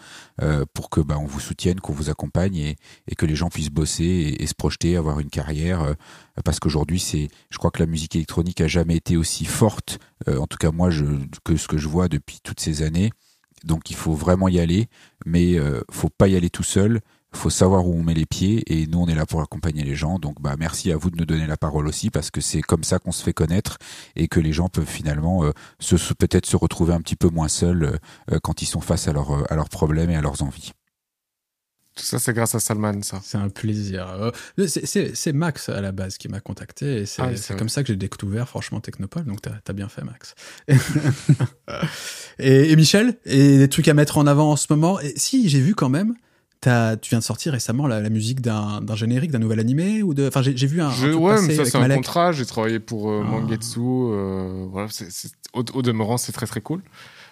[0.74, 2.78] pour que bah, on vous soutienne, qu'on vous accompagne et,
[3.08, 5.96] et, que les gens puissent bosser et, se projeter, avoir une carrière.
[6.44, 10.00] parce qu'aujourd'hui, c'est, je crois que la musique électronique a jamais été aussi forte.
[10.28, 11.06] en tout cas, moi, je,
[11.44, 13.12] que ce que je vois depuis toutes ces années.
[13.64, 14.88] Donc, il faut vraiment y aller,
[15.26, 15.56] mais
[15.92, 17.02] faut pas y aller tout seul
[17.36, 19.96] faut savoir où on met les pieds et nous on est là pour accompagner les
[19.96, 20.20] gens.
[20.20, 22.84] Donc bah merci à vous de nous donner la parole aussi parce que c'est comme
[22.84, 23.78] ça qu'on se fait connaître
[24.16, 27.48] et que les gens peuvent finalement euh, se, peut-être se retrouver un petit peu moins
[27.48, 27.98] seuls euh,
[28.32, 30.72] euh, quand ils sont face à, leur, à leurs problèmes et à leurs envies.
[31.96, 33.22] Tout ça, c'est grâce à Salman, ça.
[33.24, 34.34] C'est un plaisir.
[34.68, 37.96] C'est Max à la base qui m'a contacté et c'est ah comme ça que j'ai
[37.96, 39.24] découvert, franchement, Technopole.
[39.24, 40.36] Donc, t'as as bien fait, Max.
[42.38, 45.00] et, et, Michel, et des trucs à mettre en avant en ce moment.
[45.00, 46.16] Et si, j'ai vu quand même
[47.02, 50.28] tu viens de sortir récemment la, musique d'un générique, d'un nouvel animé ou de.
[50.28, 50.92] Enfin, j'ai vu un.
[50.92, 52.32] Je, ouais, mais ça c'est un contrat.
[52.32, 53.32] J'ai travaillé pour euh, ah.
[53.32, 53.80] Mangetsu.
[53.80, 54.88] Euh, voilà,
[55.54, 56.82] au, demeurant, c'est très très cool.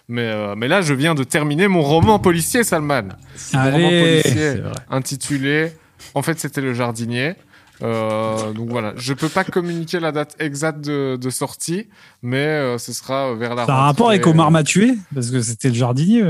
[0.09, 3.09] Mais, euh, mais là, je viens de terminer mon roman policier, Salman.
[3.53, 4.55] Mon roman policier
[4.89, 5.71] intitulé.
[6.13, 7.35] En fait, c'était le jardinier.
[7.81, 11.87] Euh, donc voilà, je peux pas communiquer la date exacte de, de sortie,
[12.21, 13.65] mais euh, ce sera vers la.
[13.65, 16.23] Ça a un rapport avec Omar Mathieu parce que c'était le jardinier.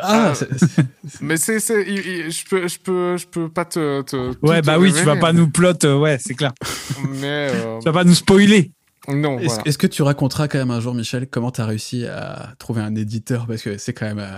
[0.00, 0.32] Ah,
[1.20, 4.02] mais c'est, c'est, je peux, je peux, je peux pas te.
[4.02, 6.52] te ouais, bah te oui, tu vas pas nous plot, euh, ouais, c'est clair.
[7.20, 8.70] Mais euh, Tu vas pas nous spoiler.
[9.08, 9.62] non, Est-ce voilà.
[9.66, 12.82] est-ce que tu raconteras quand même un jour, Michel, comment tu as réussi à trouver
[12.82, 13.46] un éditeur?
[13.46, 14.20] Parce que c'est quand même.
[14.20, 14.36] euh,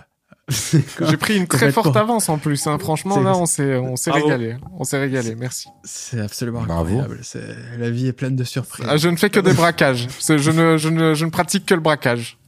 [1.09, 2.67] J'ai pris une très forte avance en plus.
[2.67, 2.77] Hein.
[2.79, 4.27] Franchement, C'est- là, on s'est, on s'est Bravo.
[4.27, 4.57] régalé.
[4.79, 5.35] On s'est régalé.
[5.37, 5.69] Merci.
[5.85, 6.99] C'est absolument Bravo.
[6.99, 7.21] incroyable.
[7.23, 8.87] C'est- La vie est pleine de surprises.
[8.89, 10.09] Ah, je ne fais que des braquages.
[10.19, 12.39] C'est- Je ne, je ne, je ne pratique que le braquage.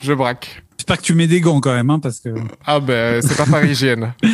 [0.00, 0.62] Je braque.
[0.78, 2.30] J'espère que tu mets des gants quand même, hein, parce que.
[2.64, 4.14] Ah ben, c'est pas par hygiène.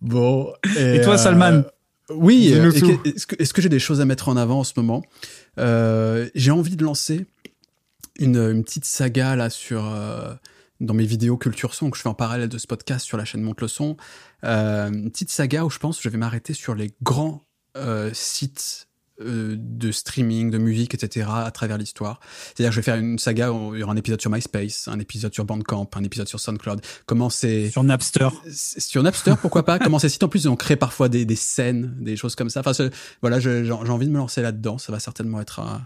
[0.00, 0.52] Bon.
[0.78, 1.64] Et toi, Salman
[2.08, 2.52] Oui.
[2.54, 2.70] Euh,
[3.04, 5.02] Est-ce que, j'ai des choses à mettre en avant en ce moment
[5.58, 7.26] Euh, J'ai envie de lancer
[8.18, 10.32] une, une petite saga là sur euh,
[10.80, 13.24] dans mes vidéos culture son que je fais en parallèle de ce podcast sur la
[13.24, 13.96] chaîne Monte le son.
[14.44, 17.42] Euh, une petite saga où je pense que je vais m'arrêter sur les grands
[17.76, 18.88] euh, sites
[19.20, 21.28] euh, de streaming, de musique, etc.
[21.30, 22.20] à travers l'histoire.
[22.46, 24.88] C'est-à-dire que je vais faire une saga où il y aura un épisode sur MySpace,
[24.88, 26.80] un épisode sur Bandcamp, un épisode sur SoundCloud.
[27.06, 28.28] Comment c'est Sur Napster.
[28.50, 29.78] sur Napster, pourquoi pas?
[29.78, 32.50] Comment ces sites en plus ils ont créé parfois des, des scènes, des choses comme
[32.50, 32.60] ça.
[32.60, 32.72] Enfin,
[33.20, 34.78] voilà, j'ai j'ai envie de me lancer là-dedans.
[34.78, 35.84] Ça va certainement être un,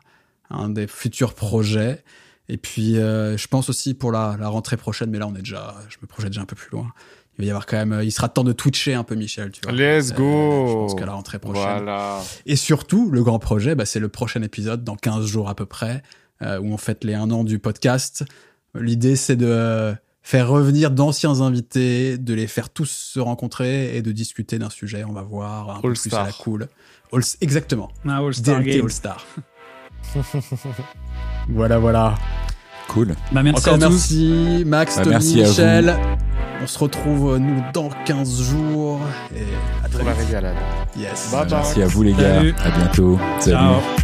[0.50, 2.04] un des futurs projets.
[2.48, 5.40] Et puis, euh, je pense aussi pour la, la rentrée prochaine, mais là on est
[5.40, 6.92] déjà, je me projette déjà un peu plus loin.
[7.38, 9.50] Il va y avoir quand même, euh, il sera temps de twitcher un peu, Michel.
[9.50, 9.72] Tu vois.
[9.72, 10.66] Let's Euh, go.
[10.68, 11.62] Je pense qu'à la rentrée prochaine.
[11.82, 12.20] Voilà.
[12.46, 15.66] Et surtout, le grand projet, bah, c'est le prochain épisode dans 15 jours à peu
[15.66, 16.02] près,
[16.42, 18.24] euh, où on fête les un an du podcast.
[18.76, 24.10] L'idée, c'est de faire revenir d'anciens invités, de les faire tous se rencontrer et de
[24.12, 25.04] discuter d'un sujet.
[25.04, 26.22] On va voir un peu All plus Star.
[26.22, 26.68] à la cool.
[27.12, 27.90] All- exactement.
[28.08, 28.84] Ah, All-Star DLT Game.
[28.84, 29.26] All Star.
[31.48, 32.14] voilà, voilà.
[32.88, 33.14] Cool.
[33.32, 33.90] Bah, merci Encore à tous.
[33.90, 35.48] merci, Max, Bah, Tommy, merci à vous.
[35.50, 35.96] Michel.
[36.62, 39.00] On se retrouve, euh, nous, dans 15 jours.
[39.34, 39.40] Et
[39.84, 40.26] à très Pour vite.
[40.26, 40.54] régalade.
[40.96, 41.30] Yes.
[41.32, 41.50] Bye bye.
[41.58, 42.36] Merci à vous les gars.
[42.36, 42.54] Salut.
[42.64, 43.18] À bientôt.
[43.40, 43.56] Salut.
[43.56, 44.03] Ciao.